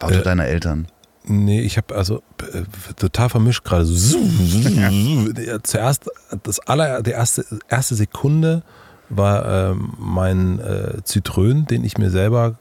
[0.00, 0.88] Auto Äh, deiner Eltern?
[1.24, 2.22] Nee, ich habe also
[2.52, 2.62] äh,
[2.96, 3.84] total vermischt gerade.
[3.84, 4.18] So,
[4.74, 6.10] Ja, Zuerst,
[6.42, 8.62] das aller, die erste, erste Sekunde
[9.08, 12.56] war ähm, mein äh, Citroën, den ich mir selber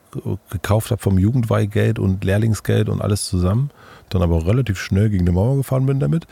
[0.50, 3.72] gekauft habe vom Jugendweihgeld und Lehrlingsgeld und alles zusammen.
[4.10, 6.28] Dann aber relativ schnell gegen die Mauer gefahren bin damit.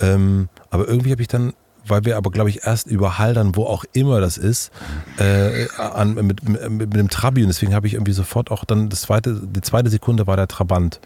[0.00, 1.52] Ähm, aber irgendwie habe ich dann,
[1.86, 4.70] weil wir aber glaube ich erst über Haldern, wo auch immer das ist,
[5.18, 8.88] äh, an, mit, mit, mit dem Trabi und deswegen habe ich irgendwie sofort auch dann
[8.88, 11.00] das zweite, die zweite Sekunde war der Trabant.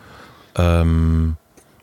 [0.57, 1.37] Ähm,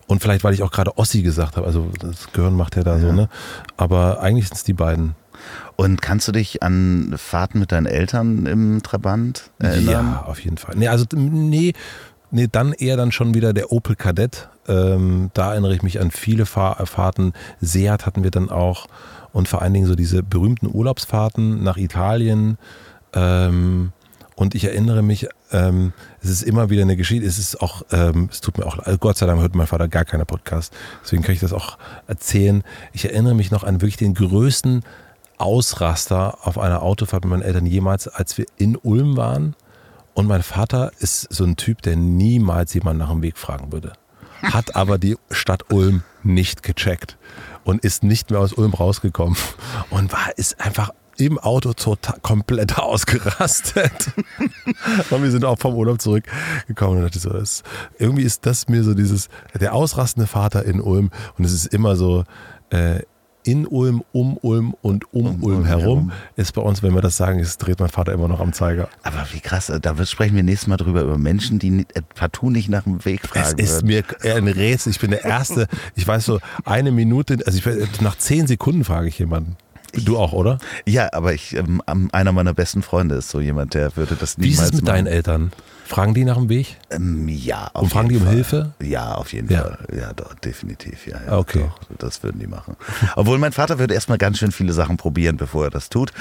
[0.09, 2.97] und vielleicht, weil ich auch gerade Ossi gesagt habe, also das Gehirn macht ja da
[2.97, 3.29] so, ne?
[3.77, 5.13] Aber eigentlich sind es die beiden.
[5.75, 10.13] Und kannst du dich an Fahrten mit deinen Eltern im Trabant erinnern?
[10.13, 10.75] Ja, auf jeden Fall.
[10.75, 11.73] Nee, also nee,
[12.31, 14.49] nee, dann eher dann schon wieder der Opel Kadett.
[14.67, 17.33] Ähm, da erinnere ich mich an viele Fahr Fahrten.
[17.61, 18.87] Seat hatten wir dann auch
[19.31, 22.57] und vor allen Dingen so diese berühmten Urlaubsfahrten nach Italien.
[23.13, 23.91] Ähm,
[24.35, 25.91] und ich erinnere mich, ähm,
[26.21, 29.17] es ist immer wieder eine Geschichte, es ist auch, ähm, es tut mir auch, Gott
[29.17, 32.63] sei Dank hört mein Vater gar keine Podcast, deswegen kann ich das auch erzählen.
[32.93, 34.83] Ich erinnere mich noch an wirklich den größten
[35.39, 39.55] Ausraster auf einer Autofahrt mit meinen Eltern jemals, als wir in Ulm waren.
[40.13, 43.93] Und mein Vater ist so ein Typ, der niemals jemanden nach dem Weg fragen würde.
[44.41, 47.17] Hat aber die Stadt Ulm nicht gecheckt
[47.63, 49.37] und ist nicht mehr aus Ulm rausgekommen
[49.89, 53.91] und war ist einfach im Auto total komplett ausgerastet.
[55.09, 57.63] und wir sind auch vom Urlaub zurückgekommen und dachte so, das,
[57.97, 59.27] irgendwie ist das mir so dieses,
[59.59, 62.23] der ausrastende Vater in Ulm und es ist immer so,
[62.69, 63.01] äh,
[63.51, 66.11] in Ulm, um Ulm und um, Um Ulm Ulm herum, herum.
[66.35, 68.89] ist bei uns, wenn wir das sagen, ist, dreht mein Vater immer noch am Zeiger.
[69.03, 72.49] Aber wie krass, da wird- sprechen wir nächstes Mal drüber, über Menschen, die äh, partout
[72.49, 73.87] nicht nach dem Weg Es fragen ist würden.
[73.87, 74.91] mir ein Rätsel.
[74.91, 75.67] Ich bin der Erste.
[75.95, 79.55] Ich weiß so, eine Minute, also ich, weiß, nach zehn Sekunden frage ich jemanden.
[80.05, 80.59] Du auch, oder?
[80.85, 81.81] Ja, aber ich, ähm,
[82.11, 84.83] einer meiner besten Freunde ist so jemand, der würde das Wie ist niemals es mit
[84.85, 84.95] machen.
[84.95, 85.51] deinen Eltern?
[85.89, 86.77] Fragen die nach dem Weg?
[86.91, 88.33] Ähm, ja, auf Und fragen die um Fall.
[88.33, 88.73] Hilfe?
[88.79, 89.61] Ja, auf jeden Ja.
[89.61, 89.77] Fall.
[89.91, 91.07] Ja, doch, definitiv.
[91.07, 91.65] Ja, ja, okay.
[91.89, 92.75] Doch, das würden die machen.
[93.15, 96.11] Obwohl mein Vater würde erstmal ganz schön viele Sachen probieren, bevor er das tut.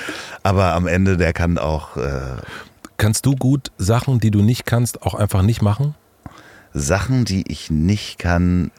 [0.42, 2.20] Aber am Ende, der kann auch äh,
[2.96, 5.94] Kannst du gut Sachen, die du nicht kannst, auch einfach nicht machen?
[6.72, 8.70] Sachen, die ich nicht kann.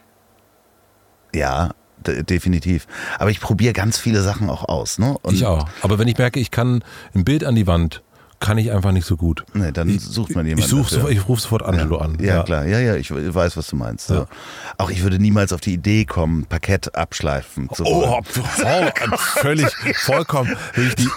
[1.36, 1.70] Ja,
[2.06, 2.88] de definitiv.
[3.20, 4.98] Aber ich probiere ganz viele Sachen auch aus.
[4.98, 5.16] Ne?
[5.22, 5.70] Und ich auch.
[5.84, 6.84] Aber wenn ich merke, ich kann
[7.14, 8.02] ein Bild an die Wand,
[8.40, 9.44] kann ich einfach nicht so gut.
[9.54, 10.64] Nee, dann sucht man jemanden.
[10.64, 11.10] Ich, such dafür.
[11.10, 12.06] ich rufe sofort Angelo ja.
[12.06, 12.18] an.
[12.20, 14.10] Ja, klar, ja, ja, ich weiß, was du meinst.
[14.10, 14.16] Ja.
[14.16, 14.28] Ja.
[14.78, 18.10] Auch ich würde niemals auf die Idee kommen, Parkett abschleifen zu wollen.
[18.10, 19.68] Oh, voll, völlig,
[19.98, 20.56] vollkommen.
[20.78, 21.10] Die,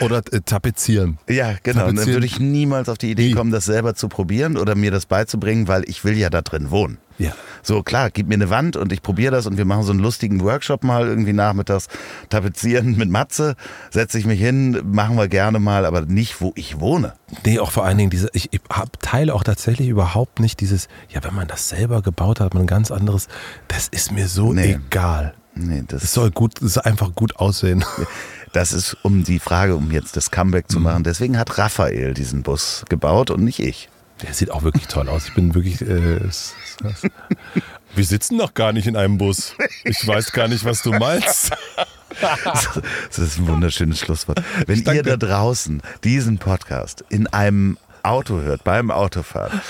[0.00, 1.18] oder äh, tapezieren.
[1.28, 1.80] Ja, genau.
[1.80, 2.14] Und dann Tapezieren.
[2.14, 5.68] würde ich niemals auf die Idee kommen, das selber zu probieren oder mir das beizubringen,
[5.68, 6.98] weil ich will ja da drin wohnen.
[7.18, 7.32] Ja.
[7.62, 10.00] So, klar, gib mir eine Wand und ich probiere das und wir machen so einen
[10.00, 11.88] lustigen Workshop mal irgendwie nachmittags.
[12.28, 13.56] Tapezieren mit Matze,
[13.90, 17.14] setze ich mich hin, machen wir gerne mal, aber nicht, wo ich wohne.
[17.44, 20.88] Nee, auch vor allen Dingen diese, ich, ich hab, teile auch tatsächlich überhaupt nicht dieses,
[21.08, 23.28] ja, wenn man das selber gebaut hat, hat man ein ganz anderes,
[23.66, 24.78] das ist mir so Nee.
[24.86, 25.34] egal.
[25.54, 27.84] Nee, das, Es soll gut, es soll einfach gut aussehen.
[28.52, 30.72] das ist um die Frage, um jetzt das Comeback Mhm.
[30.72, 31.02] zu machen.
[31.04, 33.88] Deswegen hat Raphael diesen Bus gebaut und nicht ich.
[34.22, 35.26] Der sieht auch wirklich toll aus.
[35.28, 36.54] Ich bin wirklich, äh, es-
[37.94, 39.54] wir sitzen noch gar nicht in einem Bus.
[39.84, 41.52] Ich weiß gar nicht, was du meinst.
[42.20, 44.42] Das ist ein wunderschönes Schlusswort.
[44.66, 44.96] Wenn Danke.
[44.96, 49.60] ihr da draußen diesen Podcast in einem Auto hört, beim Autofahren,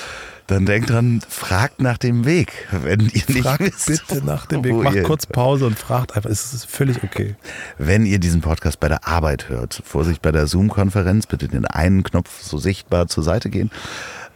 [0.47, 4.65] dann denkt dran, fragt nach dem Weg, wenn ihr nicht Fragt wisst, bitte nach dem
[4.65, 4.73] Weg.
[4.73, 6.31] Macht kurz Pause und fragt einfach.
[6.31, 7.37] Es ist völlig okay.
[7.77, 12.03] Wenn ihr diesen Podcast bei der Arbeit hört, Vorsicht bei der Zoom-Konferenz, bitte den einen
[12.03, 13.71] Knopf so sichtbar zur Seite gehen.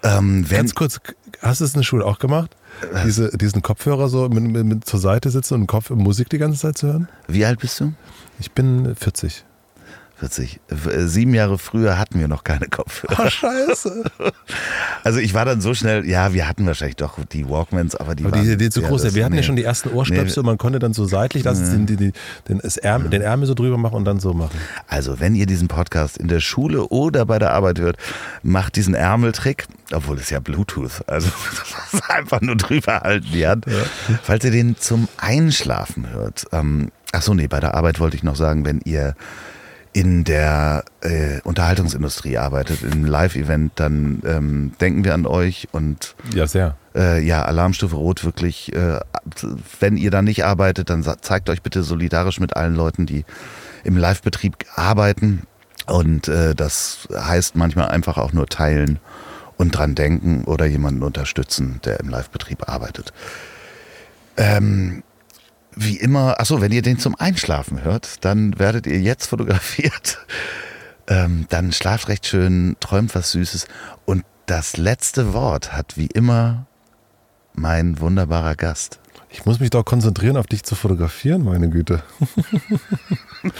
[0.02, 1.00] Ähm, Ganz kurz,
[1.40, 2.54] hast du es in der Schule auch gemacht?
[3.04, 6.60] Diese, diesen Kopfhörer so mit, mit, mit zur Seite sitzen und Kopf, Musik die ganze
[6.60, 7.08] Zeit zu hören?
[7.28, 7.92] wie alt bist du?
[8.40, 9.44] Ich bin 40.
[10.22, 10.60] 40.
[10.68, 13.24] Äh, Sieben Jahre früher hatten wir noch keine Kopfhörer.
[13.26, 14.04] Oh, scheiße.
[15.04, 18.24] Also ich war dann so schnell, ja, wir hatten wahrscheinlich doch die Walkmans, aber die
[18.24, 19.02] Aber waren die, die zu ja, groß.
[19.02, 19.46] das- wir hatten ja nee.
[19.46, 22.12] schon die ersten Ohrstöpsel und man konnte dann so seitlich das, den, den, den,
[22.48, 24.56] den, das Ärmel, den Ärmel so drüber machen und dann so machen.
[24.86, 27.96] Also, wenn ihr diesen Podcast in der Schule oder bei der Arbeit hört,
[28.44, 31.28] macht diesen Ärmeltrick, obwohl es ja Bluetooth, also
[32.08, 33.66] einfach nur drüber halten die Hand.
[34.22, 36.44] Falls ihr den zum Einschlafen hört.
[36.52, 39.16] Ähm, ach so, nee, bei der Arbeit wollte ich noch sagen, wenn ihr
[39.92, 46.46] in der äh, Unterhaltungsindustrie arbeitet, im Live-Event, dann ähm, denken wir an euch und Ja,
[46.46, 46.76] sehr.
[46.94, 49.00] äh, ja, Alarmstufe Rot wirklich, äh,
[49.80, 53.24] wenn ihr da nicht arbeitet, dann zeigt euch bitte solidarisch mit allen Leuten, die
[53.84, 55.42] im Live-Betrieb arbeiten.
[55.86, 58.98] Und äh, das heißt manchmal einfach auch nur teilen
[59.58, 63.12] und dran denken oder jemanden unterstützen, der im Live-Betrieb arbeitet.
[64.38, 65.02] Ähm,
[65.74, 70.18] wie immer, achso, wenn ihr den zum Einschlafen hört, dann werdet ihr jetzt fotografiert.
[71.08, 73.66] Ähm, dann schlaft recht schön, träumt was Süßes.
[74.04, 76.66] Und das letzte Wort hat wie immer
[77.54, 79.00] mein wunderbarer Gast.
[79.28, 82.02] Ich muss mich doch konzentrieren, auf dich zu fotografieren, meine Güte.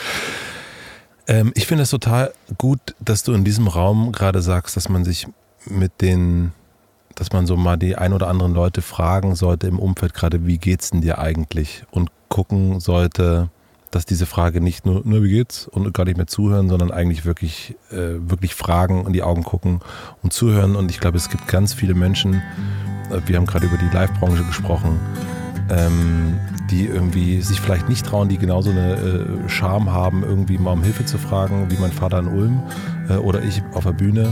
[1.27, 5.05] ähm, ich finde es total gut, dass du in diesem Raum gerade sagst, dass man
[5.05, 5.27] sich
[5.67, 6.53] mit den,
[7.15, 10.59] dass man so mal die ein oder anderen Leute fragen sollte im Umfeld gerade, wie
[10.59, 11.85] geht's denn dir eigentlich?
[11.91, 13.51] Und gucken sollte,
[13.91, 17.25] dass diese Frage nicht nur, nur wie geht's und gar nicht mehr zuhören, sondern eigentlich
[17.25, 19.81] wirklich, äh, wirklich fragen, in die Augen gucken
[20.23, 20.77] und zuhören.
[20.77, 22.43] Und ich glaube, es gibt ganz viele Menschen,
[23.11, 24.99] äh, wir haben gerade über die Live-Branche gesprochen,
[25.69, 26.39] ähm,
[26.71, 30.83] die irgendwie sich vielleicht nicht trauen, die genauso eine äh, Scham haben, irgendwie mal um
[30.83, 32.63] Hilfe zu fragen, wie mein Vater in Ulm
[33.11, 34.25] äh, oder ich auf der Bühne.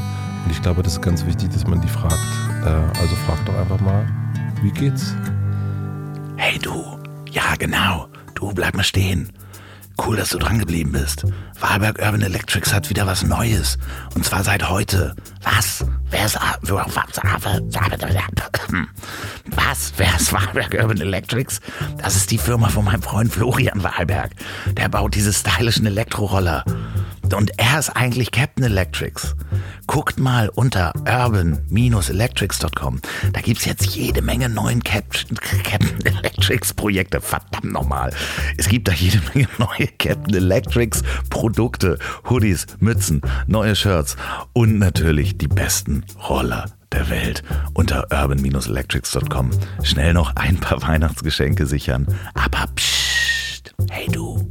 [0.44, 2.49] Und ich glaube, das ist ganz wichtig, dass man die fragt.
[2.65, 4.07] Äh, also frag doch einfach mal,
[4.62, 5.15] wie geht's?
[6.37, 6.99] Hey du,
[7.31, 9.32] ja genau, du bleib mal stehen.
[10.07, 11.27] Cool, dass du dran geblieben bist.
[11.61, 13.77] Wahlberg Urban Electrics hat wieder was Neues.
[14.15, 15.15] Und zwar seit heute.
[15.43, 15.85] Was?
[16.11, 16.59] Wer ist was?
[19.47, 19.93] Was?
[19.99, 21.61] Wer ist Wahlberg Urban Electrics?
[21.99, 24.31] Das ist die Firma von meinem Freund Florian Wahlberg.
[24.73, 26.65] Der baut diese stylischen Elektroroller.
[27.35, 29.35] Und er ist eigentlich Captain Electrics.
[29.86, 33.01] Guckt mal unter urban-electrics.com.
[33.32, 37.20] Da gibt's jetzt jede Menge neuen Captain, Captain Electrics Projekte.
[37.20, 38.12] Verdammt nochmal.
[38.57, 41.98] Es gibt da jede Menge neue Captain Electrics Produkte.
[42.28, 44.16] Hoodies, Mützen, neue Shirts
[44.52, 47.43] und natürlich die besten Roller der Welt
[47.74, 49.51] unter urban-electrics.com.
[49.82, 52.07] Schnell noch ein paar Weihnachtsgeschenke sichern.
[52.35, 54.51] Aber psst, hey du.